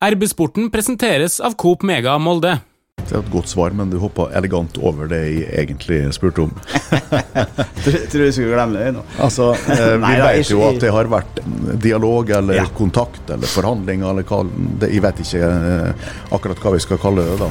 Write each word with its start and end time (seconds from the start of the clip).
RB-sporten 0.00 0.70
presenteres 0.72 1.40
av 1.44 1.54
Coop 1.60 1.82
Mega 1.84 2.14
Molde. 2.18 2.54
Det 3.00 3.16
er 3.16 3.22
et 3.22 3.30
godt 3.32 3.48
svar, 3.50 3.72
men 3.76 3.90
du 3.92 3.96
hoppa 4.00 4.26
elegant 4.36 4.76
over 4.84 5.08
det 5.10 5.18
jeg 5.26 5.46
egentlig 5.62 5.98
spurte 6.16 6.44
om. 6.46 6.50
Tror 7.84 7.98
tror 8.12 8.24
du 8.24 8.32
skulle 8.32 8.52
glemme 8.54 8.76
det 8.80 8.90
nå. 8.96 9.02
Altså, 9.24 9.50
eh, 9.72 9.82
Vi 9.96 10.00
Nei, 10.04 10.14
vet 10.20 10.52
jo 10.52 10.62
at 10.68 10.80
det 10.80 10.92
har 10.94 11.08
vært 11.12 11.40
dialog 11.84 12.32
eller 12.38 12.60
Ja. 12.62 12.66
kontakt 12.76 13.28
eller 13.32 13.48
forhandlinger 13.50 14.12
eller 14.12 14.28
hva 14.28 14.40
det, 14.80 14.90
Jeg 14.94 15.04
vet 15.04 15.20
ikke 15.24 15.50
eh, 15.50 16.08
akkurat 16.36 16.64
hva 16.64 16.74
vi 16.76 16.82
skal 16.86 17.00
kalle 17.02 17.24
det. 17.28 17.38
da. 17.40 17.50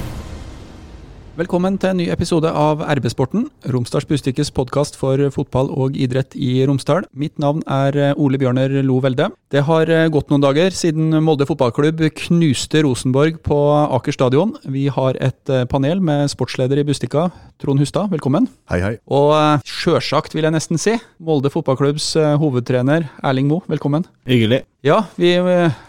Velkommen 1.39 1.77
til 1.79 1.93
en 1.93 1.99
ny 2.01 2.05
episode 2.11 2.49
av 2.51 2.81
RB-sporten, 2.83 3.45
Romsdals 3.71 4.03
Bustikkes 4.09 4.49
podkast 4.51 4.97
for 4.99 5.21
fotball 5.31 5.69
og 5.71 5.95
idrett 5.95 6.33
i 6.35 6.65
Romsdal. 6.67 7.05
Mitt 7.15 7.37
navn 7.39 7.61
er 7.63 7.95
eh, 7.95 8.17
Ole 8.19 8.35
Bjørner 8.41 8.73
Lo 8.83 8.97
Velde. 8.99 9.29
Det 9.47 9.61
har 9.69 9.87
eh, 9.87 10.09
gått 10.11 10.33
noen 10.33 10.43
dager 10.43 10.75
siden 10.75 11.15
Molde 11.23 11.47
fotballklubb 11.47 12.03
knuste 12.25 12.81
Rosenborg 12.83 13.39
på 13.45 13.55
Aker 13.85 14.17
stadion. 14.17 14.51
Vi 14.67 14.89
har 14.91 15.15
et 15.23 15.53
eh, 15.53 15.63
panel 15.71 16.03
med 16.03 16.27
sportsleder 16.33 16.81
i 16.81 16.87
Bustikka, 16.89 17.29
Trond 17.63 17.79
Hustad. 17.79 18.11
Velkommen. 18.11 18.49
Hei, 18.73 18.81
hei. 18.83 18.93
Og 19.07 19.31
sjølsagt, 19.63 20.35
vil 20.35 20.43
jeg 20.43 20.57
nesten 20.57 20.81
si, 20.81 20.97
Molde 21.23 21.53
fotballklubbs 21.55 22.17
hovedtrener 22.43 23.07
Erling 23.23 23.47
Moe. 23.47 23.63
Velkommen. 23.71 24.03
Hyggelig. 24.27 24.65
Ja, 24.81 25.05
vi 25.15 25.33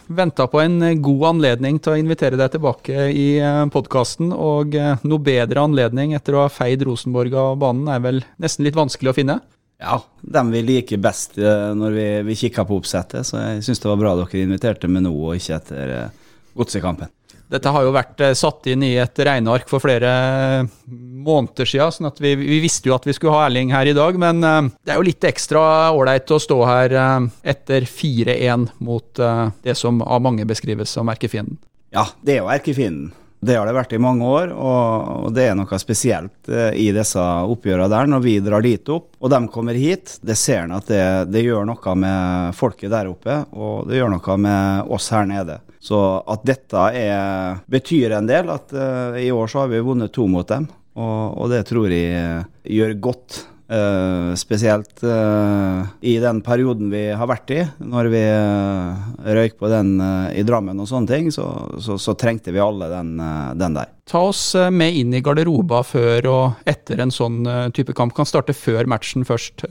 venta 0.07 0.47
på 0.51 0.61
en 0.61 0.83
eh, 0.83 0.97
god 0.99 1.29
anledning 1.29 1.77
til 1.79 1.93
å 1.93 1.99
invitere 2.01 2.35
deg 2.35 2.57
tilbake 2.57 3.05
i 3.15 3.27
podkasten, 3.71 4.33
og 4.35 4.75
eh, 4.75 4.99
noe 5.07 5.23
bedre 5.23 5.63
anledning 5.63 6.17
etter 6.19 6.35
å 6.35 6.41
ha 6.43 6.51
feid 6.51 6.83
Rosenborg 6.89 7.37
av 7.39 7.55
banen 7.63 7.87
er 7.87 8.03
vel 8.03 8.19
nesten 8.43 8.67
litt 8.67 8.75
vanskelig 8.75 9.13
å 9.13 9.15
finne. 9.15 9.39
Ja, 9.79 10.01
dem 10.21 10.51
vi 10.51 10.65
liker 10.67 10.99
best 10.99 11.39
eh, 11.39 11.71
når 11.79 11.95
vi, 11.95 12.09
vi 12.33 12.39
kikker 12.43 12.67
på 12.67 12.81
oppsettet, 12.81 13.31
så 13.31 13.39
jeg 13.39 13.63
syns 13.69 13.81
det 13.81 13.93
var 13.93 14.03
bra 14.03 14.17
dere 14.19 14.43
inviterte 14.43 14.91
med 14.91 15.07
nå, 15.07 15.15
og 15.15 15.39
ikke 15.39 15.61
etter 15.61 15.95
eh, 15.95 16.35
godsekampen. 16.59 17.15
Dette 17.51 17.71
har 17.75 17.83
jo 17.83 17.95
vært 17.95 18.21
eh, 18.23 18.37
satt 18.39 18.69
inn 18.71 18.85
i 18.87 18.93
et 19.03 19.23
regneark 19.27 19.67
for 19.71 19.83
flere 19.83 20.11
eh, 20.11 20.69
måneder 20.91 21.67
siden, 21.67 21.95
sånn 21.97 22.11
at 22.11 22.21
vi, 22.23 22.37
vi 22.39 22.61
visste 22.63 22.91
jo 22.91 22.95
at 22.95 23.09
vi 23.09 23.15
skulle 23.17 23.35
ha 23.35 23.49
Erling 23.49 23.73
her 23.75 23.91
i 23.91 23.97
dag, 23.97 24.19
men 24.23 24.45
eh, 24.47 24.69
det 24.87 24.95
er 24.95 25.01
jo 25.01 25.09
litt 25.09 25.27
ekstra 25.27 25.63
ålreit 25.91 26.31
å 26.31 26.39
stå 26.43 26.61
her 26.69 26.95
etter 27.43 27.87
4-1 27.91 28.69
mot 28.87 29.21
det 29.65 29.75
som 29.79 29.99
av 30.03 30.23
mange 30.23 30.47
beskrives 30.49 30.93
som 30.95 31.11
erkefienden. 31.13 31.59
Ja, 31.95 32.07
det 32.23 32.37
er 32.37 32.45
jo 32.45 32.53
erkefienden. 32.53 33.11
Det 33.41 33.57
har 33.57 33.65
det 33.65 33.73
vært 33.73 33.95
i 33.97 34.01
mange 34.03 34.27
år, 34.29 34.51
og, 34.53 35.31
det 35.33 35.47
er 35.49 35.55
noe 35.57 35.79
spesielt 35.81 36.51
eh, 36.53 36.75
i 36.77 36.91
disse 36.93 37.21
oppgjørene 37.21 37.89
der. 37.89 38.11
Når 38.13 38.25
vi 38.27 38.35
drar 38.45 38.65
dit 38.65 38.93
opp, 38.93 39.15
og 39.17 39.33
de 39.33 39.41
kommer 39.53 39.79
hit, 39.81 40.19
det 40.21 40.37
ser 40.37 40.67
en 40.67 40.77
at 40.77 40.91
det, 40.93 41.05
det 41.33 41.47
gjør 41.47 41.65
noe 41.71 41.95
med 41.97 42.59
folket 42.59 42.93
der 42.93 43.09
oppe, 43.09 43.39
og 43.57 43.89
det 43.89 43.97
gjør 43.97 44.13
noe 44.13 44.37
med 44.45 44.93
oss 44.93 45.09
her 45.17 45.25
nede. 45.31 45.57
Så 45.81 45.97
at 46.29 46.45
dette 46.45 46.85
er, 46.93 47.63
betyr 47.73 48.19
en 48.19 48.29
del, 48.29 48.53
at 48.53 48.75
uh, 48.77 49.17
i 49.17 49.31
år 49.33 49.49
så 49.49 49.63
har 49.63 49.73
vi 49.73 49.81
vunnet 49.81 50.13
to 50.13 50.27
mot 50.29 50.45
dem, 50.45 50.69
og, 51.01 51.39
og 51.41 51.49
det 51.55 51.63
tror 51.71 51.89
jeg 51.89 52.13
eh, 52.13 52.45
gjør 52.77 52.99
godt. 53.09 53.45
Eh, 53.71 54.35
spesielt 54.35 55.03
uh, 55.03 55.87
i 56.01 56.17
den 56.19 56.41
perioden 56.43 56.89
vi 56.91 57.05
har 57.15 57.29
vært 57.31 57.53
i, 57.55 57.61
når 57.87 58.09
vi 58.11 58.23
uh, 58.27 59.05
røyk 59.37 59.61
på 59.61 59.71
den 59.71 59.93
i 60.35 60.43
Drammen 60.43 60.81
og 60.83 60.89
sånne 60.91 61.07
ting, 61.07 61.29
så, 61.31 61.47
så, 61.79 61.95
så 61.95 62.17
trengte 62.19 62.51
vi 62.51 62.59
alle 62.59 62.89
den, 62.91 63.13
den 63.61 63.77
der. 63.79 63.93
Ta 64.11 64.25
oss 64.33 64.43
med 64.75 64.97
inn 64.99 65.15
i 65.15 65.21
garderoba 65.23 65.85
før 65.87 66.27
og 66.33 66.67
etter 66.67 67.05
en 67.05 67.15
sånn 67.15 67.45
type 67.77 67.95
kamp. 67.95 68.17
Kan 68.17 68.27
starte 68.27 68.57
før 68.59 68.91
matchen 68.91 69.23
først. 69.29 69.69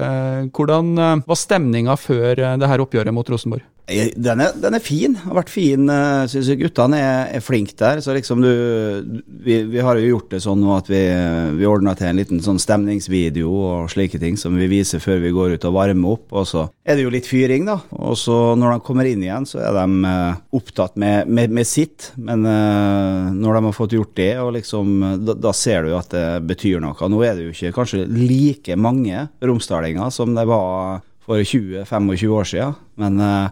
Hvordan 0.56 0.94
var 1.28 1.40
stemninga 1.42 1.98
før 2.00 2.40
det 2.62 2.72
her 2.72 2.86
oppgjøret 2.86 3.16
mot 3.16 3.28
Rosenborg? 3.28 3.68
Eh, 3.90 4.12
Den 4.16 4.42
er, 4.46 4.54
den 4.62 4.78
er 4.78 4.84
fin. 4.84 5.16
Har 5.26 5.38
vært 5.42 5.52
fin. 5.54 5.90
Syns 6.30 6.50
jeg 6.52 6.62
guttene 6.62 7.00
er, 7.02 7.30
er 7.38 7.44
flinke 7.44 7.76
der. 7.80 8.02
Så 8.06 8.14
liksom 8.16 8.44
du 8.44 8.50
vi, 9.44 9.62
vi 9.70 9.82
har 9.84 9.98
jo 10.00 10.14
gjort 10.14 10.34
det 10.34 10.42
sånn 10.44 10.62
nå 10.62 10.74
at 10.78 10.90
vi, 10.92 11.02
vi 11.58 11.68
ordna 11.70 11.96
til 11.98 12.10
en 12.10 12.20
liten 12.20 12.42
sånn 12.44 12.60
stemningsvideo 12.62 13.50
og 13.50 13.90
slike 13.92 14.20
ting 14.22 14.38
som 14.40 14.58
vi 14.60 14.68
viser 14.72 15.02
før 15.04 15.22
vi 15.24 15.34
går 15.36 15.56
ut 15.58 15.68
og 15.70 15.76
varmer 15.78 16.16
opp. 16.16 16.28
Og 16.36 16.48
så 16.50 16.66
er 16.86 16.98
det 17.00 17.06
jo 17.06 17.14
litt 17.14 17.30
fyring, 17.30 17.68
da. 17.70 17.80
Og 18.00 18.18
så 18.20 18.38
når 18.60 18.76
de 18.78 18.86
kommer 18.86 19.10
inn 19.10 19.24
igjen, 19.26 19.48
så 19.50 19.62
er 19.64 19.76
de 19.78 20.12
eh, 20.14 20.40
opptatt 20.60 20.98
med, 21.00 21.30
med, 21.30 21.54
med 21.60 21.68
sitt. 21.70 22.12
Men 22.18 22.46
eh, 22.50 23.30
når 23.36 23.60
de 23.60 23.66
har 23.70 23.78
fått 23.78 23.96
gjort 23.98 24.16
det, 24.20 24.32
og 24.44 24.54
liksom, 24.58 24.96
da, 25.26 25.38
da 25.50 25.54
ser 25.56 25.88
du 25.88 25.96
at 25.98 26.12
det 26.14 26.26
betyr 26.50 26.82
noe. 26.84 26.96
Nå 27.10 27.22
er 27.26 27.38
det 27.38 27.48
jo 27.48 27.54
ikke 27.56 27.76
kanskje 27.82 28.06
like 28.10 28.76
mange 28.80 29.28
romsdalinger 29.46 30.12
som 30.14 30.36
det 30.38 30.46
var 30.50 31.02
for 31.26 31.42
20-25 31.44 32.30
år 32.34 32.48
siden. 32.50 32.78
Men 33.00 33.20
eh, 33.22 33.50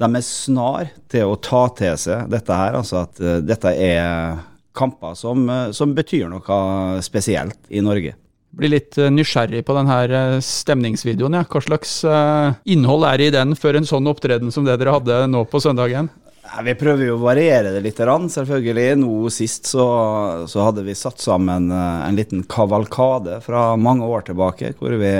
de 0.00 0.08
er 0.08 0.26
snar 0.26 0.94
til 1.10 1.30
å 1.30 1.38
ta 1.38 1.66
til 1.78 1.98
seg 2.00 2.30
dette 2.32 2.56
her. 2.62 2.78
Altså 2.80 3.04
at 3.04 3.20
eh, 3.22 3.42
dette 3.44 3.74
er 3.74 4.40
kamper 4.76 5.14
som, 5.18 5.44
eh, 5.50 5.68
som 5.76 5.94
betyr 5.96 6.30
noe 6.32 7.02
spesielt 7.06 7.60
i 7.70 7.84
Norge. 7.84 8.16
Blir 8.50 8.72
litt 8.72 8.96
nysgjerrig 8.98 9.62
på 9.62 9.76
denne 9.76 10.40
stemningsvideoen. 10.42 11.36
Ja. 11.38 11.44
Hva 11.46 11.60
slags 11.62 12.00
innhold 12.66 13.06
er 13.06 13.20
det 13.20 13.28
i 13.28 13.36
den 13.36 13.54
før 13.54 13.78
en 13.78 13.86
sånn 13.86 14.10
opptreden 14.10 14.50
som 14.50 14.66
det 14.66 14.74
dere 14.80 14.96
hadde 14.96 15.20
nå 15.30 15.44
på 15.46 15.60
søndagen? 15.62 16.08
Vi 16.66 16.74
prøver 16.74 17.06
jo 17.06 17.14
å 17.14 17.22
variere 17.22 17.70
det 17.70 17.84
litt, 17.84 18.00
selvfølgelig. 18.34 18.96
Nå 18.98 19.30
sist 19.30 19.70
så, 19.70 19.86
så 20.50 20.64
hadde 20.66 20.82
vi 20.82 20.96
satt 20.98 21.22
sammen 21.22 21.70
en 21.70 22.18
liten 22.18 22.42
kavalkade 22.50 23.38
fra 23.44 23.76
mange 23.78 24.08
år 24.10 24.26
tilbake, 24.26 24.72
hvor 24.80 24.98
vi, 24.98 25.12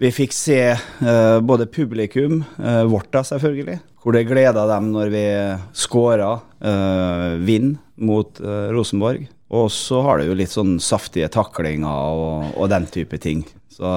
vi 0.00 0.08
fikk 0.12 0.32
se 0.32 0.60
eh, 0.72 1.40
både 1.44 1.66
publikum, 1.68 2.44
eh, 2.58 2.84
vårt 2.88 3.10
da 3.12 3.20
selvfølgelig, 3.26 3.76
hvor 4.00 4.16
det 4.16 4.24
gleda 4.30 4.64
dem 4.70 4.88
når 4.94 5.10
vi 5.12 5.24
skåra 5.76 6.30
uh, 6.40 7.36
vinn 7.44 7.74
mot 8.00 8.40
eh, 8.40 8.70
Rosenborg. 8.72 9.26
Og 9.52 9.66
så 9.74 10.00
har 10.06 10.20
det 10.20 10.30
jo 10.30 10.38
litt 10.38 10.54
sånn 10.54 10.78
saftige 10.80 11.28
taklinger 11.28 12.16
og, 12.16 12.54
og 12.54 12.70
den 12.72 12.86
type 12.88 13.18
ting. 13.20 13.42
Så 13.68 13.90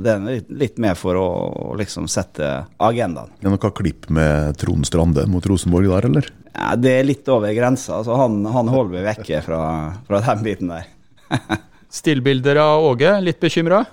det 0.00 0.14
er 0.14 0.24
litt, 0.24 0.48
litt 0.62 0.80
med 0.80 0.96
for 0.96 1.18
å, 1.20 1.28
å 1.50 1.76
liksom 1.76 2.08
sette 2.08 2.48
agendaen. 2.80 3.28
Er 3.42 3.50
det 3.50 3.52
noe 3.58 3.72
klipp 3.76 4.08
med 4.08 4.56
Trond 4.62 4.88
Strande 4.88 5.26
mot 5.28 5.44
Rosenborg 5.44 5.92
der, 5.92 6.08
eller? 6.08 6.32
Ja, 6.54 6.72
det 6.80 6.96
er 7.02 7.08
litt 7.10 7.28
over 7.28 7.52
grensa, 7.52 8.00
så 8.06 8.16
han, 8.16 8.40
han 8.48 8.72
holder 8.72 8.96
meg 8.96 9.08
vekke 9.12 9.44
fra, 9.44 9.62
fra 10.08 10.24
den 10.24 10.46
biten 10.46 10.72
der. 10.72 10.88
Stillbilder 12.00 12.64
av 12.64 12.88
Åge, 12.94 13.18
litt 13.20 13.42
bekymra? 13.42 13.84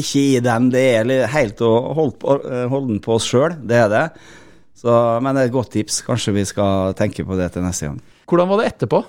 Ikke 0.00 0.22
i 0.22 0.40
dem, 0.44 0.70
det 0.74 0.84
er 0.96 1.12
helt 1.32 1.62
å 1.64 1.72
holde, 1.96 2.16
på, 2.20 2.38
eh, 2.48 2.66
holde 2.70 2.94
den 2.94 3.04
på 3.04 3.16
oss 3.16 3.28
sjøl, 3.30 3.56
det 3.62 3.78
er 3.84 3.92
det. 3.92 4.04
Så, 4.78 4.90
men 5.22 5.32
det 5.32 5.44
er 5.44 5.50
et 5.50 5.54
godt 5.54 5.72
tips, 5.76 6.02
kanskje 6.06 6.34
vi 6.36 6.44
skal 6.48 6.96
tenke 6.98 7.24
på 7.26 7.38
det 7.38 7.52
til 7.54 7.64
neste 7.64 7.88
gang. 7.88 7.98
Hvordan 8.28 8.50
var 8.50 8.60
det 8.60 8.68
etterpå? 8.72 9.00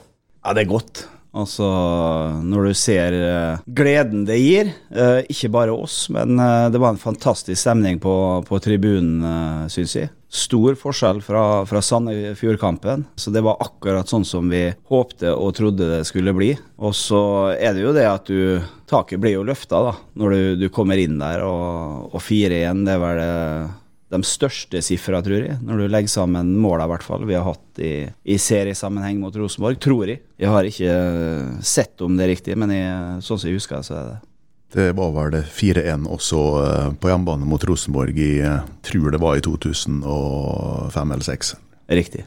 Ja, 0.46 0.54
det 0.54 0.66
er 0.66 0.72
godt. 0.72 1.06
Altså, 1.36 1.68
når 2.48 2.70
du 2.70 2.78
ser 2.80 3.16
eh, 3.18 3.64
gleden 3.76 4.24
det 4.28 4.38
gir, 4.40 4.70
eh, 4.96 5.26
ikke 5.32 5.52
bare 5.52 5.76
oss, 5.76 6.06
men 6.14 6.38
det 6.72 6.80
var 6.80 6.94
en 6.94 7.02
fantastisk 7.02 7.60
stemning 7.60 8.00
på, 8.04 8.16
på 8.48 8.62
tribunen, 8.64 9.18
uh, 9.26 9.66
syns 9.72 9.98
jeg. 9.98 10.14
Stor 10.36 10.76
forskjell 10.76 11.22
fra, 11.24 11.44
fra 11.70 11.82
Sandefjordkampen, 11.86 13.06
så 13.16 13.32
det 13.32 13.44
var 13.46 13.62
akkurat 13.64 14.10
sånn 14.12 14.26
som 14.28 14.50
vi 14.52 14.66
håpte 14.92 15.32
og 15.32 15.54
trodde 15.56 15.88
det 15.94 16.02
skulle 16.10 16.34
bli. 16.36 16.50
Og 16.84 16.92
så 16.98 17.22
er 17.56 17.78
det 17.78 17.86
jo 17.86 17.96
det 17.96 18.08
at 18.10 18.28
du 18.28 18.60
Taket 18.86 19.18
blir 19.18 19.34
jo 19.38 19.46
løfta 19.48 19.80
da, 19.82 19.96
når 20.20 20.36
du, 20.36 20.42
du 20.62 20.68
kommer 20.70 21.00
inn 21.02 21.16
der, 21.18 21.42
og, 21.42 22.12
og 22.14 22.22
fire 22.22 22.60
igjen, 22.60 22.84
det 22.86 22.94
er 22.94 23.02
vel 23.02 23.18
det, 23.18 23.32
de 24.14 24.20
største 24.28 24.82
sifra, 24.86 25.22
tror 25.26 25.40
jeg, 25.40 25.58
når 25.66 25.82
du 25.82 25.88
legger 25.90 26.12
sammen 26.12 26.54
måla 26.62 26.86
hvert 26.90 27.06
fall 27.06 27.26
vi 27.26 27.38
har 27.38 27.48
hatt 27.48 27.82
i, 27.82 27.94
i 28.30 28.38
seriesammenheng 28.42 29.18
mot 29.24 29.36
Rosenborg, 29.36 29.80
tror 29.82 30.12
jeg. 30.12 30.22
Jeg 30.42 30.52
har 30.52 30.70
ikke 30.70 30.94
eh, 30.94 31.58
sett 31.66 32.04
om 32.06 32.16
det 32.18 32.28
er 32.28 32.34
riktig, 32.36 32.60
men 32.60 32.76
jeg, 32.76 33.26
sånn 33.26 33.42
som 33.42 33.50
jeg 33.50 33.60
husker 33.60 33.86
så 33.86 33.98
er 33.98 34.08
det 34.14 34.16
Det 34.20 34.35
var 34.74 35.12
vel 35.16 35.44
4-1 35.44 36.08
også 36.12 36.40
eh, 36.62 36.88
på 37.00 37.10
hjemmebane 37.12 37.48
mot 37.48 37.64
Rosenborg 37.64 38.18
i 38.20 38.40
eh, 38.42 38.64
tror 38.84 39.12
det 39.12 39.22
var 39.22 39.38
i 39.38 39.44
2005 39.46 41.12
eller 41.12 41.24
2006. 41.24 41.56
riktig. 41.88 42.26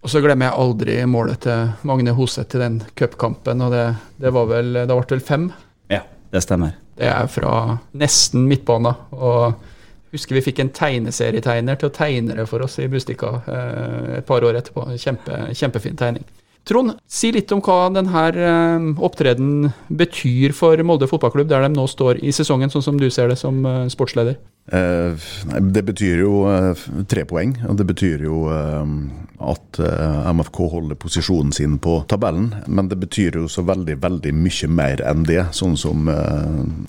Og 0.00 0.08
så 0.08 0.22
glemmer 0.24 0.48
jeg 0.48 0.60
aldri 0.62 0.94
målet 1.04 1.42
til 1.44 1.74
Magne 1.84 2.14
Hoseth 2.16 2.48
til 2.48 2.62
den 2.64 2.78
cupkampen, 2.96 3.60
og 3.60 3.74
det, 3.74 3.84
det 4.16 4.32
var 4.32 4.46
vel 4.48 4.72
Det 4.72 4.86
ble 4.88 5.04
vel 5.10 5.20
fem? 5.20 5.50
Ja, 5.92 6.00
det 6.32 6.42
stemmer. 6.46 6.78
Det 6.96 7.08
er 7.08 7.28
fra 7.28 7.78
nesten 7.92 8.46
midtbanen. 8.48 8.96
Og 9.12 9.54
husker 10.12 10.36
vi 10.36 10.44
fikk 10.44 10.62
en 10.62 10.72
tegneserietegner 10.74 11.78
til 11.80 11.90
å 11.90 11.94
tegne 11.94 12.36
det 12.38 12.46
for 12.48 12.64
oss 12.64 12.78
i 12.80 12.88
Bustika 12.88 13.40
eh, 13.44 14.18
et 14.18 14.28
par 14.28 14.44
år 14.44 14.58
etterpå. 14.62 14.88
Kjempe, 15.00 15.42
kjempefin 15.52 16.00
tegning. 16.00 16.24
Trond, 16.68 16.92
si 17.08 17.30
litt 17.32 17.50
om 17.54 17.62
hva 17.64 17.88
denne 17.94 18.24
eh, 18.36 18.88
opptredenen 19.00 19.72
betyr 19.88 20.54
for 20.56 20.80
Molde 20.86 21.08
fotballklubb, 21.10 21.48
der 21.50 21.64
de 21.64 21.72
nå 21.72 21.86
står 21.88 22.20
i 22.20 22.34
sesongen, 22.36 22.70
sånn 22.72 22.84
som 22.84 23.00
du 23.00 23.08
ser 23.10 23.32
det 23.32 23.38
som 23.40 23.62
eh, 23.64 23.86
sportsleder. 23.92 24.36
Eh, 24.66 25.12
det 25.60 25.82
betyr 25.82 26.20
jo 26.22 26.44
eh, 26.46 26.82
tre 27.10 27.24
poeng. 27.26 27.56
og 27.66 27.78
Det 27.80 27.86
betyr 27.88 28.22
jo 28.22 28.44
eh, 28.54 28.92
at 29.40 29.80
MFK 30.30 30.58
holder 30.74 30.98
posisjonen 31.00 31.50
sin 31.52 31.78
på 31.82 31.96
tabellen. 32.10 32.52
Men 32.68 32.90
det 32.90 33.00
betyr 33.00 33.40
jo 33.40 33.48
så 33.50 33.64
veldig 33.66 33.96
veldig 34.02 34.34
mye 34.36 34.68
mer 34.70 35.02
enn 35.10 35.24
det, 35.26 35.40
sånn 35.56 35.78
som 35.80 36.10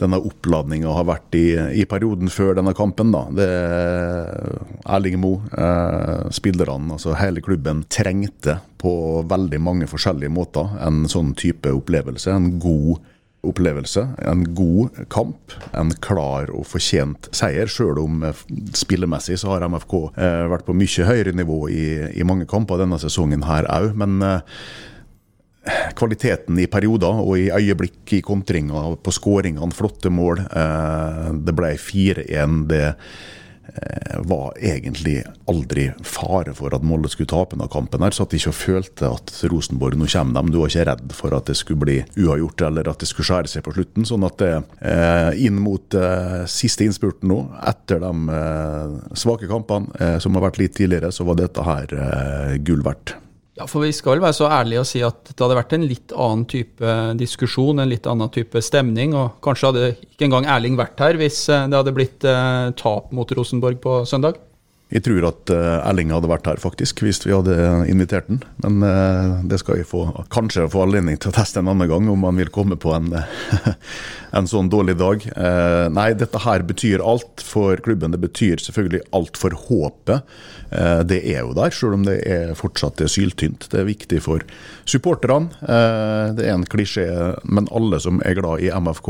denne 0.01 0.19
oppladninga 0.19 0.91
har 0.91 1.07
vært 1.07 1.37
i, 1.39 1.45
i, 1.79 1.85
perioden 1.87 2.29
før 2.29 2.57
denne 2.59 2.75
kampen. 2.77 3.13
da. 3.15 3.23
Det 3.39 3.47
Erling 4.83 5.15
Moe, 5.23 5.39
spillerne, 6.35 6.97
altså 6.97 7.15
hele 7.15 7.41
klubben, 7.45 7.85
trengte 7.87 8.59
på 8.81 8.93
veldig 9.31 9.61
mange 9.63 9.87
forskjellige 9.87 10.33
måter 10.33 10.75
en 10.83 11.05
sånn 11.09 11.31
type 11.39 11.71
opplevelse. 11.71 12.35
En 12.35 12.59
god 12.59 12.99
opplevelse. 13.47 14.05
En 14.17 14.43
god 14.55 15.01
kamp. 15.09 15.55
En 15.77 15.91
klar 16.03 16.51
og 16.53 16.67
fortjent 16.69 17.29
seier, 17.35 17.69
sjøl 17.71 17.99
om 18.01 18.21
eh, 18.27 18.45
spillemessig 18.77 19.39
så 19.41 19.55
har 19.55 19.65
MFK 19.69 19.97
eh, 20.11 20.45
vært 20.51 20.67
på 20.67 20.77
mye 20.77 21.07
høyere 21.07 21.35
nivå 21.37 21.65
i, 21.73 21.85
i 22.13 22.27
mange 22.27 22.47
kamper 22.49 22.81
denne 22.81 22.99
sesongen 23.01 23.45
her 23.47 23.67
òg. 23.71 23.91
Men 23.97 24.21
eh, 24.25 24.63
kvaliteten 25.97 26.59
i 26.61 26.69
perioder 26.71 27.21
og 27.21 27.35
i 27.37 27.49
øyeblikk 27.53 28.17
i 28.17 28.23
kontringer, 28.25 28.95
på 28.97 29.13
skåringene, 29.13 29.75
flotte 29.77 30.09
mål. 30.09 30.41
Det 31.45 31.53
ble 31.53 31.75
4-1. 31.77 32.55
det 32.71 32.87
var 34.27 34.53
egentlig 34.59 35.21
aldri 35.49 35.87
fare 36.05 36.53
for 36.57 36.73
at 36.75 36.83
Molde 36.85 37.09
skulle 37.11 37.29
tape 37.31 37.55
denne 37.55 37.69
kampen. 37.71 38.03
her, 38.03 38.11
de 38.11 38.39
ikke 38.39 38.53
følte 38.55 39.09
at 39.09 39.31
Rosenborg 39.51 39.97
nå 39.97 40.07
kommer 40.11 40.39
dem. 40.39 40.51
Du 40.51 40.59
var 40.61 40.71
ikke 40.71 40.87
redd 40.89 41.15
for 41.15 41.35
at 41.37 41.49
det 41.49 41.57
skulle 41.59 41.83
bli 41.83 41.97
uavgjort 42.17 42.65
eller 42.67 42.89
at 42.91 43.01
det 43.01 43.09
skulle 43.09 43.29
skjære 43.29 43.51
seg 43.51 43.65
på 43.65 43.75
slutten. 43.75 44.05
sånn 44.05 44.27
at 44.27 44.37
det, 44.41 44.51
eh, 44.81 45.45
inn 45.45 45.59
mot 45.61 45.93
eh, 45.93 46.43
siste 46.45 46.85
innspurten 46.85 47.29
nå, 47.31 47.41
etter 47.67 48.03
de 48.03 48.37
eh, 48.37 48.95
svake 49.15 49.49
kampene 49.51 49.91
eh, 49.99 50.17
som 50.19 50.35
har 50.35 50.49
vært 50.49 50.61
litt 50.61 50.75
tidligere, 50.77 51.11
så 51.11 51.27
var 51.27 51.39
dette 51.39 51.65
her 51.65 51.97
eh, 51.97 52.57
gull 52.65 52.83
verdt. 52.85 53.15
Ja, 53.59 53.65
for 53.67 53.83
Vi 53.83 53.91
skal 53.91 54.15
vel 54.15 54.23
være 54.23 54.37
så 54.37 54.47
ærlige 54.47 54.81
å 54.81 54.87
si 54.87 55.01
at 55.03 55.25
det 55.27 55.41
hadde 55.43 55.57
vært 55.57 55.73
en 55.75 55.83
litt 55.83 56.13
annen 56.15 56.45
type 56.47 56.93
diskusjon, 57.19 57.81
en 57.83 57.91
litt 57.91 58.07
annen 58.07 58.31
type 58.31 58.61
stemning. 58.63 59.15
og 59.17 59.41
Kanskje 59.43 59.71
hadde 59.71 59.89
ikke 60.07 60.29
engang 60.29 60.47
Erling 60.47 60.79
vært 60.79 61.03
her 61.03 61.19
hvis 61.19 61.43
eh, 61.51 61.67
det 61.67 61.75
hadde 61.75 61.95
blitt 61.97 62.23
eh, 62.23 62.71
tap 62.79 63.11
mot 63.11 63.35
Rosenborg 63.35 63.81
på 63.83 64.01
søndag? 64.07 64.39
Jeg 64.91 65.05
tror 65.05 65.23
at 65.29 65.51
uh, 65.55 65.87
Erling 65.87 66.11
hadde 66.11 66.27
vært 66.27 66.49
her, 66.49 66.59
faktisk, 66.59 66.99
hvis 67.05 67.21
vi 67.23 67.31
hadde 67.31 67.55
invitert 67.87 68.27
den. 68.27 68.41
Men 68.63 68.83
uh, 68.83 69.39
det 69.47 69.61
skal 69.61 69.79
jeg 69.79 69.87
få, 69.87 70.03
kanskje 70.33 70.67
få 70.71 70.83
anledning 70.83 71.19
til 71.21 71.31
å 71.31 71.35
teste 71.37 71.61
en 71.61 71.71
annen 71.71 71.87
gang, 71.87 72.09
om 72.11 72.27
han 72.27 72.39
vil 72.41 72.51
komme 72.51 72.75
på 72.75 72.91
en, 72.97 73.13
en 74.37 74.49
sånn 74.51 74.71
dårlig 74.71 74.97
dag. 74.99 75.23
Uh, 75.31 75.87
nei, 75.95 76.09
dette 76.19 76.43
her 76.43 76.67
betyr 76.67 77.03
alt 77.07 77.43
for 77.45 77.79
klubben. 77.85 78.11
Det 78.11 78.19
betyr 78.19 78.59
selvfølgelig 78.65 79.05
alt 79.15 79.39
for 79.39 79.55
håpet. 79.69 80.27
det 81.07 81.19
er 81.27 81.41
jo 81.43 81.55
der, 81.55 81.71
selv 81.75 81.97
om 81.97 82.03
det 82.07 82.17
er 82.27 82.53
fortsatt 82.55 83.01
er 83.03 83.11
syltynt. 83.11 83.69
Det 83.71 83.79
er 83.81 83.87
viktig 83.87 84.21
for 84.23 84.43
supporterne. 84.87 85.51
det 86.35 86.45
er 86.45 86.53
en 86.53 86.67
klisjé, 86.67 87.07
men 87.43 87.67
alle 87.71 87.99
som 87.99 88.21
er 88.25 88.37
glad 88.39 88.63
i 88.63 88.71
MFK, 88.71 89.09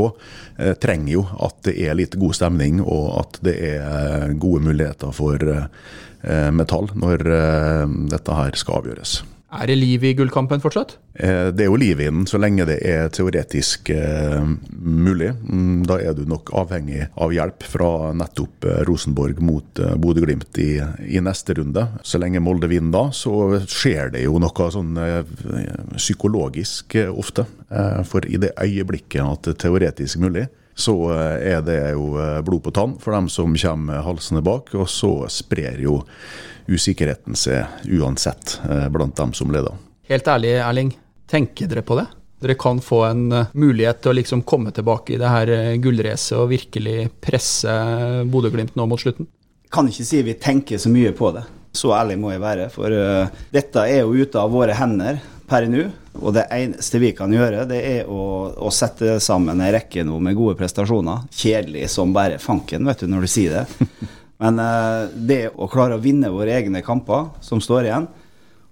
trenger 0.81 1.13
jo 1.13 1.25
at 1.41 1.61
det 1.67 1.75
er 1.85 1.97
litt 1.97 2.17
god 2.21 2.37
stemning, 2.37 2.81
og 2.81 3.05
at 3.21 3.39
det 3.45 3.55
er 3.75 4.33
gode 4.41 4.65
muligheter 4.65 5.13
for 5.13 5.37
Eh, 6.21 6.49
metall 6.53 6.91
når 6.93 7.25
eh, 7.33 7.99
dette 8.11 8.37
her 8.37 8.57
skal 8.59 8.83
avgjøres. 8.83 9.21
Er 9.51 9.67
det 9.67 9.75
liv 9.81 10.03
i 10.07 10.13
gullkampen 10.15 10.61
fortsatt? 10.63 10.93
Eh, 11.17 11.49
det 11.51 11.65
er 11.65 11.67
jo 11.67 11.79
liv 11.81 11.99
i 11.99 12.05
den, 12.07 12.27
så 12.29 12.39
lenge 12.39 12.67
det 12.69 12.77
er 12.87 13.09
teoretisk 13.11 13.89
mulig. 14.77 15.31
Mm, 15.41 15.81
da 15.89 15.97
er 15.99 16.13
du 16.15 16.21
nok 16.29 16.53
avhengig 16.61 17.09
av 17.19 17.33
hjelp 17.35 17.65
fra 17.67 17.89
nettopp 18.15 18.69
Rosenborg 18.87 19.41
mot 19.43 19.81
Bodø-Glimt 19.99 20.61
i, 20.61 20.69
i, 21.09 21.19
neste 21.25 21.57
runde. 21.57 21.87
Så 22.05 22.21
lenge 22.21 22.43
Molde 22.43 22.69
vinner 22.71 22.93
da, 22.95 23.03
så 23.11 23.57
skjer 23.65 24.13
det 24.13 24.23
jo 24.27 24.37
noe 24.39 24.71
sånn 24.71 24.95
psykologisk 25.97 26.95
ofte. 27.09 27.49
For 28.07 28.29
i 28.29 28.39
det 28.39 28.53
øyeblikket 28.61 29.25
at 29.25 29.49
det 29.49 29.57
er 29.57 29.61
teoretisk 29.65 30.21
mulig, 30.21 30.47
så 30.75 30.95
eh, 31.11 31.53
er 31.53 31.61
det 31.65 31.79
jo 31.93 32.15
eh, 32.19 32.39
blod 32.45 32.63
på 32.65 32.73
tann 32.75 32.95
for 33.01 33.15
dem 33.15 33.29
som 33.29 33.55
kommer 33.57 34.05
halsende 34.05 34.43
bak. 34.45 34.73
Og 34.77 34.89
så 34.89 35.11
sprer 35.31 35.81
jo 35.83 36.01
usikkerheten 36.71 37.37
seg 37.37 37.91
uansett 37.91 38.59
eh, 38.69 38.87
blant 38.93 39.15
dem 39.17 39.35
som 39.37 39.51
leder. 39.53 39.77
Helt 40.11 40.27
ærlig, 40.27 40.55
Erling. 40.61 40.95
Tenker 41.31 41.69
dere 41.71 41.85
på 41.85 41.99
det? 41.99 42.07
Dere 42.41 42.57
kan 42.57 42.81
få 42.81 43.03
en 43.05 43.27
mulighet 43.53 44.01
til 44.01 44.11
å 44.11 44.17
liksom 44.17 44.41
komme 44.49 44.71
tilbake 44.73 45.13
i 45.13 45.19
det 45.21 45.29
her 45.29 45.51
gullracet 45.79 46.39
og 46.39 46.49
virkelig 46.49 47.11
presse 47.21 47.69
Bodø-Glimt 48.33 48.73
nå 48.79 48.87
mot 48.89 48.99
slutten? 48.99 49.29
Kan 49.71 49.87
ikke 49.87 50.07
si 50.07 50.23
vi 50.25 50.33
tenker 50.41 50.81
så 50.81 50.89
mye 50.91 51.13
på 51.15 51.29
det. 51.35 51.45
Så 51.71 51.93
ærlig 51.95 52.17
må 52.19 52.33
jeg 52.33 52.41
være. 52.43 52.65
For 52.73 52.91
uh, 52.91 53.29
dette 53.53 53.85
er 53.87 54.01
jo 54.01 54.25
ute 54.25 54.41
av 54.41 54.51
våre 54.51 54.75
hender 54.75 55.21
per 55.51 55.67
nå. 55.69 55.89
Og 56.21 56.33
det 56.35 56.47
eneste 56.51 56.99
vi 57.01 57.11
kan 57.15 57.31
gjøre, 57.33 57.65
det 57.69 57.81
er 57.87 58.09
å, 58.11 58.51
å 58.51 58.71
sette 58.73 59.17
sammen 59.23 59.61
ei 59.63 59.71
rekke 59.75 60.05
nå 60.07 60.17
med 60.23 60.37
gode 60.37 60.57
prestasjoner. 60.59 61.27
Kjedelig 61.35 61.89
som 61.93 62.15
bare 62.15 62.39
fanken, 62.41 62.87
vet 62.87 63.03
du, 63.03 63.11
når 63.11 63.27
du 63.27 63.31
sier 63.31 63.59
det. 63.59 63.89
Men 64.41 64.57
uh, 64.57 65.11
det 65.13 65.51
å 65.53 65.69
klare 65.71 65.99
å 65.99 66.01
vinne 66.01 66.31
våre 66.33 66.55
egne 66.57 66.81
kamper 66.85 67.29
som 67.45 67.61
står 67.61 67.87
igjen, 67.87 68.09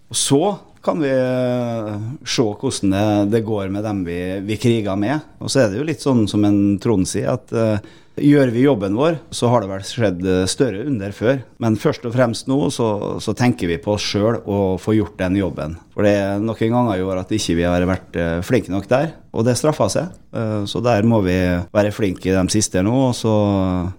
og 0.10 0.18
så 0.18 0.44
kan 0.81 1.02
vi 1.04 1.12
uh, 1.12 1.96
se 2.26 2.44
hvordan 2.44 2.96
det, 2.96 3.06
det, 3.36 3.44
går 3.46 3.70
med 3.74 3.86
dem 3.86 4.02
vi, 4.08 4.20
vi, 4.48 4.58
kriger 4.58 4.98
med. 5.00 5.20
Og 5.44 5.52
så 5.52 5.66
er 5.66 5.72
det 5.72 5.82
jo 5.82 5.88
litt 5.88 6.04
sånn 6.04 6.24
som 6.32 6.48
en 6.48 6.80
Trond 6.82 7.08
sier, 7.08 7.36
at 7.36 7.54
uh, 7.54 7.78
Gjør 8.19 8.51
vi 8.51 8.63
jobben 8.66 8.98
vår, 8.98 9.19
så 9.31 9.50
har 9.51 9.63
det 9.63 9.69
vel 9.71 9.83
skjedd 9.88 10.25
eh, 10.27 10.45
større 10.50 10.86
under 10.89 11.13
før. 11.16 11.42
Men 11.63 11.77
først 11.80 12.06
og 12.07 12.16
fremst 12.16 12.50
nå 12.51 12.57
så, 12.74 12.89
så 13.24 13.36
tenker 13.38 13.69
vi 13.71 13.80
på 13.81 13.94
oss 13.95 14.06
sjøl 14.12 14.42
og 14.42 14.80
få 14.83 14.98
gjort 14.98 15.18
den 15.21 15.38
jobben. 15.39 15.77
For 15.95 16.07
det 16.07 16.16
er 16.18 16.44
noen 16.44 16.75
ganger 16.75 17.00
i 17.00 17.06
år 17.06 17.21
at 17.24 17.33
ikke 17.36 17.57
vi 17.60 17.68
har 17.68 17.88
vært 17.89 18.19
eh, 18.19 18.39
flinke 18.45 18.74
nok 18.74 18.89
der, 18.92 19.13
og 19.31 19.46
det 19.46 19.58
straffer 19.60 19.92
seg. 19.94 20.16
Eh, 20.36 20.64
så 20.70 20.81
der 20.86 21.08
må 21.08 21.22
vi 21.26 21.38
være 21.76 21.94
flinke 21.96 22.31
i 22.31 22.36
de 22.36 22.46
siste 22.54 22.84
nå. 22.86 22.96
Og 23.10 23.18
så 23.18 23.34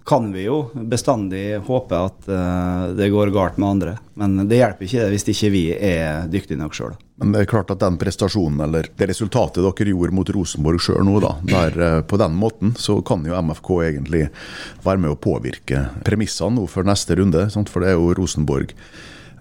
kan 0.09 0.31
vi 0.35 0.49
jo 0.49 0.62
bestandig 0.75 1.61
håpe 1.67 2.00
at 2.11 2.32
det 2.97 3.12
går 3.12 3.32
galt 3.35 3.61
med 3.61 3.69
andre. 3.75 3.99
Men 4.21 4.49
det 4.49 4.59
hjelper 4.61 4.87
ikke 4.87 5.05
det 5.05 5.15
hvis 5.15 5.31
ikke 5.32 5.55
vi 5.55 5.65
er 5.75 6.27
dyktige 6.31 6.61
nok 6.61 6.77
sjøl. 6.77 6.99
Men 7.21 7.35
det 7.35 7.43
er 7.43 7.50
klart 7.50 7.69
at 7.73 7.82
den 7.82 7.99
prestasjonen, 8.00 8.62
eller 8.65 8.87
det 8.97 9.11
resultatet 9.11 9.61
dere 9.61 9.93
gjorde 9.93 10.17
mot 10.17 10.31
Rosenborg 10.32 10.81
sjøl 10.81 11.03
nå, 11.05 11.19
da, 11.21 11.35
der, 11.44 11.75
eh, 11.85 11.97
på 12.00 12.17
den 12.21 12.33
måten, 12.41 12.73
så 12.81 12.97
kan 13.05 13.26
jo 13.29 13.37
MFK 13.37 13.71
egentlig 13.91 14.23
være 14.87 15.03
med 15.05 15.12
å 15.12 15.19
påvirke 15.21 15.83
premissene 16.06 16.56
nå 16.56 16.65
for 16.73 16.88
neste 16.88 17.19
runde. 17.21 17.44
Sant? 17.53 17.69
For 17.69 17.85
det 17.85 17.93
er 17.93 17.99
jo 17.99 18.15
Rosenborg, 18.17 18.73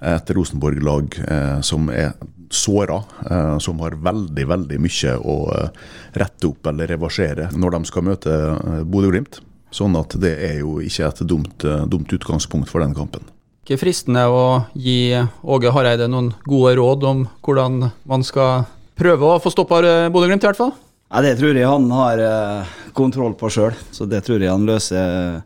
et 0.03 0.33
Rosenborg-lag 0.35 1.21
eh, 1.23 1.61
som 1.63 1.87
er 1.93 2.11
såra, 2.49 3.01
eh, 3.29 3.57
som 3.63 3.79
har 3.83 3.97
veldig, 3.99 4.45
veldig 4.49 4.79
mye 4.81 5.15
å 5.19 5.37
eh, 5.55 5.81
rette 6.19 6.49
opp 6.49 6.69
eller 6.71 6.89
reversere 6.89 7.49
når 7.55 7.77
de 7.77 7.83
skal 7.91 8.07
møte 8.09 8.37
eh, 8.51 8.83
Bodø-Glimt. 8.83 9.41
Sånn 9.71 9.93
at 9.99 10.15
det 10.17 10.33
er 10.47 10.61
jo 10.63 10.79
ikke 10.81 11.11
et 11.11 11.25
dumt, 11.29 11.65
eh, 11.65 11.85
dumt 11.85 12.15
utgangspunkt 12.15 12.71
for 12.71 12.81
den 12.85 12.95
kampen 12.97 13.27
ikke 13.69 13.83
fristende 13.83 14.23
å 14.33 14.63
gi 14.73 15.13
Åge 15.45 15.69
Hareide 15.69 16.07
noen 16.09 16.31
gode 16.49 16.71
råd 16.79 17.03
om 17.05 17.19
hvordan 17.45 17.83
man 18.09 18.23
skal 18.25 18.63
prøve 18.97 19.27
å 19.29 19.41
få 19.43 19.51
stoppa 19.53 19.83
Bodø-Glimt, 20.09 20.41
i 20.41 20.49
hvert 20.49 20.57
fall? 20.57 20.71
Ja, 21.13 21.21
Det 21.21 21.35
tror 21.37 21.53
jeg 21.53 21.69
han 21.69 21.85
har 21.93 22.17
eh, 22.17 22.71
kontroll 22.97 23.35
på 23.37 23.49
sjøl, 23.53 23.77
så 23.93 24.09
det 24.09 24.23
tror 24.25 24.41
jeg 24.41 24.49
han 24.49 24.65
løser 24.65 25.43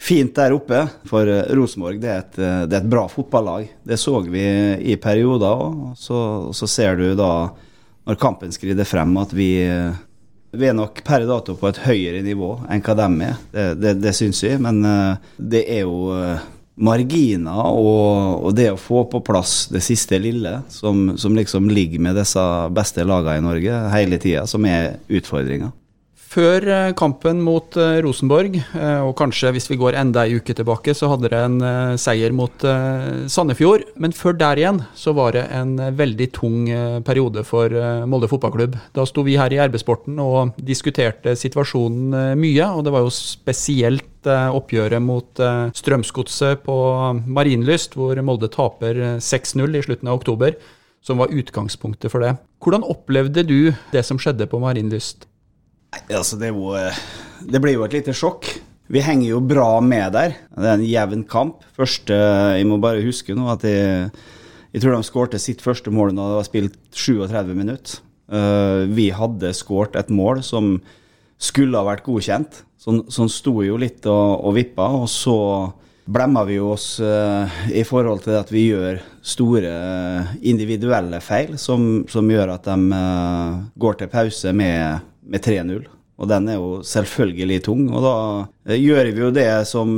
fint 0.00 0.34
der 0.36 0.54
oppe. 0.56 0.84
For 1.08 1.28
eh, 1.28 1.48
Rosenborg 1.56 2.00
det 2.02 2.10
er, 2.10 2.22
et, 2.24 2.38
eh, 2.40 2.60
det 2.66 2.78
er 2.78 2.84
et 2.84 2.92
bra 2.92 3.06
fotballag. 3.10 3.68
Det 3.84 3.98
så 4.00 4.18
vi 4.26 4.44
i 4.92 4.96
perioder 5.00 5.64
òg. 5.66 5.82
Så, 6.00 6.20
så 6.56 6.70
ser 6.70 7.00
du 7.00 7.10
da, 7.18 7.32
når 8.08 8.20
kampen 8.20 8.54
skrider 8.54 8.88
frem, 8.88 9.16
at 9.20 9.34
vi 9.36 9.50
vi 10.50 10.66
er 10.66 10.74
nok 10.74 10.96
per 11.06 11.22
dato 11.28 11.54
på 11.54 11.68
et 11.68 11.76
høyere 11.84 12.24
nivå 12.26 12.48
enn 12.66 12.80
hva 12.82 12.94
de 12.98 13.04
er. 13.22 13.36
Det, 13.52 13.66
det, 13.78 13.92
det 14.02 14.12
syns 14.18 14.40
vi. 14.42 14.56
Men 14.58 14.80
det 15.38 15.60
er 15.62 15.84
jo 15.84 16.10
marginer 16.80 17.68
og, 17.70 18.40
og, 18.46 18.54
det 18.56 18.70
å 18.72 18.80
få 18.80 19.04
på 19.12 19.20
plass 19.22 19.68
det 19.70 19.82
siste 19.84 20.18
lille, 20.18 20.56
som, 20.72 21.12
som 21.20 21.36
liksom 21.38 21.68
ligger 21.70 22.02
med 22.02 22.18
disse 22.18 22.42
beste 22.74 23.04
lagene 23.06 23.38
i 23.38 23.44
Norge 23.44 23.82
hele 23.94 24.18
tida, 24.18 24.42
som 24.50 24.66
er 24.66 24.96
utfordringa. 25.06 25.70
Før 26.30 26.62
eh, 26.62 26.92
kampen 26.94 27.40
mot 27.42 27.74
eh, 27.74 27.96
Rosenborg, 28.04 28.54
eh, 28.54 29.00
og 29.02 29.16
kanskje 29.18 29.50
hvis 29.50 29.66
vi 29.72 29.78
går 29.80 29.96
enda 29.98 30.22
ei 30.22 30.36
uke 30.38 30.54
tilbake, 30.54 30.92
så 30.94 31.08
hadde 31.10 31.26
dere 31.26 31.40
en 31.48 31.96
seier 31.98 32.30
mot 32.34 32.62
Sandefjord. 33.30 33.88
Men 33.98 34.14
før 34.14 34.36
der 34.38 34.60
igjen 34.60 34.78
så 34.94 35.10
var 35.16 35.34
det 35.34 35.48
en 35.56 35.74
veldig 35.98 36.28
tung 36.36 36.68
periode 37.06 37.42
for 37.48 37.74
Molde 38.06 38.28
fotballklubb. 38.30 38.76
Da 38.94 39.06
sto 39.08 39.24
vi 39.26 39.34
her 39.40 39.50
i 39.50 39.58
RB-sporten 39.64 40.20
og 40.22 40.54
diskuterte 40.66 41.34
situasjonen 41.38 42.38
mye, 42.38 42.68
og 42.68 42.84
det 42.86 42.94
var 42.94 43.02
jo 43.06 43.14
spesielt 43.14 44.28
oppgjøret 44.30 45.02
mot 45.02 45.42
Strømsgodset 45.76 46.62
på 46.66 46.76
Marienlyst, 47.26 47.96
hvor 47.98 48.20
Molde 48.22 48.52
taper 48.52 49.18
6-0 49.18 49.80
i 49.80 49.82
slutten 49.88 50.12
av 50.12 50.20
oktober, 50.20 50.54
som 51.02 51.18
var 51.18 51.34
utgangspunktet 51.34 52.12
for 52.12 52.22
det. 52.22 52.36
Hvordan 52.62 52.86
opplevde 52.86 53.46
du 53.48 53.72
det 53.90 54.04
som 54.06 54.20
skjedde 54.20 54.46
på 54.50 54.62
Marienlyst? 54.62 55.29
Nei, 55.90 56.02
altså 56.14 56.38
det, 56.38 56.52
jo, 56.54 56.74
eh, 56.78 56.98
det 57.50 57.60
ble 57.62 57.74
jo 57.74 57.86
et 57.86 57.96
lite 57.98 58.14
sjokk. 58.14 58.46
vi 58.90 59.02
henger 59.02 59.28
jo 59.28 59.40
bra 59.40 59.80
med 59.80 60.12
der. 60.14 60.36
Det 60.50 60.66
er 60.66 60.76
en 60.78 60.86
jevn 60.86 61.24
kamp. 61.24 61.64
Første 61.76 62.14
Jeg 62.58 62.66
må 62.66 62.78
bare 62.82 63.02
huske 63.04 63.34
nå 63.34 63.48
at 63.52 63.62
jeg, 63.66 64.10
jeg 64.72 64.82
tror 64.82 64.96
de 64.96 65.06
skårte 65.06 65.38
sitt 65.38 65.62
første 65.62 65.90
mål 65.90 66.14
når 66.14 66.30
det 66.30 66.38
var 66.38 66.48
spilt 66.48 66.78
37 66.94 67.54
minutter. 67.54 68.00
Uh, 68.30 68.86
vi 68.86 69.10
hadde 69.10 69.50
skåret 69.58 69.96
et 69.98 70.10
mål 70.10 70.44
som 70.46 70.76
skulle 71.40 71.78
ha 71.78 71.86
vært 71.86 72.04
godkjent. 72.06 72.62
Sånn, 72.80 73.02
sånn 73.10 73.30
sto 73.30 73.58
jo 73.66 73.78
litt 73.80 74.06
og, 74.08 74.46
og 74.46 74.54
vippa, 74.56 74.86
og 75.02 75.08
så 75.10 75.36
blemmer 76.10 76.46
vi 76.48 76.58
oss 76.62 76.94
uh, 77.02 77.46
i 77.74 77.82
forhold 77.86 78.22
til 78.24 78.38
at 78.38 78.50
vi 78.50 78.68
gjør 78.70 79.00
store 79.22 79.72
individuelle 80.46 81.20
feil 81.22 81.58
som, 81.60 82.04
som 82.10 82.30
gjør 82.30 82.54
at 82.56 82.70
de 82.70 82.94
uh, 82.94 83.58
går 83.78 84.00
til 84.00 84.10
pause 84.12 84.54
med, 84.56 85.09
med 85.22 85.44
3-0. 85.44 85.86
Og 86.20 86.28
den 86.28 86.50
er 86.52 86.58
jo 86.58 86.80
selvfølgelig 86.84 87.62
tung. 87.64 87.86
Og 87.88 88.04
da 88.04 88.16
uh, 88.44 88.76
gjør 88.76 89.12
vi 89.12 89.24
jo 89.24 89.30
det 89.34 89.48
som 89.68 89.94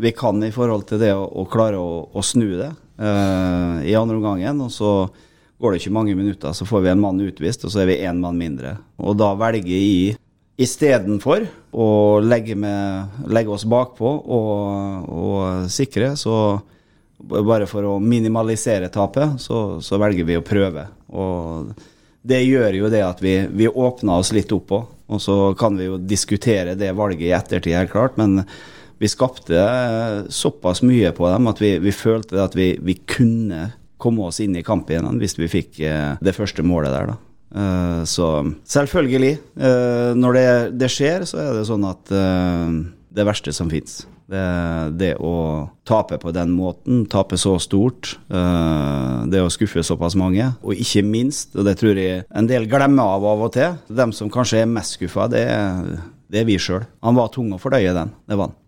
vi 0.00 0.14
kan 0.16 0.40
i 0.44 0.52
forhold 0.54 0.86
til 0.88 1.02
det 1.02 1.12
å, 1.16 1.44
klare 1.52 1.80
å, 1.80 2.06
å, 2.12 2.24
snu 2.24 2.48
det 2.60 2.72
i 3.02 3.94
andre 3.98 4.16
omgangen. 4.18 4.60
Og 4.64 4.70
så 4.72 4.92
går 5.62 5.72
det 5.72 5.82
ikke 5.82 5.94
mange 5.94 6.14
minutter, 6.18 6.54
så 6.54 6.66
får 6.66 6.82
vi 6.82 6.90
en 6.90 7.02
mann 7.02 7.20
utvist, 7.22 7.64
og 7.64 7.70
så 7.70 7.82
er 7.82 7.92
vi 7.92 8.00
én 8.02 8.18
mann 8.18 8.38
mindre. 8.38 8.76
Og 8.98 9.14
da 9.18 9.30
velger 9.38 9.70
jeg 9.70 10.16
istedenfor 10.60 11.46
å 11.72 11.88
legge, 12.24 12.56
med, 12.58 13.22
legge 13.30 13.54
oss 13.54 13.64
bakpå 13.68 14.10
og, 14.10 15.08
og, 15.08 15.70
sikre, 15.72 16.12
så 16.18 16.58
bare 17.22 17.68
for 17.70 17.86
å 17.86 17.98
minimalisere 18.02 18.90
tapet, 18.92 19.38
så, 19.40 19.78
så, 19.84 19.98
velger 20.02 20.26
vi 20.26 20.38
å 20.38 20.44
prøve. 20.44 20.88
Og 21.14 21.70
det 22.22 22.42
gjør 22.44 22.76
jo 22.78 22.90
det 22.92 23.02
at 23.04 23.22
vi, 23.22 23.34
vi 23.50 23.68
åpner 23.68 24.22
oss 24.22 24.32
litt 24.34 24.52
opp 24.54 24.74
òg. 24.76 24.90
og 25.12 25.20
så 25.20 25.36
kan 25.58 25.76
vi 25.76 25.88
jo 25.88 25.98
diskutere 25.98 26.76
det 26.78 26.92
valget 26.96 27.26
i 27.26 27.34
ettertid, 27.34 27.74
helt 27.76 27.92
klart. 27.92 28.16
men 28.16 28.44
vi 29.02 29.10
skapte 29.10 29.58
såpass 30.30 30.82
mye 30.86 31.10
på 31.12 31.26
dem 31.26 31.50
at 31.50 31.60
vi, 31.60 31.74
vi 31.82 31.92
følte 31.92 32.38
at 32.38 32.54
vi, 32.54 32.76
vi 32.78 32.94
kunne 32.94 33.72
komme 33.98 34.28
oss 34.28 34.38
inn 34.42 34.54
i 34.56 34.62
kampen 34.62 34.94
igjen 34.94 35.18
hvis 35.18 35.34
vi 35.38 35.50
fikk 35.50 35.80
eh, 35.82 36.14
det 36.22 36.34
første 36.36 36.62
målet 36.62 36.94
der, 36.94 37.12
da. 37.12 37.18
Uh, 37.52 38.00
så 38.08 38.26
selvfølgelig, 38.64 39.34
når 40.16 40.36
det, 40.38 40.46
det, 40.80 40.88
skjer, 40.88 41.26
så 41.28 41.42
er 41.42 41.50
det 41.58 41.66
sånn 41.68 41.84
at 41.84 42.14
det 43.12 43.26
verste 43.28 43.52
som 43.52 43.68
fins. 43.68 44.06
Det, 44.32 44.42
det, 44.96 45.10
å 45.20 45.68
tape 45.84 46.16
på 46.22 46.32
den 46.32 46.54
måten, 46.56 47.02
tape 47.10 47.36
så 47.36 47.58
stort, 47.60 48.14
det 49.28 49.42
å 49.44 49.50
skuffe 49.52 49.82
såpass 49.84 50.16
mange, 50.16 50.46
og 50.64 50.78
ikke 50.80 51.02
minst, 51.04 51.50
og 51.52 51.66
det 51.68 51.74
tror 51.82 52.00
jeg 52.00 52.22
en 52.32 52.48
del 52.48 52.64
glemmer 52.70 53.18
av 53.18 53.26
av 53.28 53.44
og 53.44 53.52
til, 53.58 53.76
dem 53.92 54.14
som 54.16 54.32
kanskje 54.32 54.62
er 54.62 54.72
mest 54.72 54.96
skuffa, 54.96 55.28
det, 55.32 55.44
det, 56.32 56.40
er 56.40 56.48
vi 56.48 56.56
sjøl. 56.56 56.86
Han 57.04 57.18
var 57.18 57.28
tung 57.34 57.52
å 57.52 57.60
fordøye 57.60 57.92
den, 57.98 58.14
det 58.24 58.40
var 58.40 58.48
han. 58.48 58.58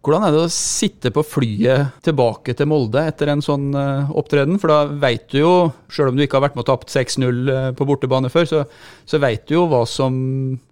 Hvordan 0.00 0.22
er 0.24 0.32
det 0.32 0.44
å 0.46 0.52
sitte 0.52 1.10
på 1.12 1.20
flyet 1.28 1.98
tilbake 2.06 2.54
til 2.56 2.68
Molde 2.70 3.02
etter 3.10 3.28
en 3.34 3.42
sånn 3.44 3.66
uh, 3.76 4.08
opptreden? 4.16 4.56
For 4.62 4.72
da 4.72 4.78
veit 5.02 5.26
du 5.28 5.42
jo, 5.42 5.50
sjøl 5.92 6.08
om 6.08 6.16
du 6.16 6.24
ikke 6.24 6.38
har 6.38 6.46
vært 6.46 6.56
med 6.56 6.64
og 6.64 6.70
tapt 6.70 6.94
6-0 6.94 7.26
uh, 7.28 7.50
eh, 7.52 7.66
på 7.76 7.84
bortebane 7.88 8.30
før, 8.32 8.48
så, 8.48 8.62
så 9.04 9.20
veit 9.20 9.44
du 9.44 9.58
jo 9.58 9.66
hva 9.68 9.82
som 9.84 10.14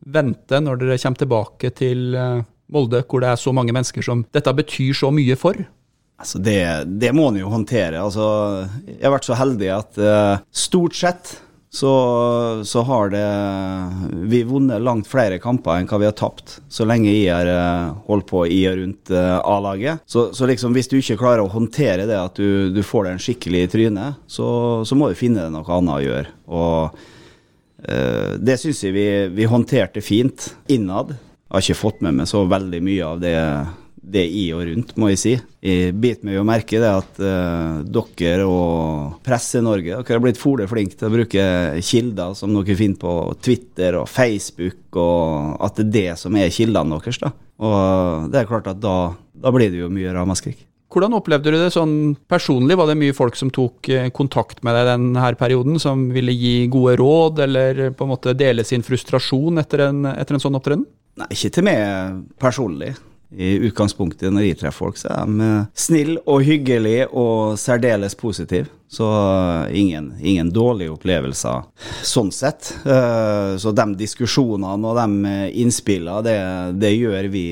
venter 0.08 0.64
når 0.64 0.80
dere 0.80 0.96
kommer 1.02 1.20
tilbake 1.20 1.74
til 1.76 2.16
Molde, 2.72 3.02
hvor 3.08 3.24
det 3.24 3.32
er 3.32 3.40
så 3.40 3.54
mange 3.56 3.74
mennesker 3.74 4.04
som 4.04 4.26
dette 4.34 4.54
betyr 4.54 4.96
så 4.96 5.12
mye 5.14 5.36
for. 5.40 5.58
Altså 6.18 6.40
det, 6.42 6.60
det 7.00 7.12
må 7.14 7.28
en 7.30 7.38
jo 7.40 7.50
håndtere. 7.52 8.00
Altså, 8.02 8.24
jeg 8.88 9.04
har 9.04 9.14
vært 9.14 9.28
så 9.28 9.38
heldig 9.38 9.68
at 9.76 10.00
stort 10.66 10.98
sett 10.98 11.36
så, 11.70 12.62
så, 12.64 12.82
har 12.82 13.10
det 13.12 13.26
vi 14.28 14.42
vunnet 14.42 14.80
langt 14.82 15.08
flere 15.08 15.36
kamper 15.38 15.76
enn 15.76 15.88
hva 15.88 15.98
vi 16.00 16.08
har 16.08 16.16
tapt, 16.16 16.56
så 16.72 16.86
lenge 16.88 17.10
jeg 17.12 17.28
har 17.28 17.50
eh, 17.52 17.90
holdt 18.08 18.28
på 18.30 18.46
i 18.48 18.62
og 18.70 18.78
rundt 18.80 19.12
eh, 19.12 19.36
A-laget. 19.36 20.00
Så, 20.08 20.30
så, 20.32 20.48
liksom 20.48 20.72
hvis 20.76 20.88
du 20.88 20.96
ikke 20.98 21.18
klarer 21.20 21.44
å 21.44 21.52
håndtere 21.52 22.08
det 22.08 22.16
at 22.16 22.40
du, 22.40 22.72
du 22.72 22.80
får 22.84 23.10
en 23.10 23.20
skikkelig 23.20 23.66
i 23.66 23.70
trynet, 23.74 24.24
så, 24.26 24.48
så, 24.88 24.96
må 24.96 25.10
du 25.10 25.18
finne 25.18 25.50
noe 25.52 25.76
annet 25.76 25.94
å 25.98 26.02
gjøre. 26.06 26.34
Og 26.48 26.98
uh, 27.84 28.32
det 28.40 28.56
syns 28.58 28.80
jeg 28.86 28.96
vi, 28.96 29.08
vi 29.36 29.48
håndterte 29.50 30.02
fint 30.04 30.48
innad. 30.72 31.12
Jeg 31.48 31.54
har 31.56 31.64
ikke 31.64 31.82
fått 31.82 32.02
med 32.04 32.18
meg 32.20 32.28
så 32.28 32.42
veldig 32.44 32.80
mye 32.84 33.04
av 33.08 33.20
det 33.22 33.36
det 34.08 34.24
i 34.24 34.44
og 34.56 34.64
rundt, 34.68 34.94
må 35.00 35.10
jeg 35.12 35.20
si. 35.20 35.32
Jeg 35.64 35.94
biter 36.00 36.26
meg 36.26 36.38
jo 36.38 36.44
merke 36.46 36.80
det 36.80 36.90
at 36.90 37.18
uh, 37.20 37.80
dere 37.84 38.46
og 38.48 39.18
Presse-Norge 39.26 39.98
dere 39.98 40.16
har 40.16 40.22
blitt 40.24 40.40
fole 40.40 40.68
flinke 40.70 40.96
til 40.96 41.10
å 41.10 41.14
bruke 41.14 41.48
kilder 41.84 42.36
som 42.38 42.54
dere 42.56 42.78
finner 42.78 43.00
på 43.02 43.16
Twitter 43.44 43.98
og 44.00 44.08
Facebook, 44.10 44.80
og 44.96 45.58
at 45.64 45.80
det 45.80 45.88
er 45.88 45.92
det 45.98 46.22
som 46.22 46.38
er 46.38 46.54
kildene 46.54 46.96
deres. 46.96 47.20
da. 47.20 47.34
Og 47.58 48.32
det 48.32 48.40
er 48.40 48.50
klart 48.50 48.70
at 48.70 48.80
da, 48.80 48.96
da 49.34 49.54
blir 49.54 49.72
det 49.72 49.82
jo 49.82 49.92
mye 49.92 50.14
ramaskrik. 50.14 50.67
Hvordan 50.88 51.18
opplevde 51.18 51.52
du 51.52 51.58
det 51.60 51.72
sånn 51.74 52.14
personlig? 52.30 52.78
Var 52.80 52.88
det 52.88 52.96
mye 52.96 53.16
folk 53.16 53.36
som 53.36 53.50
tok 53.52 53.90
eh, 53.92 54.08
kontakt 54.14 54.62
med 54.64 54.76
deg 54.76 54.88
denne 54.88 55.32
perioden, 55.36 55.76
som 55.82 56.06
ville 56.14 56.32
gi 56.32 56.62
gode 56.72 56.96
råd, 57.00 57.44
eller 57.44 57.82
på 57.92 58.06
en 58.06 58.14
måte 58.14 58.36
dele 58.38 58.64
sin 58.64 58.84
frustrasjon 58.86 59.60
etter 59.60 59.84
en, 59.90 60.06
etter 60.14 60.38
en 60.38 60.46
sånn 60.46 60.56
opptreden? 60.56 60.86
Nei, 61.20 61.28
ikke 61.34 61.52
til 61.58 61.68
meg 61.68 62.24
personlig 62.40 62.94
i 63.28 63.58
utgangspunktet 63.68 64.32
når 64.32 64.46
jeg 64.46 64.56
treffer 64.62 64.86
folk, 64.86 64.96
så 64.96 65.12
er 65.12 65.28
de 65.28 65.44
eh, 65.44 65.70
snille 65.76 66.22
og 66.24 66.40
hyggelige 66.48 67.10
og 67.12 67.58
særdeles 67.60 68.16
positive. 68.16 68.72
Så 68.88 69.04
eh, 69.04 69.76
ingen, 69.82 70.14
ingen 70.24 70.48
dårlige 70.48 70.96
opplevelser 70.96 71.68
sånn 72.00 72.32
sett. 72.32 72.72
Så 73.60 73.76
de 73.76 73.90
diskusjonene 74.00 74.88
og 74.88 74.96
de 74.96 75.34
innspillene, 75.60 76.24
det, 76.24 76.38
det 76.80 76.96
gjør 76.96 77.28
vi 77.34 77.50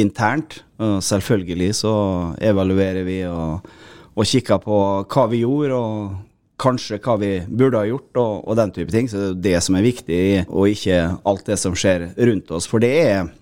internt. 0.00 0.62
Selvfølgelig 0.78 1.74
så 1.78 1.94
evaluerer 2.42 3.04
vi 3.06 3.20
og, 3.30 3.66
og 4.14 4.26
kikker 4.26 4.62
på 4.64 4.78
hva 5.06 5.26
vi 5.30 5.44
gjorde. 5.44 5.78
og 5.78 6.14
kanskje 6.60 7.00
hva 7.02 7.16
vi 7.18 7.30
burde 7.48 7.80
ha 7.80 7.88
gjort, 7.88 8.10
og, 8.20 8.34
og 8.46 8.58
den 8.58 8.72
type 8.74 8.94
ting. 8.94 9.08
Så 9.10 9.20
det 9.20 9.30
er 9.30 9.40
det 9.46 9.62
som 9.66 9.78
er 9.78 9.86
viktig, 9.86 10.20
og 10.48 10.70
ikke 10.70 11.00
alt 11.26 11.48
det 11.48 11.58
som 11.60 11.76
skjer 11.78 12.12
rundt 12.28 12.52
oss. 12.54 12.68
For 12.70 12.82
det 12.82 12.94
er 13.02 13.32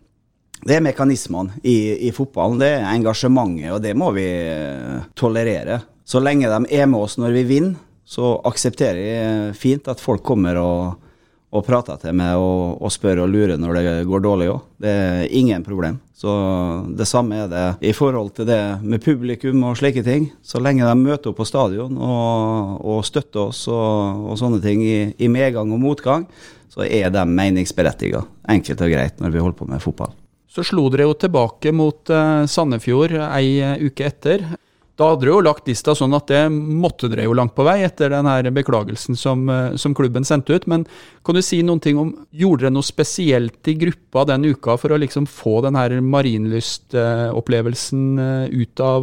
det 0.62 0.76
er 0.76 0.84
mekanismene 0.84 1.58
i, 1.66 2.06
i, 2.06 2.12
fotballen. 2.14 2.60
Det 2.60 2.68
er 2.76 2.84
engasjementet, 2.92 3.72
og 3.74 3.80
det 3.82 3.96
må 3.98 4.12
vi 4.14 4.26
eh, 4.30 5.00
tolerere. 5.18 5.80
Så 6.06 6.22
lenge 6.22 6.50
de 6.50 6.76
er 6.78 6.86
med 6.86 7.02
oss 7.02 7.18
når 7.18 7.34
vi 7.34 7.48
vinner, 7.48 7.80
så 8.06 8.36
aksepterer 8.46 9.00
jeg 9.00 9.56
fint 9.58 9.88
at 9.90 10.02
folk 10.02 10.22
kommer 10.26 10.58
og, 10.60 11.08
og 11.52 11.64
prater 11.66 11.98
til 12.00 12.14
meg 12.16 12.40
og, 12.40 12.78
og, 12.80 12.88
spør 12.92 13.26
og 13.26 13.32
lurer 13.32 13.60
når 13.60 13.76
det 13.76 13.90
går 14.08 14.22
dårlig 14.24 14.48
òg. 14.54 14.62
Det 14.80 14.92
er 14.92 15.34
ingen 15.36 15.64
problem. 15.66 15.98
Så 16.16 16.32
det 16.96 17.04
samme 17.10 17.42
er 17.44 17.50
det 17.50 17.66
i 17.90 17.92
forhold 17.96 18.32
til 18.38 18.48
det 18.48 18.60
med 18.80 19.02
publikum 19.04 19.66
og 19.68 19.76
slike 19.76 20.04
ting. 20.06 20.30
Så 20.40 20.62
lenge 20.62 20.86
de 20.86 20.94
møter 20.96 21.32
opp 21.32 21.42
på 21.42 21.48
stadion 21.48 21.98
og, 21.98 22.80
og 22.80 23.04
støtter 23.04 23.50
oss 23.50 23.66
og, 23.68 24.24
og 24.32 24.40
sånne 24.40 24.62
ting 24.64 24.84
i, 24.86 24.98
i 25.20 25.28
medgang 25.32 25.74
og 25.74 25.82
motgang, 25.82 26.24
så 26.72 26.86
er 26.88 27.12
de 27.12 27.26
meningsberettiga. 27.28 28.24
Enkelt 28.48 28.80
og 28.80 28.94
greit 28.94 29.20
når 29.20 29.34
vi 29.34 29.44
holder 29.44 29.58
på 29.60 29.68
med 29.68 29.84
fotball. 29.84 30.16
Så 30.52 30.64
slo 30.68 30.86
dere 30.92 31.06
jo 31.08 31.16
tilbake 31.16 31.72
mot 31.72 32.10
uh, 32.12 32.44
Sandefjord 32.48 33.14
ei 33.28 33.58
uh, 33.60 33.76
uke 33.80 34.08
etter. 34.08 34.44
Da 35.00 35.08
hadde 35.08 35.24
dere 35.24 35.32
jo 35.32 35.40
lagt 35.46 35.68
lista 35.70 35.94
sånn 35.96 36.14
at 36.16 36.26
det 36.28 36.42
måtte 36.52 37.08
dere 37.08 37.24
jo 37.24 37.32
langt 37.36 37.54
på 37.56 37.64
vei 37.64 37.82
etter 37.86 38.08
den 38.12 38.26
her 38.28 38.44
beklagelsen 38.52 39.16
som, 39.18 39.48
uh, 39.48 39.76
som, 39.80 39.94
klubben 39.96 40.24
sendte 40.28 40.54
ut. 40.54 40.66
Men 40.70 40.84
kan 41.24 41.34
du 41.36 41.42
si 41.44 41.62
noen 41.64 41.80
ting 41.82 41.98
om 42.00 42.12
Gjorde 42.32 42.62
dere 42.66 42.74
noe 42.74 42.84
spesielt 42.86 43.68
i 43.68 43.74
gruppa 43.80 44.24
den 44.28 44.44
uka 44.52 44.76
for 44.80 44.88
å 44.92 45.00
liksom 45.00 45.26
få 45.28 45.60
den 45.64 45.76
her 45.78 45.90
marinlystopplevelsen 46.04 48.02
ut 48.52 48.80
av 48.84 49.02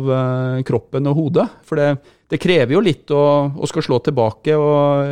kroppen 0.66 1.08
og 1.10 1.16
hodet? 1.18 1.48
For 1.66 1.76
det, 1.80 1.90
det 2.30 2.38
krever 2.42 2.74
jo 2.76 2.82
litt 2.86 3.12
å, 3.14 3.50
å 3.50 3.66
skal 3.70 3.84
slå 3.86 3.98
tilbake, 4.06 4.54
og, 4.58 5.06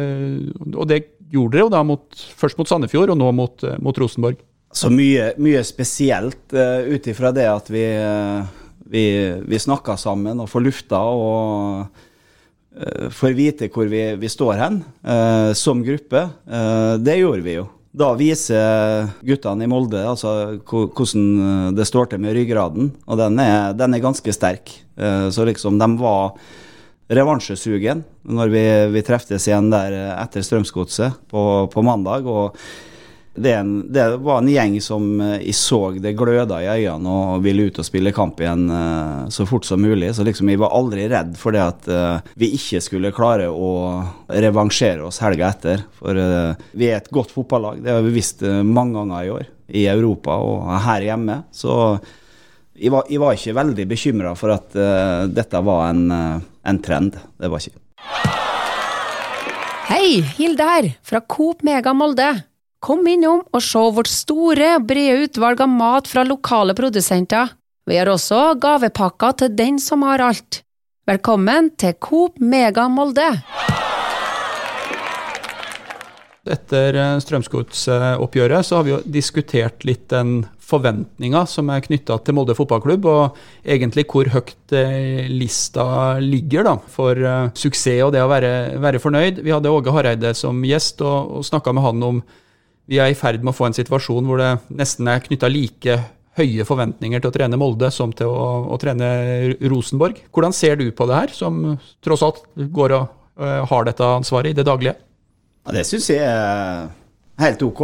og, 0.73 0.85
det 0.89 0.99
gjorde 1.31 1.53
dere 1.55 1.65
jo 1.65 1.73
da 1.73 1.81
mot, 1.87 2.05
først 2.37 2.57
mot 2.59 2.69
Sandefjord 2.69 3.09
og 3.13 3.19
nå 3.19 3.31
mot, 3.35 3.55
mot 3.83 3.97
Rosenborg. 3.97 4.37
Så 4.77 4.89
mye, 4.93 5.31
mye 5.41 5.63
spesielt 5.65 6.53
uh, 6.53 6.83
ut 6.85 7.07
ifra 7.09 7.31
det 7.35 7.47
at 7.49 7.69
vi, 7.71 7.85
vi, 8.91 9.05
vi 9.47 9.59
snakker 9.59 9.99
sammen 9.99 10.39
og 10.43 10.49
får 10.51 10.65
lufta 10.65 10.99
og 10.99 11.87
uh, 11.87 13.07
får 13.13 13.37
vite 13.37 13.71
hvor 13.73 13.89
vi, 13.91 14.03
vi 14.19 14.29
står 14.31 14.59
hen 14.61 14.81
uh, 15.07 15.53
som 15.57 15.83
gruppe. 15.85 16.27
det 17.03 17.19
gjorde 17.19 17.43
vi 17.45 17.57
jo. 17.57 17.67
Da 17.97 18.11
viser 18.13 19.07
guttene 19.25 19.65
i 19.65 19.69
Molde 19.71 20.03
altså, 20.05 20.59
hvordan 20.61 21.73
det 21.77 21.87
står 21.89 22.11
til 22.11 22.21
med 22.21 22.35
ryggraden, 22.37 22.91
og 23.07 23.17
den 23.17 23.39
er, 23.41 23.73
den 23.73 23.95
er 23.95 24.03
ganske 24.03 24.33
sterk. 24.35 24.69
så 25.33 25.45
liksom, 25.47 25.79
de 25.81 25.87
var 25.97 26.35
revansjesugen 27.09 28.03
når 28.21 28.51
vi, 28.53 28.63
vi 28.93 29.03
treftes 29.07 29.47
igjen 29.47 29.71
der 29.73 29.95
etter 30.11 30.45
Strømsgodset 30.45 31.17
på, 31.31 31.41
på 31.73 31.85
mandag. 31.87 32.27
og 32.29 32.53
det, 33.37 33.53
en, 33.53 33.93
det, 33.93 34.17
var 34.17 34.37
en 34.37 34.49
gjeng 34.49 34.79
som 34.81 35.21
eh, 35.21 35.43
jeg 35.45 35.55
så 35.55 35.79
det 36.01 36.15
gløda 36.17 36.57
i 36.63 36.69
øynene 36.71 37.11
og 37.13 37.43
ville 37.45 37.67
ut 37.69 37.77
og 37.77 37.85
spille 37.85 38.13
kamp 38.15 38.41
igjen 38.41 38.65
uh, 38.71 39.27
så 39.33 39.45
fort 39.45 39.67
som 39.67 39.81
mulig. 39.81 40.09
Så 40.17 40.25
liksom 40.25 40.49
jeg 40.49 40.61
var 40.61 40.73
aldri 40.73 41.05
redd 41.11 41.35
for 41.37 41.53
det 41.53 41.61
at 41.61 41.89
uh, 41.91 42.33
vi 42.39 42.49
ikke 42.57 42.81
skulle 42.81 43.13
klare 43.13 43.51
å 43.51 43.69
revansjere 44.33 45.05
oss 45.05 45.21
helga 45.21 45.51
etter. 45.53 45.85
For 45.99 46.17
vi 46.17 46.89
er 46.89 46.97
et 46.97 47.11
godt 47.13 47.33
fotballag, 47.35 47.83
det 47.85 47.93
har 47.93 48.01
vi 48.05 48.15
visst 48.17 48.41
mange 48.65 48.97
ganger 48.97 49.27
i 49.27 49.31
år. 49.37 49.47
I 49.67 49.85
Europa 49.91 50.39
og 50.41 50.67
her 50.87 51.05
hjemme. 51.09 51.41
Så 51.51 51.71
jeg 52.77 52.93
var, 52.93 53.05
jeg 53.11 53.21
var 53.21 53.37
ikke 53.37 53.57
veldig 53.57 53.87
bekymra 53.89 54.33
for 54.39 54.53
at 54.55 54.77
dette 55.33 55.63
var 55.65 55.89
en, 55.89 56.05
en 56.07 56.79
trend. 56.85 57.17
Det 57.37 57.51
var 57.51 57.63
ikke. 57.63 57.81
Hei, 59.87 60.21
Hilde 60.37 60.67
her, 60.67 60.93
fra 61.03 61.21
Coop 61.21 61.65
Mega 61.67 61.93
Molde. 61.95 62.31
Kom 62.87 63.03
innom 63.03 63.41
og 63.51 63.59
se 63.59 63.81
vårt 63.97 64.07
store 64.07 64.77
brede 64.79 65.25
utvalg 65.25 65.59
av 65.59 65.67
mat 65.67 66.05
fra 66.07 66.21
lokale 66.23 66.71
produsenter. 66.71 67.49
Vi 67.83 67.97
har 67.99 68.07
også 68.07 68.53
gavepakker 68.63 69.33
til 69.41 69.57
den 69.59 69.81
som 69.83 70.05
har 70.07 70.23
alt. 70.23 70.61
Velkommen 71.07 71.73
til 71.75 71.97
Coop 71.99 72.39
Mega 72.39 72.85
Molde! 72.87 73.25
Etter 76.47 76.95
eh, 76.95 77.17
Strømsgodsoppgjøret 77.25 78.63
så 78.63 78.79
har 78.79 78.87
vi 78.87 78.95
jo 78.95 79.01
diskutert 79.03 79.83
litt 79.83 80.07
den 80.15 80.45
forventninga 80.63 81.43
som 81.43 81.67
er 81.75 81.83
knytta 81.83 82.21
til 82.23 82.39
Molde 82.39 82.55
fotballklubb, 82.55 83.11
og 83.11 83.67
egentlig 83.67 84.07
hvor 84.07 84.31
høyt 84.31 84.79
eh, 84.79 85.27
lista 85.27 85.89
ligger 86.23 86.71
da, 86.71 86.79
for 86.95 87.19
uh, 87.19 87.51
suksess 87.51 88.07
og 88.07 88.15
det 88.15 88.23
å 88.23 88.31
være, 88.31 88.57
være, 88.79 89.03
fornøyd. 89.03 89.43
Vi 89.43 89.51
hadde 89.51 89.75
Åge 89.75 89.91
Hareide 89.91 90.31
som 90.39 90.63
gjest 90.63 91.03
og, 91.03 91.41
og 91.41 91.49
snakka 91.51 91.75
med 91.75 91.91
han 91.91 92.11
om 92.15 92.27
vi 92.87 92.99
er 93.03 93.11
i 93.11 93.17
ferd 93.17 93.43
med 93.43 93.51
å 93.51 93.57
få 93.57 93.67
en 93.67 93.75
situasjon 93.75 94.27
hvor 94.27 94.39
det 94.41 94.51
nesten 94.79 95.09
er 95.11 95.23
knytta 95.23 95.49
like 95.51 95.97
høye 96.37 96.65
forventninger 96.67 97.21
til 97.21 97.31
å 97.31 97.33
trene 97.33 97.59
Molde 97.59 97.89
som 97.93 98.13
til 98.15 98.29
å, 98.29 98.47
å, 98.69 98.77
trene 98.81 99.09
Rosenborg. 99.67 100.21
Hvordan 100.33 100.55
ser 100.55 100.77
du 100.79 100.85
på 100.95 101.07
det 101.09 101.21
her, 101.21 101.33
som 101.33 101.77
tross 102.05 102.23
alt 102.25 102.43
går 102.55 102.95
og 102.97 103.07
uh, 103.41 103.63
har 103.69 103.87
dette 103.87 104.11
ansvaret 104.19 104.53
i 104.53 104.57
det 104.57 104.67
daglige? 104.67 104.95
Ja, 105.65 105.73
det 105.75 105.87
syns 105.89 106.11
jeg 106.13 106.21
er 106.23 106.87
helt 107.41 107.65
ok. 107.65 107.83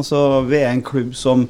Altså, 0.00 0.40
vi 0.48 0.62
er 0.62 0.72
en 0.72 0.84
klubb 0.86 1.12
som 1.18 1.44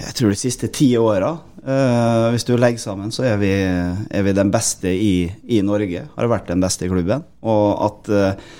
jeg 0.00 0.16
tror 0.16 0.32
de 0.32 0.38
siste 0.38 0.70
ti 0.72 0.88
åra, 0.96 1.34
uh, 1.66 2.30
hvis 2.32 2.46
du 2.48 2.54
legger 2.56 2.80
sammen, 2.80 3.12
så 3.12 3.26
er 3.28 3.36
vi, 3.40 3.52
er 3.52 4.24
vi 4.24 4.36
den 4.36 4.52
beste 4.52 4.92
i, 4.94 5.28
i, 5.50 5.60
Norge. 5.66 6.06
Har 6.14 6.30
vært 6.30 6.48
den 6.52 6.62
beste 6.62 6.86
i 6.86 6.92
klubben. 6.92 7.26
Og 7.44 7.66
at 7.84 8.10
uh, 8.14 8.50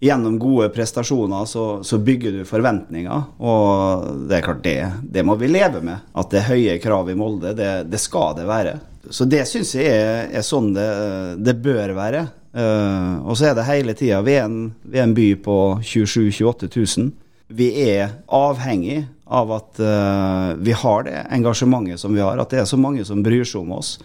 gjennom 0.00 0.38
gode 0.38 0.68
prestasjoner 0.68 1.44
så, 1.44 1.84
så, 1.84 1.98
bygger 1.98 2.32
du 2.32 2.44
forventninger. 2.48 3.22
Og 3.38 4.06
det 4.28 4.38
er 4.38 4.44
klart, 4.44 4.62
det, 4.64 4.76
det, 5.02 5.24
må 5.24 5.36
vi 5.40 5.50
leve 5.50 5.82
med. 5.84 6.04
At 6.12 6.32
det 6.32 6.42
er 6.42 6.50
høye 6.50 6.78
krav 6.82 7.10
i 7.10 7.16
Molde, 7.18 7.54
det, 7.56 7.70
det 7.90 8.00
skal 8.02 8.36
det 8.38 8.48
være. 8.48 8.76
Så 9.10 9.26
det 9.30 9.44
syns 9.48 9.76
jeg 9.78 9.92
er, 9.92 10.26
er, 10.34 10.44
sånn 10.44 10.72
det, 10.76 10.88
det 11.46 11.56
bør 11.64 11.94
være. 11.96 12.26
Uh, 12.56 13.20
og 13.28 13.36
så 13.36 13.50
er 13.50 13.56
det 13.58 13.66
hele 13.68 13.92
tida 13.92 14.22
vi, 14.24 14.38
vi, 14.88 14.96
er 14.96 15.04
en 15.04 15.16
by 15.16 15.28
på 15.44 15.56
27 15.84 16.30
000-28 16.40 16.70
000. 16.98 17.10
Vi 17.56 17.68
er 17.84 18.16
avhengig 18.32 19.04
av 19.26 19.52
at 19.54 19.80
uh, 19.82 20.54
vi 20.58 20.74
har 20.74 21.06
det 21.06 21.20
engasjementet 21.36 22.00
som 22.00 22.14
vi 22.16 22.24
har, 22.24 22.38
at 22.40 22.52
det 22.52 22.62
er 22.62 22.68
så 22.68 22.78
mange 22.80 23.04
som 23.06 23.22
bryr 23.22 23.44
seg 23.46 23.62
om 23.62 23.76
oss 23.76 23.96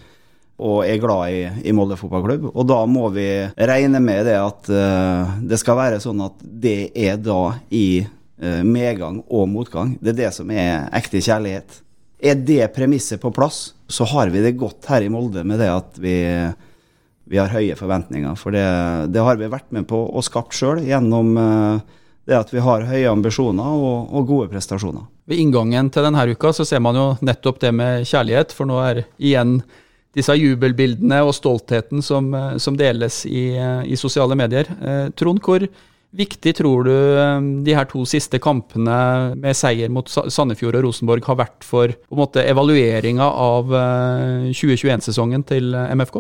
og 0.62 0.82
er 0.86 1.00
glad 1.02 1.34
i, 1.34 1.44
i 1.68 1.74
Molde 1.76 1.98
fotballklubb. 1.98 2.52
Og 2.54 2.66
da 2.70 2.80
må 2.90 3.10
vi 3.16 3.28
regne 3.58 4.02
med 4.04 4.28
det 4.30 4.38
at 4.38 4.70
uh, 4.70 5.38
det 5.42 5.60
skal 5.62 5.80
være 5.80 6.02
sånn 6.04 6.22
at 6.28 6.42
det 6.42 6.92
er 6.94 7.18
da 7.22 7.56
i 7.74 8.04
uh, 8.06 8.62
medgang 8.68 9.24
og 9.28 9.50
motgang. 9.50 9.96
Det 10.02 10.14
er 10.14 10.20
det 10.24 10.34
som 10.38 10.52
er 10.54 10.90
ekte 10.98 11.24
kjærlighet. 11.24 11.82
Er 12.22 12.38
det 12.38 12.74
premisset 12.76 13.22
på 13.22 13.34
plass, 13.34 13.72
så 13.90 14.06
har 14.14 14.30
vi 14.30 14.44
det 14.44 14.60
godt 14.60 14.86
her 14.92 15.02
i 15.02 15.10
Molde 15.10 15.44
med 15.48 15.60
det 15.64 15.72
at 15.74 15.98
vi, 16.02 16.16
vi 17.26 17.42
har 17.42 17.50
høye 17.50 17.78
forventninger. 17.80 18.38
For 18.38 18.54
det, 18.54 18.68
det, 19.16 19.26
har 19.26 19.42
vi 19.42 19.50
vært 19.50 19.74
med 19.74 19.90
på 19.90 20.04
og 20.06 20.26
skapt 20.28 20.54
sjøl 20.56 20.84
gjennom 20.86 21.34
uh, 21.42 21.82
det 22.30 22.38
at 22.38 22.54
vi 22.54 22.62
har 22.62 22.86
høye 22.86 23.10
ambisjoner 23.10 23.78
og, 23.78 24.12
og, 24.14 24.28
gode 24.30 24.52
prestasjoner. 24.54 25.08
Ved 25.26 25.42
inngangen 25.42 25.90
til 25.94 26.06
denne 26.06 26.26
uka 26.30 26.54
så 26.54 26.66
ser 26.68 26.82
man 26.84 26.98
jo 26.98 27.08
nettopp 27.26 27.62
det 27.64 27.72
med 27.74 28.06
kjærlighet, 28.06 28.54
for 28.54 28.70
nå 28.70 28.78
er 28.86 29.04
igjen 29.18 29.62
disse 30.18 30.36
jubelbildene 30.36 31.22
og 31.24 31.34
stoltheten 31.36 32.04
som, 32.04 32.34
eh, 32.36 32.58
som 32.58 32.78
deles 32.78 33.26
i, 33.26 33.56
eh, 33.56 33.84
i, 33.88 33.96
sosiale 33.96 34.36
medier. 34.36 34.68
Eh, 34.82 35.10
Trond, 35.16 35.40
hvor 35.42 35.68
viktig 36.14 36.56
tror 36.56 36.84
du 36.84 37.64
de 37.64 37.74
her 37.74 37.86
to 37.86 38.04
siste 38.04 38.38
kampene 38.38 39.34
med 39.40 39.56
seier 39.56 39.88
mot 39.88 40.06
Sandefjord 40.06 40.76
og 40.76 40.84
Rosenborg 40.84 41.24
har 41.24 41.38
vært 41.40 41.64
for 41.64 41.88
på 41.88 42.12
en 42.12 42.20
måte, 42.20 42.44
evalueringa 42.44 43.24
av 43.24 43.72
2021-sesongen 44.52 45.46
til 45.48 45.72
MFK? 45.72 46.20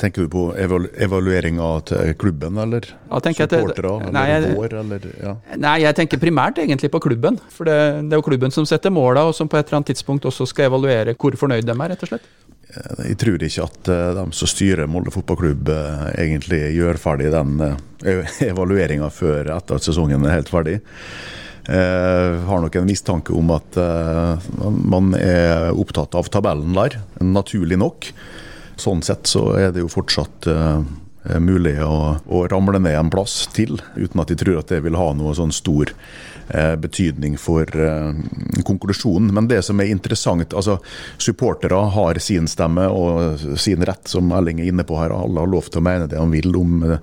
Tenker 0.00 0.24
du 0.24 0.28
på 0.32 0.42
evalu 0.58 0.88
evalueringa 0.98 1.68
til 1.86 2.14
klubben, 2.18 2.58
eller 2.58 2.88
ja, 2.88 3.20
supportere, 3.20 3.92
eller 4.00 4.12
nei, 4.16 4.54
vår, 4.56 4.74
eller 4.80 5.08
ja. 5.20 5.34
Nei, 5.60 5.76
jeg 5.84 5.94
tenker 5.94 6.18
primært 6.18 6.58
egentlig 6.58 6.90
på 6.90 7.02
klubben. 7.04 7.38
For 7.52 7.68
det, 7.68 7.78
det, 8.08 8.16
er 8.16 8.18
jo 8.18 8.26
klubben 8.26 8.50
som 8.50 8.66
setter 8.66 8.90
måla, 8.90 9.28
og 9.28 9.36
som 9.36 9.46
på 9.46 9.60
et 9.60 9.68
eller 9.68 9.82
annet 9.82 9.92
tidspunkt 9.92 10.26
også 10.26 10.48
skal 10.48 10.70
evaluere 10.70 11.14
hvor 11.14 11.36
fornøyd 11.36 11.68
de 11.68 11.76
er, 11.76 11.92
rett 11.92 12.02
og 12.02 12.14
slett. 12.14 12.26
Eh, 12.70 13.02
jeg 13.10 13.18
tror 13.20 13.42
ikke 13.42 13.66
at 13.66 13.90
eh, 13.90 14.12
de 14.18 14.24
som 14.36 14.50
styrer 14.50 14.90
Molde 14.90 15.12
fotballklubb 15.14 15.70
eh, 15.74 16.06
egentlig 16.26 16.62
gjør 16.76 17.00
ferdig 17.00 17.32
den 17.34 17.58
evalueringa 18.50 19.10
før 19.12 19.52
etter 19.56 19.80
at 19.80 19.86
sesongen 19.86 20.24
er 20.26 20.38
helt 20.38 20.52
ferdig. 20.52 20.80
Jeg 21.70 22.38
har 22.48 22.62
nok 22.64 22.76
en 22.80 22.86
mistanke 22.88 23.34
om 23.36 23.50
at 23.52 23.76
man 24.90 25.12
er 25.14 25.68
opptatt 25.78 26.16
av 26.18 26.26
tabellen 26.32 26.72
der, 26.74 26.96
naturlig 27.22 27.76
nok. 27.78 28.08
Sånn 28.80 29.04
sett 29.06 29.28
så 29.30 29.42
er 29.60 29.68
det 29.76 29.84
jo 29.84 29.90
fortsatt 29.92 30.48
mulig 31.38 31.76
å, 31.84 32.16
å 32.26 32.40
ramle 32.50 32.80
ned 32.80 32.96
en 32.96 33.12
plass 33.12 33.44
til, 33.54 33.76
uten 33.92 34.24
at 34.24 34.32
de 34.32 34.38
tror 34.40 34.62
at 34.62 34.72
det 34.72 34.80
vil 34.88 34.98
ha 34.98 35.10
noe 35.14 35.36
sånn 35.36 35.52
stor 35.54 35.92
betydning 36.76 37.36
for 37.38 37.66
eh, 37.76 38.62
konklusjonen. 38.64 39.34
Men 39.34 39.48
det 39.48 39.62
som 39.66 39.80
er 39.80 39.90
interessant, 39.92 40.54
altså 40.54 40.78
supportere 41.18 41.78
har 41.94 42.20
sin 42.22 42.48
stemme 42.50 42.86
og 42.88 43.58
sin 43.60 43.84
rett, 43.86 44.08
som 44.08 44.32
Elling 44.36 44.62
er 44.62 44.70
inne 44.72 44.86
på 44.86 44.98
her. 45.00 45.14
Alle 45.14 45.44
har 45.44 45.50
lov 45.50 45.70
til 45.70 45.82
å 45.82 45.84
mene 45.86 46.08
det 46.10 46.18
han 46.20 46.34
vil 46.34 46.56
om 46.58 46.82
eh, 46.86 46.98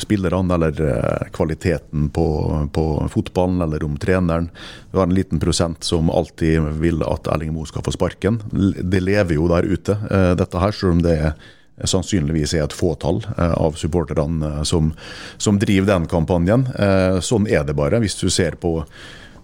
spillerne 0.00 0.56
eller 0.56 1.28
kvaliteten 1.34 2.08
på, 2.14 2.26
på 2.74 2.84
fotballen 3.12 3.62
eller 3.62 3.84
om 3.86 3.98
treneren. 4.00 4.48
Vi 4.90 4.98
har 4.98 5.06
en 5.06 5.14
liten 5.14 5.42
prosent 5.42 5.86
som 5.86 6.10
alltid 6.10 6.80
vil 6.82 7.04
at 7.06 7.30
Elling 7.30 7.54
Moe 7.54 7.70
skal 7.70 7.84
få 7.86 7.94
sparken. 7.94 8.40
Det 8.50 9.02
lever 9.04 9.38
jo 9.38 9.46
der 9.52 9.68
ute, 9.70 9.94
dette 10.34 10.58
her, 10.58 10.74
selv 10.74 10.96
om 10.96 11.04
det 11.04 11.14
er 11.14 11.36
sannsynligvis 11.82 12.54
er 12.54 12.68
et 12.68 12.76
fåtall 12.76 13.20
eh, 13.34 13.54
av 13.58 13.78
supporterne 13.78 14.50
eh, 14.50 14.62
som, 14.68 14.92
som, 15.36 15.58
driver 15.58 15.94
den 15.94 16.08
kampanjen. 16.10 16.68
Eh, 16.78 17.18
sånn 17.24 17.48
er 17.50 17.66
det 17.66 17.76
bare. 17.78 18.00
Hvis 18.02 18.18
du 18.20 18.28
ser 18.30 18.58
på 18.60 18.76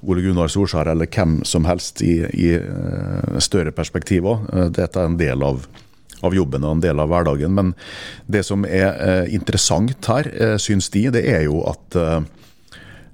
Ole 0.00 0.22
Gunnar 0.24 0.48
Solskjær 0.48 0.88
eller 0.92 1.10
hvem 1.12 1.40
som 1.44 1.66
helst 1.68 2.00
i, 2.00 2.22
i 2.24 2.54
større 3.42 3.72
perspektiver. 3.76 4.46
Dette 4.72 4.96
er 4.96 5.10
en 5.10 5.18
del 5.20 5.44
av, 5.44 5.66
av 6.24 6.32
jobben 6.32 6.64
og 6.64 6.78
en 6.78 6.80
del 6.86 7.02
av 7.02 7.10
hverdagen. 7.12 7.52
Men 7.52 7.74
det 8.24 8.46
som 8.48 8.64
er 8.64 9.28
interessant 9.28 10.08
her, 10.08 10.30
syns 10.56 10.88
de, 10.94 11.02
det 11.12 11.26
er 11.28 11.44
jo 11.50 11.60
at 11.68 11.98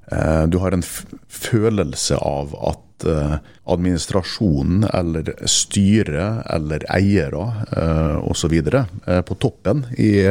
du 0.06 0.58
har 0.62 0.70
en 0.70 0.84
følelse 0.86 2.14
av 2.22 2.52
at 2.68 2.86
Eh, 3.04 3.36
administrasjonen 3.64 4.84
eller 4.94 5.34
styret 5.44 6.46
eller 6.54 6.84
eiere 6.94 7.42
eh, 7.76 8.16
osv. 8.30 8.54
Eh, 8.56 9.20
på 9.20 9.36
toppen 9.42 9.82
i 9.98 10.22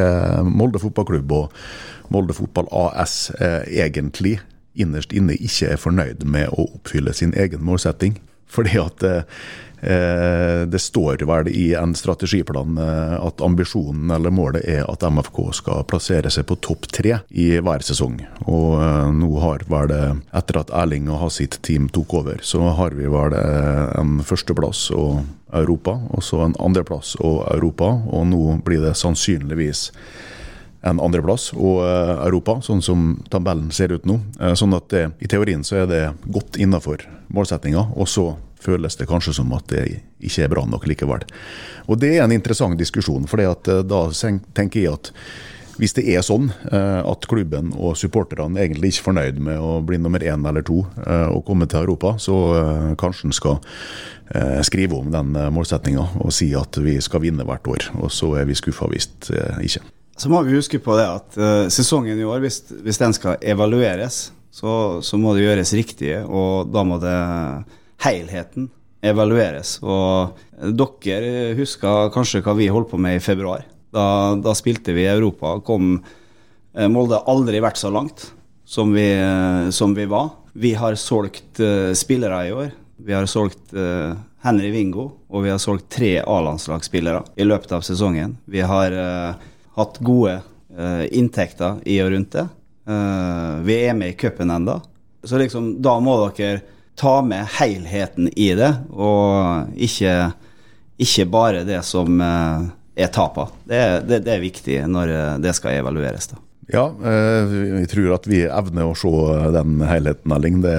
Molde 0.47 0.81
fotballklubb 0.81 1.35
og 1.35 1.59
Molde 2.09 2.33
Fotball 2.37 2.69
AS 2.71 3.31
egentlig 3.41 4.39
innerst 4.73 5.13
inne 5.13 5.35
ikke 5.35 5.73
er 5.73 5.81
fornøyd 5.81 6.25
med 6.25 6.53
å 6.53 6.67
oppfylle 6.77 7.13
sin 7.13 7.35
egen 7.37 7.61
målsetting. 7.65 8.17
Fordi 8.49 8.79
at 8.81 9.03
Eh, 9.03 9.21
det 9.85 10.79
står 10.79 11.21
vel 11.27 11.47
i 11.51 11.73
en 11.77 11.95
strategiplan 11.95 12.77
eh, 12.77 13.15
at 13.27 13.41
ambisjonen 13.41 14.11
eller 14.11 14.33
målet 14.33 14.65
er 14.65 14.83
at 14.89 15.03
MFK 15.03 15.39
skal 15.53 15.85
plassere 15.89 16.31
seg 16.33 16.47
på 16.49 16.57
topp 16.63 16.87
tre 16.93 17.19
i 17.29 17.47
hver 17.61 17.85
sesong. 17.85 18.17
Og 18.45 18.79
eh, 18.81 19.09
nå 19.13 19.31
har 19.43 19.65
vel 19.69 19.93
etter 20.35 20.61
at 20.61 20.73
Erling 20.73 21.09
og 21.13 21.27
sitt 21.33 21.59
team 21.65 21.89
tok 21.93 22.17
over, 22.21 22.41
så 22.41 22.61
har 22.79 22.95
vi 22.97 23.09
vel 23.11 23.35
en 23.35 24.19
førsteplass 24.25 24.87
og 24.95 25.25
Europa, 25.55 25.99
og 26.09 26.23
så 26.25 26.41
en 26.43 26.55
andreplass 26.59 27.15
og 27.21 27.45
Europa, 27.53 27.91
og 28.09 28.25
nå 28.31 28.57
blir 28.65 28.83
det 28.83 28.95
sannsynligvis 28.99 29.89
en 30.85 30.99
andreplass 31.01 31.51
og 31.53 31.79
Europa, 31.85 32.59
sånn 32.65 32.83
som 32.85 33.05
tabellen 33.33 33.71
ser 33.73 33.95
ut 33.95 34.05
nå. 34.05 34.19
Sånn 34.57 34.75
at 34.77 34.93
i 34.93 35.29
teorien 35.29 35.63
så 35.65 35.79
er 35.81 35.87
det 35.89 36.01
godt 36.29 36.59
innafor 36.61 37.01
målsettinga. 37.33 37.87
Og 37.97 38.09
så 38.11 38.27
føles 38.65 38.97
det 38.99 39.07
kanskje 39.09 39.35
som 39.37 39.53
at 39.55 39.67
det 39.71 39.85
ikke 40.19 40.45
er 40.45 40.51
bra 40.51 40.65
nok 40.67 40.87
likevel. 40.89 41.25
Og 41.87 41.99
Det 42.01 42.15
er 42.15 42.23
en 42.23 42.35
interessant 42.35 42.77
diskusjon, 42.79 43.27
for 43.29 43.41
eh, 43.41 43.83
da 43.85 44.01
tenker 44.55 44.81
jeg 44.81 44.93
at 44.93 45.11
hvis 45.75 45.91
det 45.97 46.05
er 46.07 46.23
sånn 46.23 46.47
eh, 46.71 47.01
at 47.03 47.27
klubben 47.27 47.73
og 47.75 47.97
supporterne 47.99 48.61
egentlig 48.63 48.93
ikke 48.93 49.01
er 49.01 49.07
fornøyd 49.09 49.41
med 49.43 49.59
å 49.59 49.81
bli 49.83 49.99
nummer 49.99 50.23
én 50.23 50.45
eller 50.47 50.63
to 50.63 50.85
eh, 51.03 51.27
og 51.27 51.43
komme 51.47 51.67
til 51.67 51.83
Europa, 51.83 52.15
så 52.17 52.95
kanskje 52.99 53.29
en 53.29 53.35
skal 53.35 53.59
skrive 54.65 54.97
om 54.97 55.11
den 55.13 55.35
målsettinga 55.53 56.01
og 56.17 56.31
si 56.33 56.47
at 56.57 56.79
vi 56.81 56.95
skal 57.03 57.21
vinne 57.21 57.45
hvert 57.45 57.67
år. 57.69 57.83
Og 57.99 58.09
så 58.09 58.31
er 58.39 58.47
vi 58.49 58.55
skuffa 58.57 58.87
hvis 58.89 59.05
ikke. 59.61 59.83
Så 60.17 60.31
må 60.33 60.39
vi 60.47 60.55
huske 60.55 60.79
på 60.81 60.95
det 60.97 61.05
at 61.05 61.37
sesongen 61.69 62.17
i 62.17 62.25
år, 62.25 62.39
hvis, 62.41 62.63
hvis 62.81 62.97
den 62.97 63.13
skal 63.13 63.37
evalueres, 63.45 64.31
så, 64.55 64.71
så 65.05 65.19
må 65.19 65.35
det 65.35 65.43
gjøres 65.43 65.75
riktig, 65.75 66.13
og 66.25 66.71
da 66.73 66.81
må 66.87 66.97
det 67.03 67.15
helheten 68.03 68.69
evalueres. 69.05 69.77
Og 69.85 70.35
dere 70.75 71.53
husker 71.59 72.11
kanskje 72.13 72.43
hva 72.45 72.55
vi 72.57 72.71
holdt 72.71 72.91
på 72.91 72.99
med 73.01 73.19
i 73.19 73.23
februar. 73.23 73.65
Da, 73.95 74.35
da 74.41 74.55
spilte 74.57 74.95
vi 74.95 75.05
i 75.05 75.11
Europa. 75.11 75.57
Kom 75.65 75.99
eh, 75.99 76.89
Molde 76.91 77.19
har 77.19 77.29
aldri 77.31 77.61
vært 77.63 77.79
så 77.79 77.91
langt 77.93 78.31
som 78.65 78.91
vi, 78.95 79.07
eh, 79.13 79.69
som 79.75 79.95
vi 79.95 80.07
var. 80.09 80.33
Vi 80.55 80.71
har 80.79 80.95
solgt 80.95 81.59
uh, 81.59 81.91
spillere 81.91 82.37
i 82.47 82.51
år. 82.55 82.69
Vi 83.03 83.11
har 83.11 83.25
solgt 83.27 83.73
uh, 83.75 84.15
Henry 84.39 84.69
Wingo, 84.71 85.09
og 85.27 85.43
vi 85.43 85.51
har 85.51 85.59
solgt 85.59 85.89
tre 85.91 86.13
A-landslagsspillere 86.23 87.25
i 87.35 87.43
løpet 87.43 87.73
av 87.75 87.83
sesongen. 87.83 88.37
Vi 88.47 88.61
har 88.63 88.95
uh, 88.95 89.49
hatt 89.75 89.99
gode 89.99 90.41
inntekter 91.15 91.77
i 91.87 92.01
og 92.03 92.09
rundt 92.11 92.33
det. 92.35 92.41
vi 93.63 93.75
er 93.77 93.93
med 93.95 94.09
i 94.11 94.15
cupen 94.19 94.49
enda. 94.51 94.73
Så 95.23 95.37
liksom, 95.39 95.69
da 95.79 95.93
må 96.03 96.17
dere 96.35 96.57
ta 96.95 97.19
med 97.25 97.47
helheten 97.59 98.29
i 98.39 98.53
det, 98.55 98.71
og 98.95 99.73
ikke, 99.75 100.13
ikke 101.01 101.25
bare 101.27 101.65
det 101.67 101.81
som 101.83 102.21
er 102.95 103.07
tapa. 103.07 103.49
Det, 103.63 104.01
det, 104.07 104.19
det, 104.19 104.33
er 104.33 104.43
viktig 104.43 104.79
når 104.87 105.11
eh, 105.11 105.37
det 105.43 105.55
skal 105.57 105.79
evalueres. 105.81 106.29
da. 106.31 106.39
Ja, 106.65 106.83
vi 106.97 107.59
jeg 107.83 107.89
tror 107.91 108.15
at 108.15 108.25
vi 108.25 108.39
evner 108.49 108.87
å 108.89 108.95
se 108.97 109.09
den 109.53 109.83
helheten, 109.85 110.33
Erling. 110.33 110.63
Det 110.63 110.73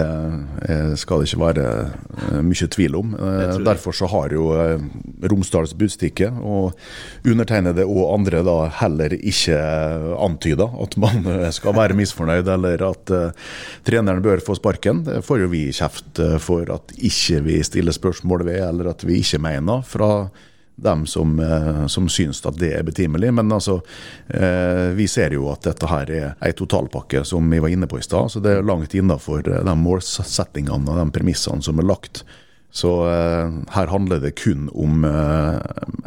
eh, 0.66 0.94
skal 0.98 1.22
det 1.22 1.28
ikke 1.28 1.42
være 1.44 2.40
mye 2.42 2.68
tvil 2.74 2.96
om. 2.98 3.12
Derfor 3.62 3.94
så 3.94 4.08
har 4.10 4.34
jo 4.34 4.48
Romsdals 5.22 5.76
Budstikke 5.78 6.32
og 6.42 6.74
undertegnede 7.26 7.86
og 7.86 8.16
andre 8.16 8.42
da 8.46 8.56
heller 8.80 9.14
ikke 9.16 9.60
antyda 10.26 10.66
at 10.82 10.98
man 10.98 11.22
skal 11.54 11.76
være 11.78 11.98
misfornøyd 11.98 12.50
eller 12.56 12.82
at 12.88 13.14
treneren 13.86 14.24
bør 14.24 14.42
få 14.42 14.58
sparken. 14.58 15.04
Det 15.06 15.22
får 15.26 15.44
jo 15.44 15.52
vi 15.54 15.68
kjeft 15.76 16.18
for 16.42 16.66
at 16.74 16.96
ikke 16.98 17.44
vi 17.46 17.62
stiller 17.66 17.94
spørsmål 17.94 18.46
ved, 18.50 18.60
eller 18.72 18.90
at 18.90 19.06
vi 19.06 19.20
ikke 19.22 19.42
mener. 19.46 19.86
fra 19.86 20.28
dem 20.76 21.06
som, 21.06 21.40
eh, 21.40 21.86
som 21.86 22.08
syns 22.08 22.46
at 22.46 22.58
det 22.60 22.72
er 22.76 22.84
betimelig. 22.84 23.32
Men 23.34 23.52
altså, 23.52 23.80
eh, 24.28 24.92
vi 24.96 25.08
ser 25.08 25.32
jo 25.32 25.48
at 25.52 25.64
dette 25.64 25.88
her 25.88 26.10
er 26.10 26.34
ei 26.44 26.52
totalpakke, 26.52 27.24
som 27.24 27.50
vi 27.50 27.60
var 27.60 27.72
inne 27.72 27.88
på 27.88 27.98
i 27.98 28.04
stad. 28.04 28.30
Så 28.30 28.42
det 28.44 28.52
er 28.52 28.66
langt 28.66 28.94
innafor 28.94 29.40
eh, 29.48 29.64
de 29.64 29.76
målsettingene 29.80 30.92
og 30.92 31.00
de 31.00 31.06
premissene 31.16 31.64
som 31.64 31.80
er 31.80 31.88
lagt. 31.88 32.24
Så 32.76 32.90
her 33.72 33.86
handler 33.88 34.18
det 34.20 34.34
kun 34.36 34.66
om 34.76 35.06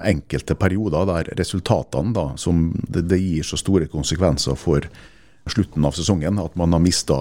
enkelte 0.06 0.54
perioder 0.54 1.08
der 1.08 1.32
resultatene, 1.40 2.14
da, 2.14 2.26
som 2.38 2.68
det, 2.86 3.08
det 3.10 3.18
gir 3.18 3.48
så 3.48 3.58
store 3.58 3.88
konsekvenser 3.90 4.54
for 4.60 4.86
slutten 5.50 5.88
av 5.88 5.98
sesongen, 5.98 6.38
at 6.38 6.54
man 6.60 6.76
har 6.76 6.84
mista 6.84 7.18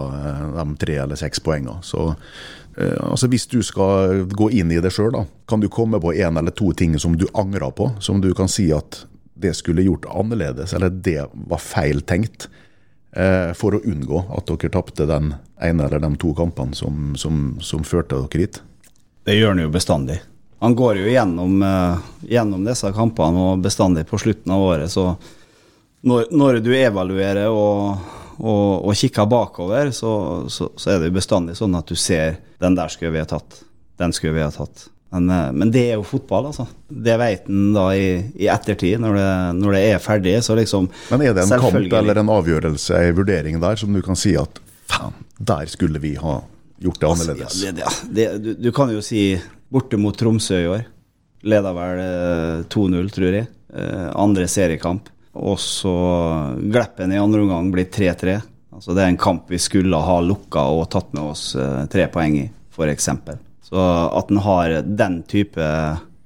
de 0.52 0.66
tre 0.82 0.98
eller 1.00 1.16
seks 1.16 1.40
poengene. 1.40 1.78
Så 1.80 2.11
altså 2.78 3.26
Hvis 3.26 3.48
du 3.50 3.58
skal 3.66 4.22
gå 4.30 4.50
inn 4.54 4.70
i 4.70 4.80
det 4.82 4.92
sjøl, 4.94 5.16
kan 5.48 5.60
du 5.60 5.68
komme 5.72 5.98
på 6.00 6.12
en 6.14 6.38
eller 6.38 6.54
to 6.54 6.72
ting 6.72 6.94
som 6.98 7.16
du 7.18 7.26
angrer 7.34 7.72
på? 7.74 7.90
Som 8.00 8.20
du 8.22 8.30
kan 8.38 8.50
si 8.50 8.68
at 8.74 9.04
det 9.38 9.54
skulle 9.54 9.82
gjort 9.86 10.06
annerledes, 10.10 10.72
eller 10.74 10.90
det 10.90 11.24
var 11.32 11.62
feil 11.62 12.02
tenkt? 12.06 12.48
Eh, 13.12 13.52
for 13.56 13.74
å 13.74 13.80
unngå 13.82 14.20
at 14.36 14.50
dere 14.50 14.68
tapte 14.70 15.06
den 15.08 15.32
ene 15.64 15.86
eller 15.86 16.02
de 16.02 16.10
to 16.20 16.34
kampene 16.36 16.76
som, 16.76 17.14
som, 17.16 17.56
som 17.64 17.86
førte 17.86 18.18
dere 18.28 18.44
hit? 18.44 18.60
Det 19.24 19.36
gjør 19.38 19.54
han 19.54 19.62
jo 19.64 19.72
bestandig. 19.72 20.18
Han 20.60 20.74
går 20.74 21.00
jo 21.00 21.10
gjennom, 21.10 21.62
uh, 21.62 21.98
gjennom, 22.26 22.64
disse 22.66 22.90
kampene 22.94 23.44
og 23.52 23.64
bestandig 23.64 24.04
på 24.10 24.18
slutten 24.18 24.52
av 24.52 24.62
året. 24.64 24.90
Så 24.90 25.12
når, 26.06 26.30
når 26.34 26.58
du 26.64 26.72
evaluerer 26.74 27.48
og 27.48 28.17
og, 28.38 28.85
og 28.87 28.94
kikker 28.98 29.27
bakover, 29.31 29.90
så, 29.94 30.12
så, 30.51 30.70
så, 30.77 30.92
er 30.92 31.03
det 31.03 31.11
jo 31.11 31.16
bestandig 31.18 31.57
sånn 31.59 31.74
at 31.79 31.90
du 31.90 31.98
ser 31.98 32.38
den 32.62 32.79
der 32.79 32.92
skulle 32.92 33.16
vi 33.16 33.22
ha 33.22 33.29
tatt. 33.29 33.62
Den 33.98 34.14
skulle 34.14 34.37
vi 34.37 34.44
ha 34.44 34.53
tatt. 34.55 34.87
Men, 35.11 35.31
eh, 35.33 35.48
men 35.53 35.72
det 35.74 35.85
er 35.88 35.96
jo 35.96 36.05
fotball, 36.07 36.51
altså. 36.51 36.68
Det 36.88 37.16
vet 37.20 37.48
en 37.51 37.72
da 37.74 37.88
i, 37.96 38.11
i 38.38 38.51
ettertid, 38.53 39.01
når 39.03 39.18
det, 39.18 39.31
når 39.59 39.77
det, 39.77 39.83
er 39.88 40.05
ferdig. 40.05 40.37
Så 40.44 40.57
liksom 40.59 40.90
Men 41.11 41.24
er 41.27 41.35
det 41.35 41.46
en 41.46 41.64
kamp 41.64 41.98
eller 42.01 42.22
en 42.22 42.33
avgjørelse, 42.37 43.03
en 43.09 43.18
vurdering 43.18 43.59
der, 43.62 43.81
som 43.81 43.94
du 43.94 44.03
kan 44.05 44.18
si 44.18 44.37
at 44.38 44.62
faen, 44.88 45.16
der 45.38 45.70
skulle 45.72 46.03
vi 46.03 46.14
ha 46.20 46.38
gjort 46.79 47.01
det 47.01 47.11
altså, 47.11 47.27
annerledes? 47.27 47.59
Altså, 47.59 47.74
ja, 47.83 48.14
det, 48.14 48.29
du, 48.44 48.51
du, 48.68 48.70
kan 48.74 48.92
jo 48.94 49.03
si 49.05 49.33
borte 49.72 49.98
mot 50.01 50.16
Tromsø 50.16 50.62
i 50.62 50.70
år. 50.77 50.87
Leda 51.48 51.72
vel 51.74 52.03
2-0, 52.70 52.98
eh, 52.98 53.12
tror 53.14 53.40
jeg. 53.40 53.48
Eh, 53.74 54.09
andre 54.14 54.48
seriekamp. 54.51 55.11
Og 55.36 55.58
så 55.60 55.94
glipper 56.56 57.12
i 57.12 57.20
andre 57.20 57.42
omgang, 57.44 57.70
blir 57.74 57.90
3-3. 57.92 58.38
Altså 58.78 58.94
Det 58.94 59.02
er 59.02 59.12
en 59.12 59.20
kamp 59.20 59.50
vi 59.50 59.60
skulle 59.60 59.98
ha 59.98 60.20
lukka 60.22 60.64
og 60.70 60.88
tatt 60.92 61.12
med 61.16 61.32
oss 61.32 61.50
eh, 61.58 61.84
tre 61.90 62.06
poeng 62.12 62.36
i, 62.38 62.44
f.eks. 62.74 63.08
Så 63.68 63.86
at 64.14 64.30
en 64.30 64.42
har 64.44 64.78
den 64.86 65.22
type 65.28 65.64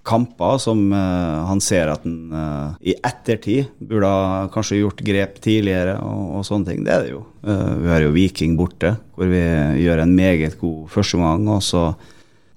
kamper 0.07 0.59
som 0.59 0.89
uh, 0.93 1.47
han 1.47 1.61
ser 1.63 1.91
at 1.93 2.05
en 2.07 2.33
uh, 2.35 2.75
i 2.83 2.95
ettertid 3.07 3.71
burde 3.79 4.09
ha 4.11 4.49
kanskje 4.51 4.81
gjort 4.81 5.03
grep 5.07 5.37
tidligere 5.43 5.95
og, 6.03 6.23
og 6.39 6.47
sånne 6.47 6.71
ting. 6.71 6.83
Det 6.87 6.95
er 6.95 7.05
det 7.05 7.13
jo. 7.13 7.23
Vi 7.43 7.91
har 7.91 8.03
jo 8.03 8.15
Viking 8.15 8.57
borte, 8.59 8.97
hvor 9.15 9.31
vi 9.31 9.43
gjør 9.83 10.03
en 10.03 10.15
meget 10.15 10.59
god 10.61 10.91
førsteomgang. 10.91 11.49
Og 11.55 11.63
så 11.67 11.85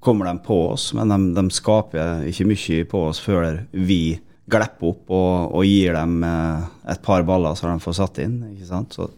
kommer 0.06 0.30
de 0.30 0.42
på 0.46 0.60
oss, 0.72 0.92
men 0.98 1.10
de, 1.10 1.20
de 1.38 1.46
skaper 1.54 2.26
ikke 2.30 2.50
mye 2.50 2.90
på 2.90 3.04
oss 3.10 3.22
før 3.24 3.64
vi 3.74 4.18
glipper 4.46 4.92
opp 4.92 5.14
og, 5.14 5.56
og, 5.58 5.62
gir 5.66 5.96
dem 5.98 6.20
eh, 6.26 6.66
et 6.94 7.02
par 7.06 7.26
baller 7.26 7.58
så 7.58 7.70
de 7.70 7.82
får 7.82 7.98
satt 7.98 8.22
inn. 8.24 8.38
ikke 8.54 8.70
sant? 8.70 8.94
Så 8.94 9.10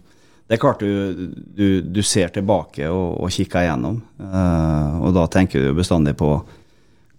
det 0.47 0.55
er 0.55 0.61
klart 0.63 0.79
du, 0.79 1.27
du, 1.35 1.81
du 1.83 1.99
ser 2.07 2.31
tilbake 2.31 2.87
og, 2.87 3.17
og 3.19 3.31
kikker 3.35 3.65
igjennom, 3.65 3.97
uh, 4.23 4.93
og 5.03 5.11
da 5.17 5.25
tenker 5.27 5.59
du 5.59 5.73
bestandig 5.75 6.13
på 6.15 6.29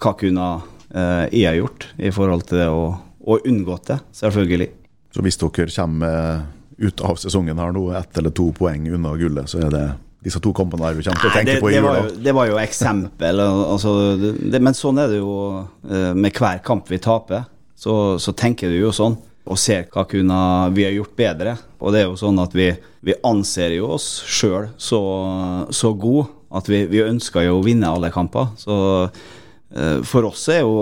hva 0.00 0.12
kunne 0.16 0.46
uh, 0.64 1.26
jeg 1.28 1.58
gjort 1.58 1.90
i 2.00 2.12
forhold 2.14 2.46
til 2.48 2.62
det 2.62 2.68
og, 2.72 2.94
og 3.28 3.44
unngått 3.50 3.90
det, 3.90 3.98
selvfølgelig. 4.22 4.70
Så 5.12 5.24
hvis 5.26 5.38
dere 5.42 5.68
kommer 5.74 6.46
ut 6.78 7.04
av 7.04 7.20
sesongen 7.20 7.60
her 7.60 7.76
nå 7.76 7.84
ett 7.98 8.16
eller 8.16 8.32
to 8.32 8.48
poeng 8.56 8.88
unna 8.96 9.12
gullet, 9.20 9.52
så 9.52 9.60
er 9.66 9.76
det 9.76 9.84
disse 10.24 10.40
to 10.40 10.54
kampene 10.56 10.86
der 10.86 10.96
du 10.96 11.04
kommer 11.04 11.20
til 11.20 11.28
å 11.28 11.36
tenke 11.36 11.52
det, 11.58 11.60
på 11.60 11.68
i 11.68 11.76
det 11.76 11.84
jo, 11.84 12.08
det 12.24 12.36
var 12.38 12.48
jo 12.48 12.56
eksempel, 12.62 13.44
altså, 13.44 13.92
det, 14.16 14.62
men 14.64 14.76
sånn 14.76 15.02
er 15.04 15.12
det 15.12 15.20
jo 15.20 15.36
med 16.16 16.32
hver 16.32 16.64
kamp 16.64 16.88
vi 16.88 16.98
taper 17.02 17.44
så, 17.78 18.18
så, 18.18 18.34
tenker 18.34 18.72
du 18.72 18.80
jo 18.80 18.92
sånn, 18.94 19.16
og 19.48 19.58
ser 19.60 19.86
hva 19.92 20.04
kunne 20.08 20.38
vi 20.76 20.84
ha 20.84 20.90
gjort 20.92 21.14
bedre. 21.16 21.54
Og 21.78 21.94
det 21.94 22.02
er 22.02 22.08
jo 22.08 22.18
sånn 22.20 22.40
at 22.42 22.56
vi, 22.56 22.72
vi 23.06 23.14
anser 23.24 23.76
jo 23.78 23.92
oss 23.96 24.08
sjøl 24.26 24.68
så, 24.76 25.00
så 25.72 25.92
gode 25.96 26.26
at 26.58 26.68
vi, 26.68 26.82
vi, 26.90 27.04
ønsker 27.04 27.46
jo 27.46 27.58
å 27.58 27.64
vinne 27.64 27.88
alle 27.88 28.10
kamper. 28.12 28.50
Så 28.60 28.74
eh, 29.06 30.00
for 30.04 30.28
oss 30.28 30.48
er 30.52 30.64
jo, 30.64 30.74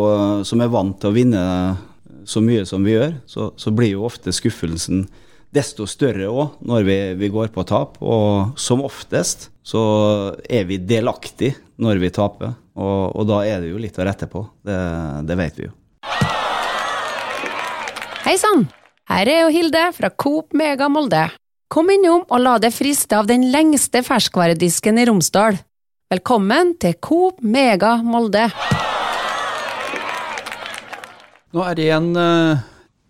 som 0.47 0.63
er 0.63 0.73
vant 0.73 0.97
til 1.03 1.13
å 1.13 1.17
vinne 1.17 1.45
så 2.27 2.43
mye 2.43 2.65
som 2.67 2.83
vi 2.87 2.97
gjør, 2.97 3.15
så, 3.31 3.53
så 3.61 3.71
blir 3.75 3.93
jo 3.93 4.07
ofte 4.09 4.35
skuffelsen 4.35 5.05
desto 5.55 5.87
større 5.89 6.27
òg 6.29 6.59
når 6.67 6.87
vi, 6.87 6.99
vi, 7.21 7.31
går 7.33 7.53
på 7.55 7.67
tap. 7.69 8.01
Og 8.03 8.57
som 8.61 8.83
oftest 8.87 9.51
så 9.67 9.83
er 10.43 10.67
vi 10.69 10.81
delaktig 10.83 11.55
når 11.83 12.01
vi 12.03 12.15
taper, 12.15 12.57
og, 12.79 13.13
og 13.15 13.29
da 13.29 13.43
er 13.47 13.63
det 13.63 13.75
jo 13.75 13.83
litt 13.83 13.99
å 14.01 14.07
rette 14.07 14.31
på. 14.31 14.47
Det, 14.65 14.81
det 15.29 15.39
vet 15.39 15.61
vi 15.63 15.69
jo. 15.69 15.77
Hei 18.27 18.35
sann! 18.43 18.65
Her 19.07 19.29
er 19.31 19.37
jo 19.45 19.51
Hilde 19.55 19.81
fra 19.95 20.09
Coop 20.11 20.51
Mega 20.59 20.89
Molde. 20.91 21.29
Kom 21.71 21.93
innom 21.95 22.25
og 22.27 22.41
la 22.43 22.57
deg 22.59 22.73
friste 22.75 23.15
av 23.15 23.29
den 23.29 23.45
lengste 23.53 24.01
ferskvaredisken 24.03 24.99
i 24.99 25.05
Romsdal. 25.07 25.61
Velkommen 26.11 26.73
til 26.83 26.97
Coop 26.99 27.39
Mega 27.39 27.93
Molde. 28.03 28.49
Nå 31.55 31.63
er 31.69 31.79
det 31.79 31.87
igjen 31.87 32.11
uh, 32.19 32.67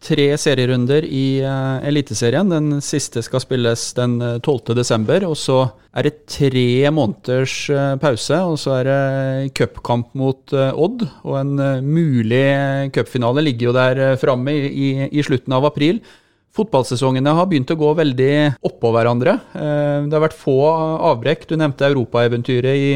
tre 0.06 0.26
serierunder 0.38 1.04
i 1.04 1.40
uh, 1.42 1.82
Eliteserien. 1.86 2.50
Den 2.50 2.80
siste 2.84 3.22
skal 3.24 3.42
spilles 3.42 3.88
den 3.96 4.20
12.12., 4.22 4.76
desember, 4.78 5.26
og 5.26 5.34
så 5.40 5.58
er 5.96 6.06
det 6.06 6.26
tre 6.30 6.68
måneders 6.94 7.56
uh, 7.72 7.96
pause. 8.02 8.38
Og 8.52 8.60
så 8.62 8.76
er 8.78 8.90
det 8.90 9.56
cupkamp 9.58 10.12
mot 10.18 10.54
Odd, 10.54 11.06
og 11.26 11.40
en 11.40 11.56
mulig 11.86 12.44
cupfinale 12.94 13.44
ligger 13.48 13.70
jo 13.70 13.74
der 13.76 14.04
framme 14.20 14.54
i, 14.54 14.92
i, 15.10 15.26
slutten 15.26 15.56
av 15.56 15.66
april. 15.68 16.00
Fotballsesongene 16.56 17.34
har 17.36 17.50
begynt 17.50 17.74
å 17.74 17.78
gå 17.80 17.90
veldig 17.98 18.32
oppå 18.64 18.94
hverandre. 18.94 19.34
Det 19.52 20.14
har 20.14 20.22
vært 20.22 20.38
få 20.38 20.56
avbrekk. 21.10 21.44
Du 21.50 21.58
nevnte 21.60 21.84
europaeventyret 21.90 22.80
i, 22.80 22.94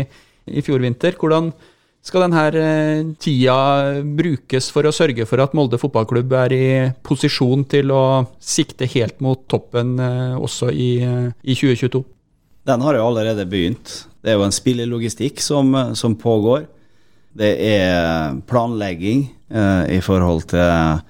i 0.49 0.65
fjor 0.65 0.81
vinter. 0.81 1.19
Hvordan 1.21 1.51
Skal 2.01 2.25
denne 2.25 2.45
eh, 2.57 3.03
tida 3.21 3.57
brukes 4.17 4.71
for 4.73 4.89
å 4.89 4.95
sørge 4.95 5.27
for 5.29 5.43
at 5.45 5.53
Molde 5.57 5.79
fotballklubb 5.81 6.33
er 6.47 6.55
i 6.57 6.69
posisjon 7.05 7.67
til 7.69 7.93
å 7.93 8.05
sikte 8.41 8.89
helt 8.89 9.21
mot 9.21 9.43
toppen 9.53 9.99
eh, 10.01 10.37
også 10.41 10.71
i, 10.73 10.91
eh, 11.05 11.29
i 11.45 11.57
2022? 11.59 12.03
Den 12.71 12.85
har 12.87 12.97
jo 12.97 13.05
allerede 13.05 13.45
begynt. 13.49 13.93
Det 14.21 14.33
er 14.33 14.39
jo 14.39 14.47
en 14.47 14.55
spillelogistikk 14.55 15.41
som, 15.45 15.77
som 15.97 16.17
pågår. 16.17 16.65
Det 17.37 17.53
er 17.69 18.39
planlegging 18.49 19.27
eh, 19.53 19.97
i 19.97 20.01
forhold 20.05 20.49
til 20.55 21.01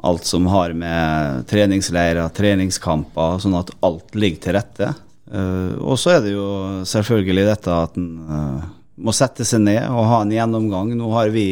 alt 0.00 0.24
som 0.24 0.46
har 0.48 0.72
med 0.76 1.46
treningsleirer, 1.50 2.28
treningskamper, 2.36 3.40
sånn 3.42 3.56
at 3.58 3.72
alt 3.84 4.16
ligger 4.16 4.44
til 4.44 4.56
rette. 4.56 4.92
Eh, 5.30 5.72
og 5.80 5.98
så 6.00 6.16
er 6.16 6.22
det 6.24 6.34
jo 6.34 6.50
selvfølgelig 6.88 7.48
dette 7.50 7.80
at 7.86 7.98
en 8.00 8.12
uh, 8.30 8.68
må 9.00 9.14
sette 9.16 9.46
seg 9.48 9.64
ned 9.64 9.82
og 9.88 10.08
ha 10.10 10.22
en 10.24 10.34
gjennomgang. 10.34 10.92
Nå 10.96 11.10
har 11.14 11.32
vi 11.34 11.46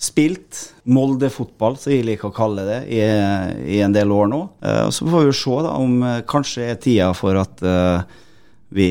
spilt 0.00 0.62
Molde-fotball, 0.88 1.76
som 1.76 1.92
jeg 1.92 2.06
liker 2.08 2.30
å 2.30 2.34
kalle 2.34 2.64
det, 2.64 2.80
i, 2.88 3.02
i 3.76 3.82
en 3.84 3.94
del 3.94 4.12
år 4.14 4.30
nå. 4.32 4.40
Uh, 4.64 4.88
så 4.94 5.08
får 5.10 5.28
vi 5.28 5.36
se 5.36 5.60
da, 5.66 5.76
om 5.76 6.00
kanskje 6.30 6.70
er 6.70 6.80
tida 6.80 7.12
for 7.16 7.36
at 7.40 7.64
vi 8.70 8.88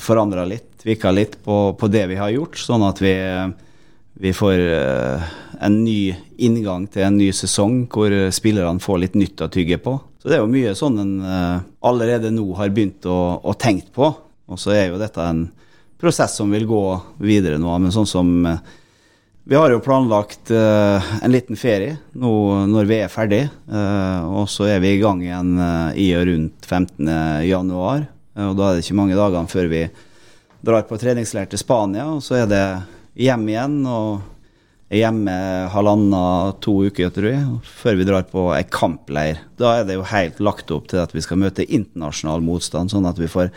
forandrer 0.00 0.48
litt, 0.48 0.70
tvikker 0.80 1.12
litt 1.12 1.34
på, 1.44 1.56
på, 1.76 1.88
det 1.92 2.06
vi 2.08 2.16
har 2.16 2.32
gjort, 2.32 2.56
sånn 2.56 2.86
at 2.86 3.02
vi, 3.04 3.12
vi 4.16 4.32
får 4.32 4.62
en 5.60 5.76
ny 5.84 6.14
inngang 6.40 6.86
til 6.88 7.04
en 7.04 7.18
ny 7.20 7.28
sesong 7.36 7.82
hvor 7.92 8.14
spillerne 8.32 8.80
får 8.80 9.02
litt 9.04 9.18
nytt 9.20 9.44
å 9.44 9.50
tygge 9.52 9.76
på. 9.84 9.98
Så 10.20 10.28
det 10.28 10.36
er 10.36 10.42
jo 10.42 10.52
mye 10.52 10.74
sånn 10.76 10.98
en 11.00 11.12
uh, 11.24 11.62
allerede 11.88 12.32
nå 12.34 12.44
har 12.58 12.72
begynt 12.76 13.06
å, 13.08 13.40
å 13.40 13.54
tenke 13.56 13.88
på. 13.94 14.10
Og 14.50 14.60
så 14.60 14.74
er 14.76 14.90
jo 14.90 15.00
dette 15.00 15.24
en 15.24 15.46
prosess 16.00 16.36
som 16.36 16.50
vil 16.52 16.66
gå 16.68 16.84
videre 17.22 17.58
nå. 17.60 17.72
Men 17.78 17.94
sånn 17.94 18.08
som 18.08 18.30
uh, 18.46 18.60
Vi 19.44 19.56
har 19.56 19.72
jo 19.72 19.80
planlagt 19.82 20.52
uh, 20.52 21.10
en 21.20 21.32
liten 21.32 21.58
ferie 21.58 21.96
nå 22.12 22.32
når 22.70 22.88
vi 22.90 23.00
er 23.00 23.12
ferdig. 23.12 23.42
og 23.70 24.48
så 24.48 24.68
er 24.68 24.80
vi 24.80 24.94
i 24.94 25.00
gang 25.00 25.22
igjen 25.24 25.54
i 25.96 26.10
og 26.14 26.26
rundt 26.28 26.66
15.1. 26.68 28.04
Og 28.46 28.56
da 28.56 28.68
er 28.68 28.76
det 28.76 28.84
ikke 28.84 28.98
mange 29.00 29.18
dagene 29.18 29.50
før 29.50 29.70
vi 29.72 29.86
drar 30.60 30.84
på 30.86 30.98
treningsleir 31.00 31.48
til 31.50 31.58
Spania. 31.58 32.06
Og 32.12 32.22
så 32.22 32.42
er 32.42 32.50
det 32.50 32.64
hjem 33.18 33.48
igjen. 33.48 33.80
og 33.86 34.20
er 34.90 35.04
hjemme 35.04 35.34
halvannen, 35.70 36.56
to 36.64 36.80
uker 36.90 37.12
tror 37.14 37.30
jeg, 37.30 37.44
før 37.62 37.98
vi 38.00 38.06
drar 38.08 38.24
på 38.26 38.48
ei 38.56 38.64
kampleir. 38.66 39.38
Da 39.60 39.76
er 39.78 39.86
det 39.86 39.94
jo 40.00 40.08
helt 40.10 40.40
lagt 40.42 40.72
opp 40.74 40.88
til 40.90 41.02
at 41.02 41.14
vi 41.14 41.22
skal 41.22 41.38
møte 41.38 41.66
internasjonal 41.66 42.42
motstand, 42.42 42.90
sånn 42.90 43.06
at 43.06 43.20
vi 43.20 43.30
får 43.30 43.52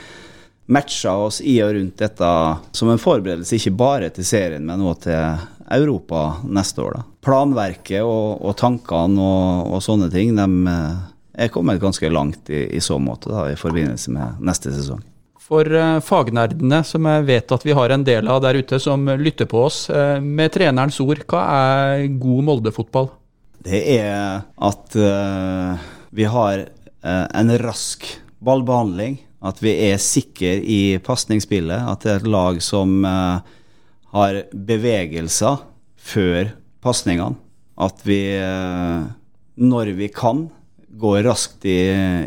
matcha 0.66 1.16
oss 1.26 1.42
i 1.42 1.58
og 1.64 1.74
rundt 1.76 2.00
dette 2.00 2.30
som 2.72 2.92
en 2.92 3.02
forberedelse 3.02 3.58
ikke 3.58 3.76
bare 3.78 4.12
til 4.16 4.28
serien, 4.28 4.66
men 4.66 4.84
også 4.84 5.08
til 5.08 5.48
Europa 5.74 6.26
neste 6.44 6.84
år. 6.84 6.98
da. 6.98 7.06
Planverket 7.24 8.04
og, 8.04 8.44
og 8.44 8.56
tankene 8.60 9.24
og, 9.24 9.74
og, 9.74 9.82
sånne 9.84 10.10
ting 10.14 10.36
de 10.38 10.46
eh, 10.70 11.02
er 11.46 11.52
kommet 11.54 11.82
ganske 11.82 12.10
langt 12.12 12.52
i, 12.54 12.66
i 12.78 12.84
så 12.84 13.00
måte 13.02 13.32
da, 13.32 13.48
i 13.52 13.60
forbindelse 13.60 14.14
med 14.14 14.44
neste 14.44 14.74
sesong. 14.76 15.02
For 15.44 15.68
uh, 15.68 16.00
fagnerdene, 16.00 16.80
som 16.88 17.08
jeg 17.10 17.26
vet 17.28 17.52
at 17.52 17.66
vi 17.68 17.76
har 17.76 17.92
en 17.92 18.06
del 18.08 18.30
av 18.32 18.40
der 18.46 18.62
ute, 18.62 18.80
som 18.80 19.04
lytter 19.20 19.50
på 19.50 19.66
oss, 19.66 19.86
uh, 19.92 20.22
med 20.24 20.54
trenerens 20.56 21.02
ord, 21.04 21.26
hva 21.28 21.42
er 21.58 22.06
god 22.22 22.48
Molde-fotball? 22.48 23.10
Det 23.64 23.82
er 23.98 24.44
at 24.44 24.96
uh, 24.96 25.90
vi 26.16 26.28
har 26.28 26.68
en 27.04 27.50
rask 27.60 28.06
ballbehandling. 28.40 29.18
At 29.44 29.60
vi 29.64 29.74
er 29.90 30.02
sikre 30.02 30.56
i 30.64 30.98
pasningsspillet. 31.04 31.84
At 31.92 32.06
det 32.06 32.12
er 32.14 32.22
et 32.22 32.32
lag 32.32 32.60
som 32.64 33.04
har 33.04 34.40
bevegelser 34.54 35.64
før 36.00 36.54
pasningene. 36.84 37.36
At 37.84 38.04
vi, 38.06 38.22
når 39.60 39.92
vi 39.98 40.08
kan, 40.14 40.46
går 40.94 41.24
raskt 41.26 41.66
i, 41.66 41.80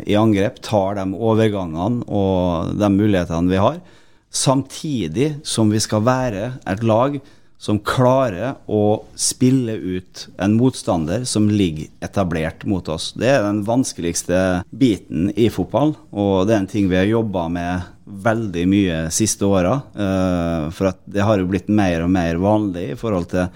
i, 0.03 0.15
angrep, 0.19 0.59
tar 0.61 0.97
de 0.99 1.05
overgangene 1.15 2.03
og 2.05 2.73
de 2.77 2.89
mulighetene 2.91 3.51
vi 3.51 3.61
har. 3.61 3.79
Samtidig 4.27 5.29
som 5.47 5.71
vi 5.71 5.79
skal 5.81 6.03
være 6.05 6.49
et 6.67 6.83
lag 6.85 7.15
som 7.57 7.79
klarer 7.81 8.59
å 8.69 9.03
spille 9.17 9.73
ut 9.73 10.27
en 10.37 10.53
motstander 10.59 11.23
som 11.25 11.49
ligger 11.49 11.89
etablert 12.05 12.65
mot 12.69 12.89
oss. 12.89 13.11
Det 13.17 13.31
er 13.33 13.45
den 13.47 13.63
vanskeligste 13.65 14.63
biten 14.69 15.31
i 15.35 15.49
fotball, 15.49 15.95
og 16.13 16.45
det 16.45 16.53
er 16.53 16.61
en 16.61 16.69
ting 16.69 16.89
vi 16.91 16.99
har 16.99 17.09
jobba 17.09 17.47
med 17.49 17.87
veldig 18.07 18.67
mye 18.69 18.99
siste 19.11 19.49
åra. 19.49 19.73
Uh, 19.97 20.69
for 20.71 20.93
det 21.09 21.25
har 21.25 21.41
jo 21.41 21.49
blitt 21.49 21.67
mer 21.67 22.05
og 22.05 22.13
mer 22.13 22.39
vanlig 22.41 22.91
i 22.93 22.99
forhold 22.99 23.31
til 23.33 23.49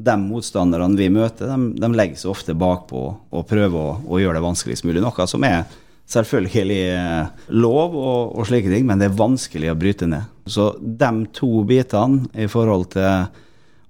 de 0.00 0.16
motstanderne 0.22 0.96
vi 0.96 1.10
møter, 1.12 1.50
de, 1.50 1.74
de 1.76 1.92
legger 1.92 2.22
seg 2.22 2.32
ofte 2.32 2.54
bakpå 2.56 3.02
og 3.34 3.46
prøver 3.50 3.76
å, 3.76 3.96
å, 4.06 4.20
gjøre 4.22 4.38
det 4.38 4.46
vanskeligst 4.46 4.86
mulig. 4.86 5.02
Noe 5.02 5.26
som 5.28 5.44
er 5.44 5.66
selvfølgelig 6.10 6.80
eh, 6.94 7.44
lov 7.54 7.94
og, 7.94 8.34
og, 8.38 8.42
slike 8.48 8.72
ting, 8.72 8.86
men 8.88 9.00
det 9.00 9.10
er 9.10 9.20
vanskelig 9.20 9.70
å 9.72 9.78
bryte 9.78 10.08
ned. 10.10 10.26
Så 10.50 10.72
de 10.80 11.10
to 11.36 11.62
bitene 11.68 12.26
i 12.34 12.48
forhold 12.50 12.90
til 12.96 13.28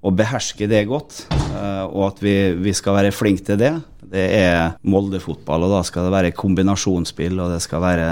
å 0.00 0.12
beherske 0.16 0.68
det 0.68 0.86
godt, 0.88 1.24
eh, 1.30 1.84
og 1.86 2.10
at 2.10 2.22
vi, 2.24 2.34
vi 2.60 2.74
skal 2.76 2.98
være 2.98 3.14
flinke 3.14 3.46
til 3.50 3.60
det, 3.60 3.74
det 4.10 4.26
er 4.40 4.72
Molde-fotball. 4.90 5.66
Og 5.66 5.74
da 5.74 5.82
skal 5.86 6.08
det 6.08 6.14
være 6.14 6.36
kombinasjonsspill, 6.36 7.36
og 7.38 7.52
det 7.54 7.60
skal 7.64 7.84
være 7.84 8.08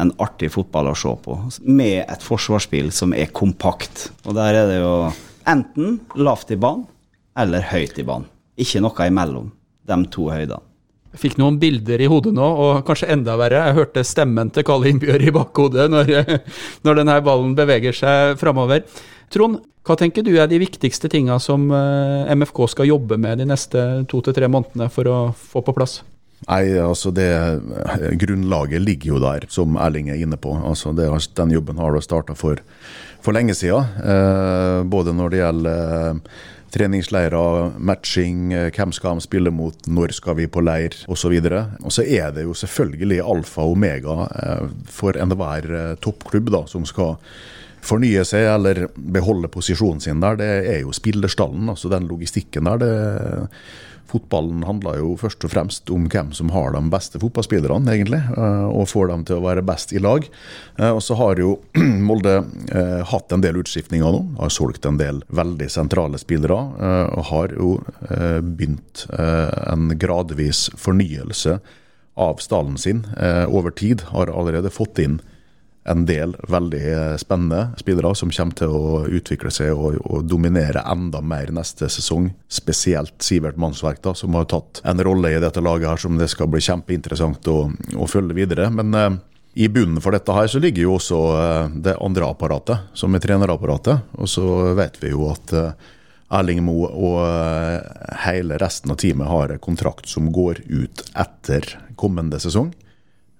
en 0.00 0.12
artig 0.24 0.50
fotball 0.54 0.92
å 0.92 0.96
se 0.98 1.14
på. 1.24 1.36
Med 1.68 2.00
et 2.06 2.24
forsvarsspill 2.24 2.92
som 2.94 3.12
er 3.16 3.32
kompakt. 3.34 4.08
Og 4.24 4.38
der 4.38 4.62
er 4.62 4.70
det 4.70 4.80
jo 4.80 4.94
enten 5.48 6.00
lavt 6.18 6.54
i 6.54 6.60
banen 6.60 6.86
eller 7.38 7.66
høyt 7.70 8.00
i 8.00 8.06
banen. 8.06 8.30
Ikke 8.58 8.82
noe 8.82 9.10
imellom 9.10 9.52
de 9.88 10.00
to 10.10 10.30
høydene. 10.32 10.67
Fikk 11.18 11.38
noen 11.40 11.58
bilder 11.58 12.00
i 12.02 12.08
hodet 12.10 12.32
nå, 12.36 12.46
og 12.46 12.84
kanskje 12.86 13.10
enda 13.14 13.34
verre, 13.40 13.64
jeg 13.66 13.78
hørte 13.80 14.04
stemmen 14.06 14.52
til 14.54 14.66
Kalle 14.66 14.92
Innbjørg 14.92 15.26
i 15.26 15.34
bakhodet 15.34 15.88
når, 15.90 16.12
når 16.86 17.00
denne 17.00 17.16
ballen 17.26 17.56
beveger 17.58 17.96
seg 17.96 18.36
framover. 18.38 18.84
Trond, 19.34 19.58
hva 19.88 19.96
tenker 19.96 20.24
du 20.24 20.34
er 20.36 20.48
de 20.50 20.60
viktigste 20.60 21.08
tinga 21.08 21.38
som 21.40 21.70
eh, 21.72 22.30
MFK 22.36 22.62
skal 22.74 22.90
jobbe 22.90 23.16
med 23.20 23.40
de 23.40 23.48
neste 23.48 23.84
to 24.10 24.20
til 24.24 24.36
tre 24.36 24.50
månedene 24.52 24.90
for 24.92 25.08
å 25.08 25.18
få 25.32 25.64
på 25.64 25.74
plass? 25.76 26.02
Nei, 26.46 26.76
altså 26.78 27.10
det 27.10 27.28
Grunnlaget 28.20 28.84
ligger 28.84 29.16
jo 29.16 29.22
der, 29.22 29.48
som 29.50 29.78
Erling 29.80 30.12
er 30.12 30.20
inne 30.22 30.38
på. 30.38 30.52
Altså 30.54 30.92
det, 30.94 31.08
den 31.34 31.56
jobben 31.56 31.80
har 31.82 31.92
du 31.96 32.04
starta 32.04 32.36
for, 32.38 32.60
for 33.24 33.34
lenge 33.34 33.56
siden. 33.58 33.88
Eh, 34.04 34.84
både 34.86 35.16
når 35.16 35.34
det 35.34 35.42
gjelder 35.42 36.20
treningsleirer, 36.74 37.78
matching, 37.78 38.52
eh, 38.52 38.70
hvem 38.74 38.92
skal 38.92 39.18
de 39.18 39.26
spille 39.26 39.52
mot, 39.54 39.86
når 39.86 40.14
skal 40.16 40.38
vi 40.38 40.46
på 40.46 40.62
leir 40.64 40.96
osv. 41.08 41.36
Og 41.82 41.92
så 41.94 42.04
er 42.04 42.32
det 42.36 42.44
jo 42.44 42.54
selvfølgelig 42.54 43.20
alfa 43.24 43.64
og 43.64 43.76
omega 43.76 44.28
eh, 44.28 44.66
for 44.86 45.18
enhver 45.18 45.70
eh, 45.70 45.94
toppklubb 46.04 46.52
da, 46.54 46.64
som 46.66 46.86
skal 46.88 47.16
fornye 47.88 48.24
seg 48.26 48.48
eller 48.50 48.88
beholde 48.96 49.50
posisjonen 49.52 50.00
sin 50.02 50.20
der. 50.20 50.40
Det 50.40 50.48
er 50.74 50.80
jo 50.82 50.92
spillerstallen, 50.92 51.68
altså 51.70 51.90
den 51.92 52.08
logistikken 52.10 52.68
der. 52.70 52.82
det 52.82 52.96
Fotballen 54.08 54.62
handler 54.64 55.02
jo 55.02 55.12
først 55.20 55.44
og 55.44 55.52
fremst 55.52 55.90
om 55.92 56.06
hvem 56.08 56.30
som 56.36 56.48
har 56.54 56.72
de 56.72 56.80
beste 56.92 57.20
fotballspillerne, 57.20 57.92
egentlig, 57.92 58.20
eh, 58.32 58.66
og 58.68 58.88
får 58.88 59.10
dem 59.10 59.24
til 59.28 59.38
å 59.38 59.44
være 59.44 59.64
best 59.68 59.92
i 59.92 60.00
lag. 60.00 60.24
Eh, 60.78 60.88
og 60.88 61.02
så 61.04 61.18
har 61.20 61.40
jo 61.42 61.58
Molde 62.08 62.38
eh, 62.72 63.02
hatt 63.10 63.34
en 63.34 63.44
del 63.44 63.60
utskiftninger 63.60 64.14
nå, 64.14 64.22
har 64.40 64.54
solgt 64.54 64.88
en 64.88 65.00
del 65.00 65.20
veldig 65.28 65.68
sentrale 65.72 66.20
spillere. 66.20 66.56
Og 66.58 67.24
har 67.28 67.52
jo 67.52 67.68
begynt 68.08 69.04
en 69.12 69.90
gradvis 70.00 70.68
fornyelse 70.78 71.58
av 72.18 72.40
stallen 72.42 72.78
sin 72.80 73.04
over 73.48 73.74
tid. 73.74 74.04
Har 74.12 74.32
allerede 74.32 74.72
fått 74.72 75.00
inn 75.02 75.18
en 75.88 76.04
del 76.08 76.34
veldig 76.48 77.18
spennende 77.20 77.78
spillere 77.80 78.14
som 78.18 78.32
kommer 78.34 78.58
til 78.58 78.74
å 78.74 79.04
utvikle 79.18 79.52
seg 79.54 79.72
og, 79.72 79.98
og 80.04 80.26
dominere 80.28 80.84
enda 80.88 81.22
mer 81.24 81.52
neste 81.54 81.88
sesong. 81.92 82.30
Spesielt 82.48 83.16
Sivert 83.24 83.58
Mannsverk, 83.60 84.02
da, 84.04 84.14
som 84.18 84.36
har 84.38 84.48
tatt 84.50 84.82
en 84.88 85.02
rolle 85.04 85.32
i 85.34 85.42
dette 85.42 85.62
laget 85.64 85.90
her 85.90 86.04
som 86.04 86.20
det 86.20 86.30
skal 86.32 86.50
bli 86.52 86.62
kjempeinteressant 86.64 87.48
å, 87.52 87.58
å 87.96 88.08
følge 88.10 88.36
videre. 88.36 88.68
Men 88.74 88.94
eh, 88.94 89.10
i 89.58 89.68
bunnen 89.68 90.02
for 90.04 90.14
dette 90.14 90.34
her 90.34 90.46
så 90.50 90.60
ligger 90.62 90.84
jo 90.84 90.96
også 90.98 91.20
eh, 91.34 91.70
det 91.88 91.96
andre 92.04 92.28
apparatet, 92.30 92.90
som 92.94 93.14
er 93.16 93.24
trenerapparatet. 93.24 94.12
Og 94.20 94.30
så 94.30 94.44
vet 94.78 95.00
vi 95.02 95.14
jo 95.14 95.30
at 95.32 95.54
eh, 95.56 95.88
Erling 96.38 96.60
Moe 96.66 96.90
og 96.92 97.22
eh, 97.24 97.78
hele 98.26 98.58
resten 98.60 98.92
av 98.92 99.00
teamet 99.00 99.30
har 99.30 99.54
en 99.54 99.62
kontrakt 99.64 100.10
som 100.10 100.28
går 100.32 100.62
ut 100.68 101.02
etter 101.16 101.72
kommende 101.98 102.40
sesong. 102.42 102.70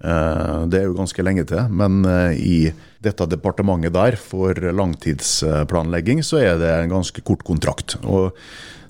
Eh, 0.05 0.67
det 0.71 0.79
er 0.79 0.87
jo 0.87 0.97
ganske 0.99 1.25
lenge 1.27 1.45
til, 1.49 1.65
men 1.75 2.03
eh, 2.07 2.39
i 2.39 2.59
dette 3.03 3.27
departementet 3.31 3.95
der 3.97 4.19
for 4.21 4.55
langtidsplanlegging, 4.55 6.23
så 6.23 6.43
er 6.43 6.59
det 6.61 6.71
en 6.75 6.93
ganske 6.99 7.23
kort 7.27 7.43
kontrakt. 7.47 7.97
Og 8.05 8.37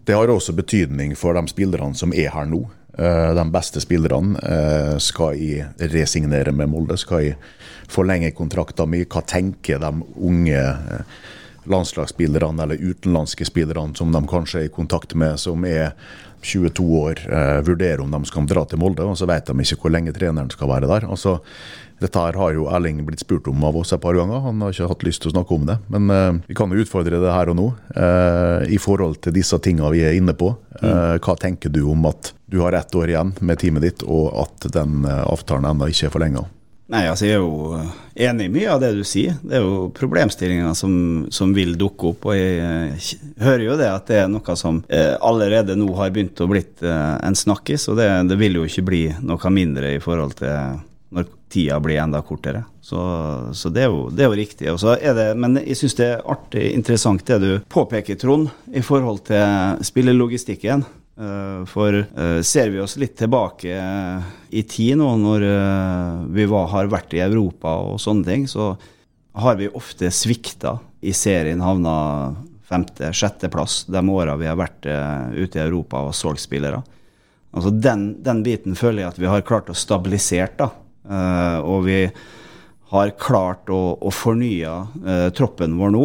det 0.05 0.17
har 0.17 0.29
også 0.33 0.57
betydning 0.57 1.15
for 1.17 1.37
de 1.37 1.45
spillerne 1.49 1.97
som 1.97 2.13
er 2.13 2.33
her 2.35 2.49
nå. 2.49 2.63
Eh, 2.99 3.31
de 3.39 3.47
beste 3.55 3.81
spillerne 3.85 5.01
skal 5.01 5.41
jeg 5.41 5.93
resignere 5.95 6.53
med 6.53 6.73
Molde, 6.73 6.99
skal 7.01 7.25
jeg 7.25 7.41
forlenge 7.89 8.35
kontrakten 8.37 8.93
min. 8.93 9.09
Hva 9.09 9.25
tenker 9.25 9.81
de 9.81 9.93
unge 10.29 10.63
landslagsspillerne 11.71 12.65
eller 12.65 12.81
utenlandske 12.81 13.47
spillerne 13.49 13.97
som 13.99 14.13
de 14.15 14.23
kanskje 14.29 14.65
er 14.65 14.71
i 14.71 14.75
kontakt 14.75 15.15
med, 15.19 15.39
som 15.41 15.65
er 15.69 15.93
22 16.43 16.85
år, 17.01 17.21
eh, 17.33 17.61
vurderer 17.67 18.01
om 18.01 18.11
de 18.11 18.25
skal 18.25 18.47
dra 18.47 18.65
til 18.65 18.79
Molde, 18.79 19.03
og 19.03 19.19
så 19.19 19.27
vet 19.27 19.47
de 19.47 19.59
ikke 19.59 19.81
hvor 19.83 19.93
lenge 19.93 20.15
treneren 20.15 20.51
skal 20.51 20.71
være 20.71 20.87
der. 20.91 21.09
Altså, 21.11 21.39
dette 21.99 22.23
her 22.23 22.37
har 22.39 22.53
jo 22.55 22.69
Erling 22.71 23.01
blitt 23.07 23.25
spurt 23.25 23.49
om 23.51 23.65
av 23.67 23.77
oss 23.81 23.93
et 23.93 24.03
par 24.03 24.15
ganger, 24.15 24.39
han 24.45 24.61
har 24.63 24.75
ikke 24.75 24.91
hatt 24.93 25.07
lyst 25.07 25.25
til 25.25 25.33
å 25.33 25.35
snakke 25.35 25.57
om 25.57 25.67
det. 25.67 25.79
Men 25.91 26.11
eh, 26.15 26.41
vi 26.47 26.59
kan 26.59 26.71
jo 26.71 26.85
utfordre 26.85 27.19
det 27.19 27.33
her 27.35 27.51
og 27.51 27.59
nå, 27.59 27.67
eh, 27.97 28.69
i 28.71 28.79
forhold 28.79 29.19
til 29.25 29.35
disse 29.35 29.59
tingene 29.65 29.91
vi 29.95 30.05
er 30.07 30.19
inne 30.19 30.37
på. 30.39 30.53
Eh, 30.79 31.17
hva 31.19 31.35
tenker 31.41 31.75
du 31.75 31.83
om 31.91 32.07
at 32.11 32.33
du 32.47 32.61
har 32.63 32.77
ett 32.79 32.95
år 32.95 33.11
igjen 33.11 33.35
med 33.43 33.59
teamet 33.61 33.85
ditt, 33.89 34.07
og 34.07 34.31
at 34.45 34.71
den 34.79 35.03
eh, 35.09 35.25
avtalen 35.27 35.67
ennå 35.73 35.91
ikke 35.91 36.07
er 36.09 36.15
forlenga? 36.15 36.47
Nei, 36.89 37.03
altså 37.05 37.27
Jeg 37.29 37.37
er 37.37 37.43
jo 37.43 37.75
eh, 37.77 37.89
enig 38.29 38.47
i 38.49 38.53
mye 38.53 38.69
av 38.73 38.81
det 38.81 38.95
du 38.97 39.03
sier. 39.05 39.37
Det 39.43 39.59
er 39.59 39.65
jo 39.65 39.91
problemstillinger 39.93 40.73
som, 40.79 40.93
som 41.35 41.53
vil 41.57 41.75
dukke 41.77 42.15
opp. 42.15 42.29
Og 42.31 42.39
jeg 42.39 42.63
eh, 42.65 43.11
hører 43.45 43.65
jo 43.67 43.77
det 43.81 43.91
at 43.93 44.09
det 44.09 44.23
er 44.23 44.31
noe 44.33 44.57
som 44.57 44.81
eh, 44.89 45.13
allerede 45.21 45.77
nå 45.77 45.91
har 45.99 46.15
begynt 46.15 46.41
å 46.41 46.49
blitt 46.49 46.81
eh, 46.81 47.17
en 47.21 47.37
snakkis. 47.37 47.91
Og 47.93 48.01
det, 48.01 48.09
det, 48.31 48.39
vil 48.41 48.57
jo 48.57 48.65
ikke 48.65 48.87
bli 48.89 49.03
noe 49.21 49.53
mindre 49.53 49.99
i 49.99 50.01
forhold 50.01 50.39
til 50.41 50.81
når 51.13 51.29
tida 51.53 51.77
blir 51.81 52.01
enda 52.01 52.23
kortere. 52.25 52.65
Så, 52.85 53.01
så 53.57 53.69
det, 53.73 53.85
er 53.85 53.93
jo, 53.93 54.09
det, 54.09 54.25
er 54.25 54.33
jo, 54.33 54.39
riktig. 54.41 54.73
Det, 54.73 55.29
men 55.41 55.61
jeg 55.61 55.77
syns 55.81 55.97
det 56.01 56.09
er 56.09 56.25
artig 56.29 56.71
interessant 56.73 57.25
det 57.29 57.39
du 57.45 57.51
påpeker, 57.69 58.17
Trond, 58.21 58.49
i 58.73 58.85
forhold 58.85 59.27
til 59.29 59.85
spillelogistikken. 59.89 60.85
Eh, 61.19 61.65
for 61.67 61.95
uh, 62.19 62.43
ser 62.43 62.69
vi 62.71 62.79
oss 62.79 62.95
litt 62.97 63.17
tilbake 63.19 63.75
uh, 63.75 64.27
i 64.55 64.63
tid 64.63 65.01
nå, 65.01 65.09
når 65.19 65.47
uh, 65.51 66.21
vi 66.31 66.45
var, 66.47 66.69
har 66.71 66.91
vært 66.93 67.17
i 67.17 67.23
Europa 67.25 67.73
og 67.83 67.97
sånne 67.99 68.27
ting, 68.29 68.45
så 68.47 68.77
har 69.39 69.59
vi 69.59 69.67
ofte 69.67 70.13
svikta 70.15 70.77
i 71.03 71.11
serien, 71.11 71.63
havna 71.63 72.37
femte-sjetteplass 72.69 73.89
de 73.91 74.03
åra 74.13 74.37
vi 74.39 74.47
har 74.47 74.59
vært 74.59 74.85
ute 74.85 75.57
i 75.57 75.63
Europa 75.63 76.03
og 76.05 76.15
solgt 76.17 76.43
spillere. 76.43 76.83
Altså 77.57 77.71
den, 77.73 78.11
den, 78.23 78.43
biten 78.45 78.77
føler 78.77 79.03
jeg 79.03 79.13
at 79.15 79.21
vi 79.23 79.31
har 79.31 79.47
klart 79.47 79.71
å 79.73 79.77
stabilisere, 79.79 80.51
da. 80.59 80.67
og 81.63 81.87
vi 81.87 82.03
har 82.93 83.15
klart 83.17 83.71
å, 83.73 83.81
å 83.97 84.13
fornye 84.13 85.31
troppen 85.39 85.79
vår 85.81 85.95
nå, 85.95 86.05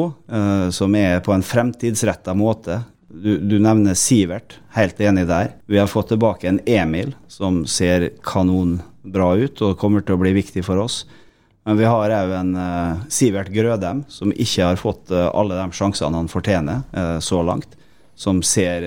som 0.78 0.96
er 0.96 1.20
på 1.26 1.36
en 1.36 1.44
fremtidsretta 1.44 2.38
måte 2.38 2.80
du, 3.14 3.38
du, 3.38 3.60
nevner 3.60 3.94
Sivert, 3.94 4.58
helt 4.74 5.02
enig 5.02 5.28
der. 5.30 5.52
Vi 5.70 5.78
har 5.78 5.88
fått 5.88 6.10
tilbake 6.10 6.50
en 6.50 6.60
Emil 6.66 7.14
som 7.30 7.62
ser 7.70 8.10
kanonbra 8.26 9.36
ut 9.38 9.62
og 9.62 9.78
kommer 9.78 10.02
til 10.02 10.18
å 10.18 10.22
bli 10.24 10.34
viktig 10.34 10.64
for 10.66 10.82
oss. 10.82 11.04
Men 11.64 11.78
vi 11.80 11.88
har 11.88 12.12
òg 12.12 12.34
en 12.36 12.56
uh, 12.58 13.04
Sivert 13.14 13.54
Grødem 13.54 14.02
som 14.12 14.34
ikke 14.34 14.66
har 14.66 14.82
fått 14.82 15.14
uh, 15.14 15.30
alle 15.32 15.56
de 15.62 15.78
sjansene 15.78 16.20
han 16.20 16.32
fortjener 16.32 16.82
uh, 16.98 17.20
så 17.24 17.44
langt. 17.46 17.78
Som 18.16 18.44
ser 18.46 18.84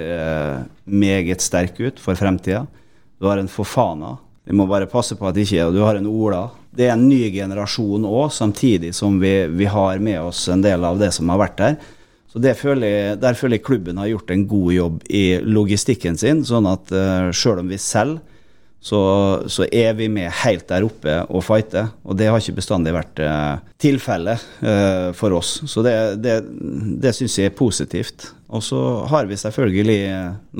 meget 0.86 1.42
sterk 1.42 1.80
ut 1.82 1.96
for 1.98 2.14
fremtida. 2.14 2.60
Du 3.18 3.26
har 3.26 3.40
en 3.40 3.50
Fofana. 3.50 4.12
Vi 4.46 4.54
må 4.54 4.68
bare 4.70 4.86
passe 4.86 5.16
på 5.18 5.26
at 5.26 5.34
det 5.34 5.48
ikke 5.48 5.64
Og 5.66 5.74
du 5.74 5.80
har 5.82 5.98
en 5.98 6.06
Ola. 6.06 6.44
Det 6.70 6.86
er 6.86 6.92
en 6.94 7.08
ny 7.08 7.32
generasjon 7.34 8.06
òg, 8.06 8.30
samtidig 8.30 8.92
som 8.94 9.18
vi, 9.18 9.32
vi 9.50 9.66
har 9.66 9.98
med 9.98 10.28
oss 10.28 10.44
en 10.52 10.62
del 10.62 10.86
av 10.86 11.00
det 11.02 11.10
som 11.16 11.32
har 11.32 11.42
vært 11.42 11.58
der. 11.58 11.76
Så 12.36 12.52
føler 12.60 12.86
jeg, 12.86 13.20
Der 13.20 13.34
føler 13.34 13.56
jeg 13.56 13.64
klubben 13.64 13.96
har 13.96 14.10
gjort 14.10 14.30
en 14.30 14.46
god 14.48 14.72
jobb 14.74 15.04
i 15.08 15.24
logistikken 15.40 16.18
sin, 16.20 16.44
sånn 16.44 16.68
at 16.68 16.92
uh, 16.92 17.32
selv 17.32 17.62
om 17.62 17.70
vi 17.72 17.78
selger, 17.80 18.20
så, 18.86 19.00
så, 19.50 19.64
er 19.72 19.96
vi 19.98 20.06
med 20.12 20.30
helt 20.44 20.68
der 20.68 20.84
oppe 20.86 21.16
og 21.26 21.42
fighter. 21.42 21.88
Og 22.06 22.14
det 22.18 22.28
har 22.30 22.38
ikke 22.38 22.60
bestandig 22.60 22.92
vært 22.94 23.18
uh, 23.24 23.58
tilfellet 23.82 24.44
uh, 24.62 25.10
for 25.16 25.34
oss. 25.34 25.56
Så 25.66 25.82
det, 25.82 25.96
det, 26.22 26.36
det 27.02 27.14
syns 27.16 27.38
jeg 27.40 27.50
er 27.50 27.56
positivt. 27.56 28.28
Og 28.46 28.62
så 28.62 28.82
har 29.10 29.26
vi 29.26 29.40
selvfølgelig 29.40 29.98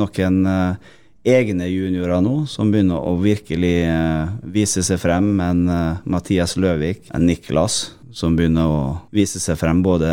noen 0.01 0.41
uh, 0.49 0.97
egne 1.27 1.69
juniorer 1.71 2.25
nå 2.25 2.35
som 2.51 2.73
begynner 2.73 2.99
å 2.99 3.15
virkelig 3.21 3.77
vise 4.57 4.83
seg 4.87 4.99
frem. 5.03 5.37
En 5.43 5.63
Mathias 6.09 6.57
Løvik, 6.59 7.11
en 7.15 7.27
Niklas 7.29 7.81
som 8.17 8.35
begynner 8.39 8.71
å 8.71 8.85
vise 9.15 9.43
seg 9.43 9.59
frem 9.61 9.83
både 9.87 10.11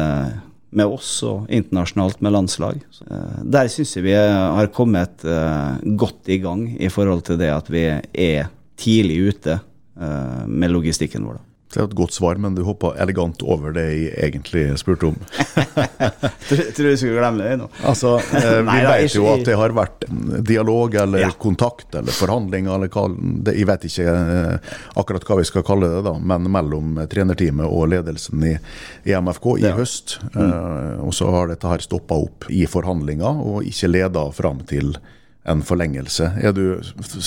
med 0.75 0.89
oss 0.89 1.11
og 1.27 1.49
internasjonalt 1.53 2.21
med 2.23 2.35
landslag. 2.35 2.81
Eh, 3.07 3.39
der 3.55 3.71
syns 3.71 3.95
jeg 3.97 4.07
vi 4.07 4.15
har 4.17 4.71
kommet 4.75 5.25
uh, 5.27 5.79
godt 5.99 6.29
i 6.33 6.39
gang 6.43 6.67
i 6.75 6.89
forhold 6.93 7.25
til 7.27 7.39
det 7.41 7.51
at 7.53 7.71
vi 7.73 7.85
er 7.89 8.51
tidlig 8.79 9.19
ute 9.29 9.57
uh, 9.59 10.43
med 10.47 10.73
logistikken 10.73 11.25
vår. 11.29 11.41
Det 11.73 11.81
er 11.81 11.87
et 11.87 11.95
godt 11.97 12.13
svar, 12.13 12.37
men 12.37 12.53
du 12.53 12.61
hoppa 12.67 12.91
elegant 13.01 13.41
over 13.41 13.73
det 13.73 13.85
jeg 13.89 14.11
egentlig 14.27 14.65
spurte 14.77 15.09
om. 15.09 15.15
tror 16.49 16.89
du 16.89 16.97
skulle 16.97 17.17
glemme 17.17 17.41
det 17.41 17.55
nå. 17.63 17.69
Altså, 17.89 18.15
eh, 18.37 18.59
vi 18.67 18.67
Nei, 18.67 18.81
vet 18.85 19.15
jo 19.17 19.25
at 19.31 19.45
det 19.47 19.57
har 19.57 19.73
vært 19.73 20.05
dialog 20.45 20.95
eller 21.03 21.25
ja. 21.25 21.31
kontakt 21.39 21.97
eller 21.97 22.13
forhandlinger 22.13 22.75
eller 22.75 22.91
hva 22.93 23.07
det, 23.13 23.55
Jeg 23.57 23.69
vet 23.69 23.87
ikke 23.89 24.13
eh, 24.13 24.75
akkurat 25.01 25.25
hva 25.27 25.39
vi 25.41 25.47
skal 25.49 25.65
kalle 25.65 25.89
det, 25.95 26.03
da, 26.05 26.13
men 26.19 26.51
mellom 26.53 27.01
trenerteamet 27.09 27.65
og 27.65 27.89
ledelsen 27.95 28.45
i, 28.51 28.53
i 29.09 29.17
MFK 29.17 29.49
i 29.57 29.65
ja. 29.65 29.73
høst. 29.79 30.19
Mm. 30.35 30.45
Eh, 30.45 31.01
og 31.07 31.17
så 31.17 31.31
har 31.33 31.49
dette 31.49 31.73
her 31.73 31.83
stoppa 31.83 32.21
opp 32.21 32.49
i 32.53 32.65
forhandlinger 32.69 33.43
og 33.43 33.67
ikke 33.67 33.91
leda 33.91 34.27
fram 34.35 34.61
til 34.69 34.93
en 35.43 35.61
forlengelse. 35.61 36.31
Du, 36.55 36.81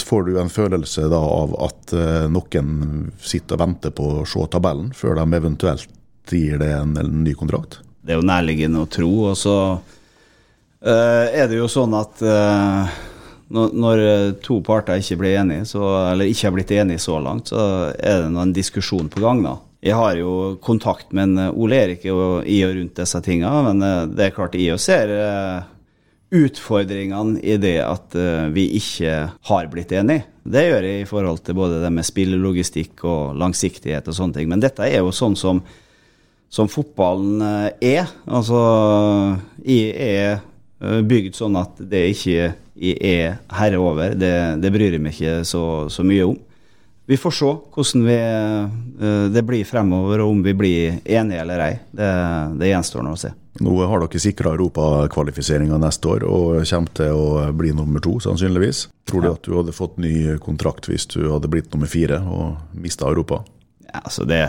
får 0.05 0.23
du 0.23 0.41
en 0.41 0.51
følelse 0.51 1.09
da 1.13 1.19
av 1.21 1.53
at 1.67 1.93
uh, 1.93 2.25
noen 2.33 3.11
sitter 3.21 3.59
og 3.59 3.65
venter 3.65 3.93
på 3.97 4.09
å 4.21 4.29
se 4.29 4.47
tabellen, 4.53 4.93
før 4.97 5.19
de 5.21 5.27
eventuelt 5.37 5.93
gir 6.33 6.59
det 6.63 6.73
en, 6.75 6.97
en 6.99 7.21
ny 7.25 7.37
kontrakt? 7.39 7.81
Det 8.01 8.15
er 8.15 8.21
jo 8.21 8.27
nærliggende 8.27 8.87
å 8.87 8.89
tro. 8.91 9.11
Og 9.33 9.37
så 9.39 9.57
uh, 9.77 11.27
er 11.29 11.51
det 11.51 11.61
jo 11.61 11.69
sånn 11.71 11.95
at 11.99 12.25
uh, 12.25 12.97
når, 13.53 13.77
når, 13.77 14.03
to 14.43 14.59
parter 14.65 15.03
ikke 15.03 15.21
blir 15.21 15.39
enige, 15.43 15.69
så, 15.69 15.85
eller 16.09 16.33
ikke 16.33 16.49
har 16.49 16.57
blitt 16.57 16.75
enige 16.81 17.05
så 17.05 17.21
langt, 17.23 17.53
så 17.53 17.93
er 17.93 18.25
det 18.25 18.33
en 18.33 18.57
diskusjon 18.57 19.13
på 19.13 19.23
gang. 19.23 19.45
da. 19.45 19.59
Jeg 19.87 19.95
har 19.95 20.17
jo 20.19 20.57
kontakt 20.65 21.13
med 21.15 21.37
Ole 21.53 21.85
Erik 21.85 22.09
i 22.09 22.11
og 22.11 22.49
rundt 22.49 22.97
disse 22.97 23.21
tingene, 23.23 23.61
men 23.69 24.15
det 24.17 24.25
er 24.25 24.35
klart 24.35 24.57
jeg 24.59 24.81
ser 24.83 25.13
utfordringene 26.35 27.41
i 27.41 27.57
det 27.61 27.79
at 27.85 28.17
uh, 28.19 28.49
vi 28.55 28.67
ikke 28.79 29.15
har 29.49 29.69
blitt 29.71 29.95
enige. 29.95 30.27
Det 30.47 30.65
gjør 30.67 30.87
jeg 30.87 31.03
i 31.03 31.09
forhold 31.09 31.43
til 31.47 31.59
både 31.59 31.81
det 31.83 31.91
med 31.95 32.07
spillelogistikk 32.07 33.05
og 33.07 33.37
langsiktighet 33.39 34.09
og 34.11 34.17
sånne 34.17 34.39
ting. 34.39 34.51
Men 34.51 34.63
dette 34.63 34.87
er 34.87 34.99
jo 34.99 35.15
sånn 35.15 35.37
som, 35.39 35.63
som 36.51 36.71
fotballen 36.71 37.45
uh, 37.45 37.69
er. 37.79 38.11
Altså, 38.27 38.59
jeg 39.63 39.95
er 39.95 40.41
uh, 40.83 41.01
bygd 41.07 41.39
sånn 41.39 41.59
at 41.63 41.79
det 41.79 42.09
ikke 42.15 42.53
jeg 42.77 42.99
er 43.01 43.39
herre 43.57 43.79
over. 43.81 44.19
Det, 44.19 44.35
det 44.61 44.75
bryr 44.75 44.99
jeg 44.99 45.01
meg 45.01 45.15
ikke 45.15 45.47
så, 45.49 45.63
så, 45.89 46.05
mye 46.05 46.27
om. 46.29 46.37
Vi 47.07 47.17
får 47.17 47.33
se 47.39 47.49
hvordan 47.73 48.03
vi, 48.05 48.17
det 49.33 49.45
blir 49.47 49.65
fremover, 49.65 50.21
og 50.25 50.35
om 50.35 50.43
vi 50.45 50.53
blir 50.59 50.99
enige 51.07 51.41
eller 51.41 51.63
ei. 51.71 51.73
Det, 51.95 52.11
det 52.59 52.73
gjenstår 52.75 53.07
nå 53.07 53.15
å 53.15 53.21
se. 53.23 53.31
Nå 53.61 53.77
har 53.89 54.03
dere 54.03 54.21
sikra 54.21 54.53
europakvalifiseringa 54.57 55.79
neste 55.81 56.11
år 56.13 56.25
og 56.29 56.63
kommer 56.69 56.95
til 56.99 57.17
å 57.17 57.27
bli 57.57 57.73
nummer 57.77 58.03
to, 58.05 58.17
sannsynligvis. 58.23 58.87
Tror 59.09 59.23
du 59.23 59.31
at 59.31 59.47
du 59.47 59.55
hadde 59.57 59.77
fått 59.77 60.01
ny 60.03 60.37
kontrakt 60.43 60.89
hvis 60.91 61.09
du 61.15 61.23
hadde 61.31 61.51
blitt 61.53 61.73
nummer 61.75 61.91
fire 61.91 62.21
og 62.25 62.77
mista 62.77 63.09
Europa? 63.09 63.43
Ja, 63.87 64.03
altså 64.03 64.27
det 64.29 64.43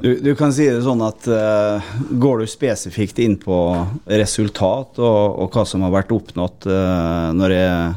du, 0.00 0.16
du, 0.24 0.32
kan 0.34 0.52
si 0.54 0.64
det 0.66 0.80
sånn 0.82 1.02
at 1.04 1.26
uh, 1.28 1.92
går 2.18 2.42
du 2.42 2.50
spesifikt 2.50 3.20
inn 3.22 3.36
på 3.38 3.56
resultat 4.08 4.98
og, 4.98 5.38
og 5.44 5.52
hva 5.54 5.66
som 5.68 5.84
har 5.84 5.92
vært 5.94 6.14
oppnådd 6.16 6.68
uh, 6.72 7.28
når 7.36 7.54
jeg, 7.54 7.92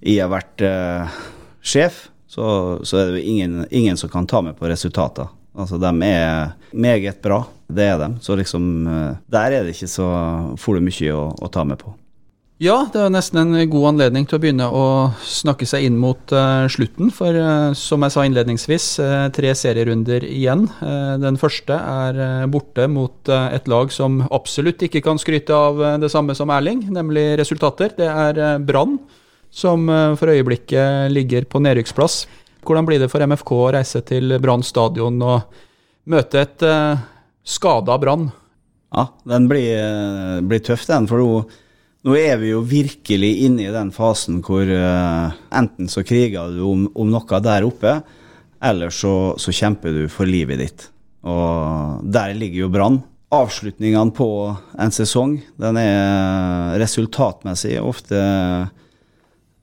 jeg, 0.00 0.20
har 0.24 0.32
vært 0.32 0.64
uh, 0.64 1.18
sjef, 1.60 2.06
så, 2.26 2.46
så, 2.82 3.02
er 3.02 3.14
det 3.18 3.26
ingen, 3.28 3.66
ingen 3.70 4.00
som 4.00 4.10
kan 4.12 4.26
ta 4.26 4.42
meg 4.42 4.56
på 4.58 4.70
resultater. 4.70 5.28
Altså, 5.56 5.78
de 5.80 5.90
er 6.04 6.56
meget 6.76 7.22
bra, 7.24 7.44
det 7.72 7.90
er 7.90 8.00
de. 8.00 8.10
Så 8.20 8.36
liksom, 8.36 8.64
eh, 8.86 9.14
der 9.32 9.52
er 9.52 9.64
det 9.64 9.76
ikke 9.76 9.88
så 9.88 10.08
for 10.60 10.82
mye 10.82 11.14
å, 11.14 11.30
å, 11.32 11.48
ta 11.52 11.64
med 11.64 11.80
på. 11.80 11.94
Ja, 12.60 12.86
det 12.88 13.02
er 13.02 13.10
nesten 13.12 13.42
en 13.42 13.68
god 13.68 13.90
anledning 13.90 14.24
til 14.24 14.38
å 14.38 14.40
begynne 14.40 14.66
å 14.72 14.84
snakke 15.20 15.66
seg 15.68 15.84
inn 15.84 15.98
mot 16.00 16.32
uh, 16.32 16.64
slutten. 16.72 17.10
For 17.12 17.36
uh, 17.36 17.74
som 17.76 18.00
jeg 18.00 18.14
sa 18.14 18.24
innledningsvis, 18.24 18.86
uh, 19.04 19.26
tre 19.36 19.50
serierunder 19.52 20.24
igjen. 20.24 20.64
den 21.20 21.36
første 21.36 21.76
er 21.76 22.48
borte 22.48 22.86
mot 22.88 23.28
et 23.28 23.68
lag 23.68 23.92
som 23.92 24.22
absolutt 24.30 24.86
ikke 24.88 25.04
kan 25.04 25.20
skryte 25.20 25.52
av 25.52 25.84
det 26.00 26.08
samme 26.12 26.32
som 26.36 26.52
Erling, 26.52 26.86
nemlig 26.96 27.34
resultater. 27.42 27.92
Det 27.98 28.08
er 28.08 28.64
Brann, 28.64 28.96
som 29.52 29.84
for 30.16 30.32
øyeblikket 30.32 31.12
ligger 31.12 31.44
på 31.44 31.60
nedrykksplass. 31.60 32.24
Hvordan 32.66 32.86
blir 32.88 32.98
det 32.98 33.10
for 33.12 33.22
MFK 33.22 33.52
å 33.54 33.68
reise 33.76 34.02
til 34.06 34.34
Brann 34.42 34.64
stadion 34.66 35.20
og 35.22 35.60
møte 36.10 36.42
et 36.42 36.64
uh, 36.66 36.98
skada 37.46 37.94
Brann? 38.02 38.26
Ja, 38.90 39.06
den 39.28 39.46
blir, 39.50 39.70
uh, 39.78 40.40
blir 40.42 40.62
tøff, 40.66 40.82
den. 40.88 41.06
For 41.06 41.22
nå, 41.22 41.44
nå, 42.06 42.16
er 42.18 42.40
vi 42.42 42.50
jo 42.50 42.64
virkelig 42.66 43.32
inne 43.46 43.68
i 43.68 43.74
den 43.74 43.92
fasen 43.94 44.40
hvor 44.46 44.66
uh, 44.66 45.36
enten 45.54 45.90
så 45.92 46.02
kriger 46.06 46.54
du 46.56 46.64
om, 46.66 46.86
om, 46.94 47.12
noe 47.12 47.42
der 47.44 47.66
oppe, 47.68 48.00
eller 48.66 48.90
så, 48.90 49.36
så, 49.38 49.54
kjemper 49.54 49.94
du 49.94 50.06
for 50.10 50.26
livet 50.26 50.62
ditt. 50.62 50.88
Og 51.26 52.02
der 52.02 52.34
ligger 52.34 52.64
jo 52.64 52.72
Brann. 52.72 53.04
avslutningene 53.34 54.14
på 54.14 54.28
en 54.78 54.94
sesong, 54.94 55.38
den 55.58 55.78
er 55.78 56.78
resultatmessig 56.82 57.74
ofte 57.82 58.18
eh, 58.18 58.85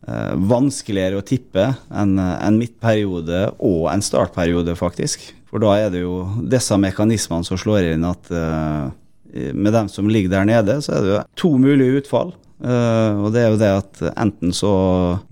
vanskeligere 0.03 1.21
å 1.21 1.23
tippe 1.23 1.69
enn 1.95 2.17
en 2.19 2.57
midtperiode 2.59 3.45
og 3.63 3.85
en 3.87 4.03
startperiode, 4.03 4.75
faktisk. 4.75 5.29
For 5.47 5.63
da 5.63 5.77
er 5.79 5.93
det 5.93 6.01
jo 6.01 6.25
disse 6.49 6.75
mekanismene 6.81 7.47
som 7.47 7.59
slår 7.61 7.93
inn 7.93 8.03
at 8.09 8.31
eh, 8.33 9.51
med 9.53 9.71
dem 9.73 9.87
som 9.89 10.09
ligger 10.11 10.33
der 10.33 10.49
nede, 10.49 10.79
så 10.83 10.97
er 10.97 11.05
det 11.05 11.13
jo 11.13 11.19
to 11.39 11.53
mulige 11.61 12.03
utfall. 12.03 12.33
Og 12.63 13.25
det 13.33 13.41
er 13.41 13.49
jo 13.51 13.59
det 13.59 13.69
at 13.75 14.01
enten 14.13 14.53
så 14.55 14.73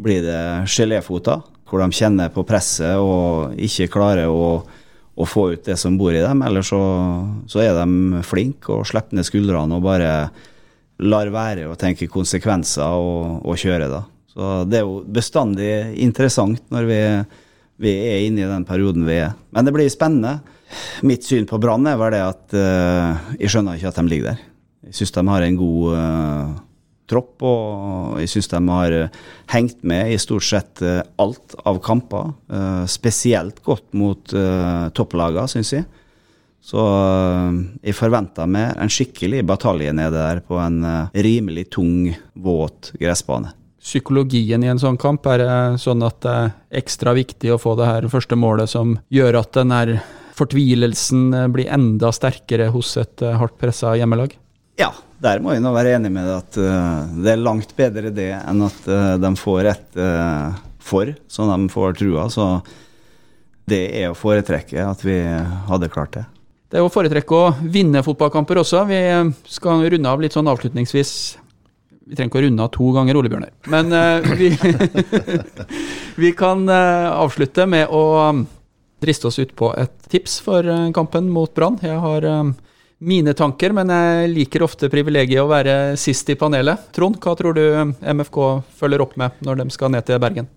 blir 0.01 0.23
det 0.25 0.39
geléfoter, 0.67 1.39
hvor 1.71 1.79
de 1.79 1.95
kjenner 1.95 2.31
på 2.33 2.43
presset 2.43 2.99
og 2.99 3.55
ikke 3.55 3.87
klarer 3.93 4.27
å, 4.27 4.57
å, 5.15 5.27
få 5.27 5.53
ut 5.53 5.63
det 5.63 5.77
som 5.79 5.95
bor 5.99 6.11
i 6.11 6.23
dem, 6.23 6.41
eller 6.43 6.65
så, 6.65 6.81
så 7.47 7.61
er 7.63 7.77
de 7.77 8.23
flinke 8.27 8.73
og 8.75 8.89
slipper 8.89 9.15
ned 9.15 9.27
skuldrene 9.27 9.77
og 9.77 9.85
bare 9.85 10.11
lar 11.01 11.31
være 11.33 11.69
å 11.71 11.77
tenke 11.79 12.11
konsekvenser 12.11 12.99
og, 12.99 13.39
og 13.47 13.55
kjøre, 13.57 13.87
da. 13.89 14.03
Så 14.31 14.63
det 14.69 14.79
er 14.79 14.87
jo 14.87 15.01
bestandig 15.11 15.69
interessant 15.99 16.63
når 16.71 16.87
vi, 16.87 17.01
vi 17.83 17.93
er 18.07 18.25
inne 18.29 18.45
i 18.45 18.49
den 18.49 18.65
perioden 18.67 19.05
vi 19.07 19.19
er. 19.25 19.35
Men 19.51 19.67
det 19.67 19.75
blir 19.75 19.91
spennende. 19.91 20.39
Mitt 21.03 21.27
syn 21.27 21.47
på 21.49 21.59
Brann 21.59 21.87
er 21.89 21.99
vel 21.99 22.15
det 22.15 22.23
at 22.23 22.55
uh, 22.55 23.31
jeg 23.35 23.51
skjønner 23.51 23.75
ikke 23.77 23.91
at 23.91 23.99
de 23.99 24.07
ligger 24.07 24.29
der. 24.31 24.43
Jeg 24.87 24.97
syns 25.01 25.15
de 25.17 25.23
har 25.27 25.45
en 25.45 25.59
god 25.59 25.97
uh, 25.99 26.53
tropp, 27.11 27.43
og 27.43 28.21
jeg 28.23 28.31
syns 28.31 28.47
de 28.53 28.61
har 28.69 28.95
uh, 29.03 29.21
hengt 29.51 29.83
med 29.83 30.13
i 30.13 30.19
stort 30.21 30.47
sett 30.47 30.83
alt 31.19 31.57
av 31.67 31.81
kamper. 31.83 32.31
spesielt 32.87 33.59
godt 33.65 33.91
mot 33.99 34.31
uh, 34.31 34.87
topplagene, 34.95 35.51
syns 35.51 35.75
jeg. 35.75 35.89
Så 36.61 36.81
jeg 37.81 37.97
forventa 37.97 38.45
meg 38.45 38.77
en 38.77 38.91
skikkelig 38.93 39.41
batalje 39.49 39.91
nede 39.97 40.13
der 40.13 40.43
på 40.45 40.59
en 40.61 40.83
rimelig 41.09 41.71
tung, 41.73 42.11
våt 42.37 42.93
gressbane. 43.01 43.49
Psykologien 43.81 44.61
i 44.61 44.69
en 44.69 44.79
sånn 44.79 44.99
kamp, 45.01 45.25
er 45.25 45.41
det 45.41 45.53
sånn 45.81 46.03
at 46.05 46.19
det 46.21 46.33
er 46.37 46.51
ekstra 46.83 47.15
viktig 47.17 47.49
å 47.53 47.59
få 47.61 47.73
det 47.79 47.87
her 47.89 48.05
første 48.13 48.37
målet 48.37 48.69
som 48.69 48.93
gjør 49.09 49.39
at 49.41 49.55
den 49.57 49.73
her 49.73 49.95
fortvilelsen 50.37 51.31
eh, 51.33 51.47
blir 51.51 51.71
enda 51.73 52.11
sterkere 52.13 52.69
hos 52.73 52.93
et 53.01 53.23
eh, 53.25 53.37
hardt 53.37 53.57
pressa 53.61 53.95
hjemmelag? 53.97 54.35
Ja, 54.79 54.91
der 55.21 55.41
må 55.43 55.53
jeg 55.53 55.63
nå 55.63 55.73
være 55.75 55.95
enig 55.97 56.11
med 56.13 56.25
deg 56.25 56.37
at 56.39 56.57
uh, 56.57 57.09
det 57.21 57.33
er 57.33 57.41
langt 57.41 57.73
bedre 57.77 58.09
det 58.15 58.31
enn 58.39 58.63
at 58.65 58.85
uh, 58.89 59.17
de 59.21 59.31
får 59.37 59.67
et 59.69 59.99
uh, 59.99 60.55
for, 60.81 61.11
så 61.29 61.45
de 61.49 61.57
får 61.69 61.97
trua. 61.99 62.25
Så 62.33 62.47
det 63.69 63.83
er 64.01 64.09
å 64.09 64.17
foretrekke 64.17 64.81
at 64.87 65.03
vi 65.05 65.19
hadde 65.67 65.91
klart 65.93 66.15
det. 66.17 66.25
Det 66.71 66.79
er 66.79 66.87
å 66.87 66.91
foretrekke 66.93 67.37
å 67.37 67.51
vinne 67.61 68.01
fotballkamper 68.05 68.61
også. 68.63 68.85
Vi 68.89 69.01
skal 69.51 69.83
runde 69.91 70.09
av 70.09 70.23
litt 70.23 70.33
sånn 70.33 70.49
avslutningsvis. 70.49 71.13
Vi 72.07 72.17
trenger 72.17 72.31
ikke 72.31 72.41
å 72.41 72.45
runde 72.47 72.65
av 72.65 72.71
to 72.73 72.87
ganger, 72.95 73.17
Ole 73.19 73.29
Bjørner. 73.31 73.51
Men 73.71 73.93
vi, 74.39 74.49
vi 76.23 76.31
kan 76.37 76.65
avslutte 76.69 77.67
med 77.69 77.93
å 77.93 78.01
driste 79.01 79.27
oss 79.27 79.39
ut 79.39 79.55
på 79.55 79.73
et 79.77 79.93
tips 80.09 80.39
for 80.45 80.67
eh, 80.67 80.89
kampen 80.93 81.29
mot 81.33 81.53
Brann. 81.53 81.79
Jeg 81.81 81.97
har 82.03 82.25
um, 82.29 82.53
mine 83.01 83.33
tanker, 83.37 83.73
men 83.73 83.89
jeg 83.89 84.31
liker 84.35 84.65
ofte 84.65 84.91
privilegiet 84.93 85.41
å 85.41 85.49
være 85.49 85.95
sist 85.99 86.29
i 86.29 86.37
panelet. 86.37 86.91
Trond, 86.95 87.17
hva 87.21 87.33
tror 87.37 87.57
du 87.57 87.63
MFK 88.01 88.41
følger 88.77 89.01
opp 89.01 89.15
med 89.19 89.41
når 89.45 89.63
de 89.63 89.69
skal 89.73 89.93
ned 89.95 90.05
til 90.05 90.21
Bergen? 90.21 90.49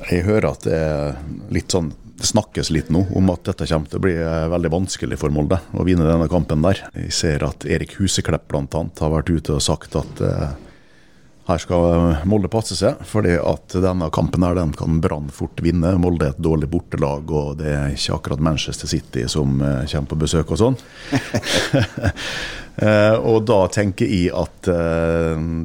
Jeg 0.00 0.24
hører 0.26 0.50
at 0.50 0.66
det 0.66 0.80
er 0.80 1.20
litt 1.54 1.70
sånn 1.70 1.94
det 2.14 2.28
snakkes 2.28 2.68
litt 2.70 2.92
nå 2.94 3.00
om 3.18 3.30
at 3.32 3.46
dette 3.48 3.66
kommer 3.66 3.90
til 3.90 3.98
å 3.98 4.02
bli 4.04 4.12
veldig 4.52 4.70
vanskelig 4.70 5.16
for 5.18 5.34
Molde 5.34 5.58
å 5.74 5.86
vinne 5.86 6.06
denne 6.06 6.28
kampen 6.30 6.62
der. 6.62 6.84
Jeg 6.94 7.14
ser 7.14 7.42
at 7.46 7.66
Erik 7.66 7.96
Huseklepp 7.98 8.46
bl.a. 8.50 8.82
har 9.00 9.10
vært 9.16 9.32
ute 9.34 9.56
og 9.56 9.64
sagt 9.64 9.96
at 9.98 10.22
uh, 10.22 10.52
her 11.44 11.60
skal 11.60 12.24
Molde 12.28 12.48
passe 12.52 12.76
seg, 12.78 13.02
fordi 13.04 13.36
at 13.36 13.76
denne 13.84 14.08
kampen 14.14 14.44
her, 14.46 14.56
den 14.56 14.72
kan 14.76 15.00
Brann 15.04 15.28
fort 15.34 15.60
vinne. 15.64 15.92
Molde 16.00 16.30
er 16.30 16.32
et 16.32 16.42
dårlig 16.44 16.70
bortelag, 16.72 17.28
og 17.28 17.58
det 17.60 17.68
er 17.74 17.92
ikke 17.92 18.16
akkurat 18.16 18.44
Manchester 18.44 18.88
City 18.88 19.26
som 19.28 19.60
uh, 19.60 19.84
kommer 19.84 20.08
på 20.08 20.20
besøk 20.24 20.54
og 20.54 20.60
sånn. 20.62 20.78
uh, 22.80 23.16
og 23.30 23.44
da 23.50 23.60
tenker 23.76 24.08
jeg 24.08 24.32
at 24.32 24.70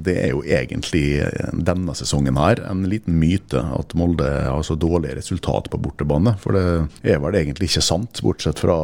det 0.04 0.14
er 0.20 0.34
jo 0.34 0.44
egentlig 0.44 1.24
denne 1.56 1.96
sesongen 1.96 2.38
her 2.38 2.60
en 2.68 2.84
liten 2.92 3.16
myte 3.18 3.62
at 3.80 3.96
Molde 3.98 4.28
har 4.28 4.62
så 4.68 4.76
dårlig 4.76 5.16
resultat 5.16 5.72
på 5.72 5.80
bortebane. 5.80 6.36
For 6.44 6.60
det 6.60 7.16
er 7.16 7.24
vel 7.24 7.40
egentlig 7.40 7.72
ikke 7.72 7.88
sant, 7.88 8.20
bortsett 8.26 8.60
fra 8.62 8.78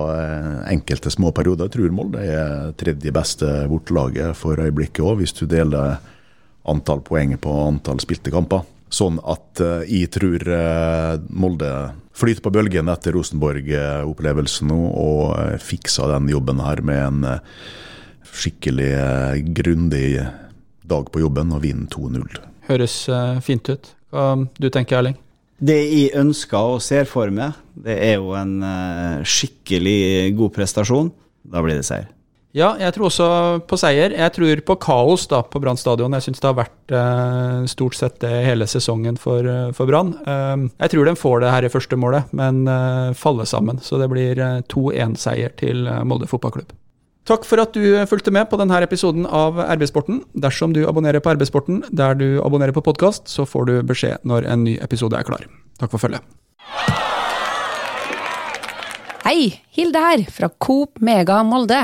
enkelte 0.72 1.12
små 1.12 1.36
perioder. 1.36 1.68
Jeg 1.68 1.76
tror 1.76 1.96
Molde 2.00 2.24
er 2.24 2.74
tredje 2.80 3.14
beste 3.14 3.54
bortelaget 3.70 4.40
for 4.40 4.64
øyeblikket 4.64 5.04
òg, 5.04 5.20
hvis 5.20 5.36
du 5.36 5.44
deler 5.52 6.00
antall 6.72 7.04
poeng 7.06 7.36
på 7.42 7.54
antall 7.68 8.02
spilte 8.04 8.34
kamper. 8.34 8.66
Sånn 8.94 9.18
at 9.28 9.62
uh, 9.64 9.82
jeg 9.90 10.12
tror 10.14 10.46
uh, 10.46 11.18
Molde 11.34 11.72
flyter 12.16 12.44
på 12.46 12.54
bølgen 12.54 12.92
etter 12.92 13.16
Rosenborg-opplevelsen 13.18 14.70
nå, 14.72 14.80
og 15.02 15.24
uh, 15.36 15.58
fikser 15.62 16.14
den 16.14 16.30
jobben 16.32 16.62
her 16.64 16.82
med 16.86 17.02
en 17.04 17.44
skikkelig 18.36 18.92
grundig 19.56 20.10
dag 20.86 21.12
på 21.12 21.22
jobben 21.24 21.54
og 21.56 21.64
vinner 21.64 21.88
2-0. 21.92 22.42
Høres 22.68 22.96
fint 23.46 23.70
ut. 23.72 23.94
Hva 24.12 24.34
du 24.60 24.68
tenker 24.74 25.00
Erling? 25.00 25.16
Det 25.56 25.78
jeg 25.78 26.12
ønsker 26.20 26.76
og 26.76 26.84
ser 26.84 27.08
for 27.08 27.32
meg, 27.32 27.56
det 27.80 27.96
er 28.10 28.18
jo 28.20 28.36
en 28.36 28.58
skikkelig 29.24 30.36
god 30.36 30.52
prestasjon. 30.58 31.14
Da 31.48 31.64
blir 31.64 31.80
det 31.80 31.88
seier. 31.88 32.10
Ja, 32.56 32.70
jeg 32.80 32.94
tror 32.96 33.10
også 33.10 33.26
på 33.68 33.76
seier. 33.76 34.14
Jeg 34.16 34.32
tror 34.32 34.62
på 34.64 34.78
kaos 34.80 35.26
da, 35.28 35.42
på 35.44 35.60
Brann 35.60 35.76
stadion. 35.76 36.14
Jeg 36.16 36.24
syns 36.24 36.40
det 36.40 36.48
har 36.48 36.56
vært 36.56 36.94
eh, 36.96 37.66
stort 37.68 37.98
sett 38.00 38.16
det 38.24 38.32
hele 38.46 38.64
sesongen 38.72 39.18
for, 39.20 39.44
eh, 39.44 39.74
for 39.76 39.90
Brann. 39.90 40.14
Eh, 40.24 40.64
jeg 40.86 40.94
tror 40.94 41.10
de 41.10 41.16
får 41.20 41.44
det 41.44 41.52
her 41.52 41.68
i 41.68 41.72
første 41.74 42.00
målet, 42.00 42.32
men 42.32 42.62
eh, 42.72 43.12
faller 43.20 43.50
sammen. 43.50 43.82
Så 43.84 44.00
det 44.00 44.08
blir 44.14 44.40
2-1-seier 44.72 45.52
eh, 45.52 45.58
til 45.60 45.84
eh, 45.92 46.06
Molde 46.08 46.30
fotballklubb. 46.32 46.72
Takk 47.28 47.44
for 47.50 47.60
at 47.60 47.76
du 47.76 48.06
fulgte 48.08 48.32
med 48.32 48.48
på 48.48 48.62
denne 48.62 48.80
episoden 48.86 49.28
av 49.28 49.60
RB-sporten. 49.76 50.22
Dersom 50.40 50.72
du 50.78 50.86
abonnerer 50.88 51.20
på 51.26 51.36
RB-sporten 51.36 51.84
der 51.92 52.16
du 52.16 52.28
abonnerer 52.40 52.72
på 52.72 52.86
podkast, 52.86 53.28
så 53.28 53.44
får 53.50 53.68
du 53.68 53.76
beskjed 53.84 54.24
når 54.24 54.48
en 54.54 54.64
ny 54.64 54.78
episode 54.86 55.20
er 55.20 55.28
klar. 55.28 55.44
Takk 55.82 55.92
for 55.92 56.06
følget. 56.06 56.24
Hei, 59.26 59.58
Hilde 59.76 60.08
her, 60.08 60.28
fra 60.32 60.54
Coop 60.62 61.02
Mega 61.04 61.44
Molde. 61.44 61.84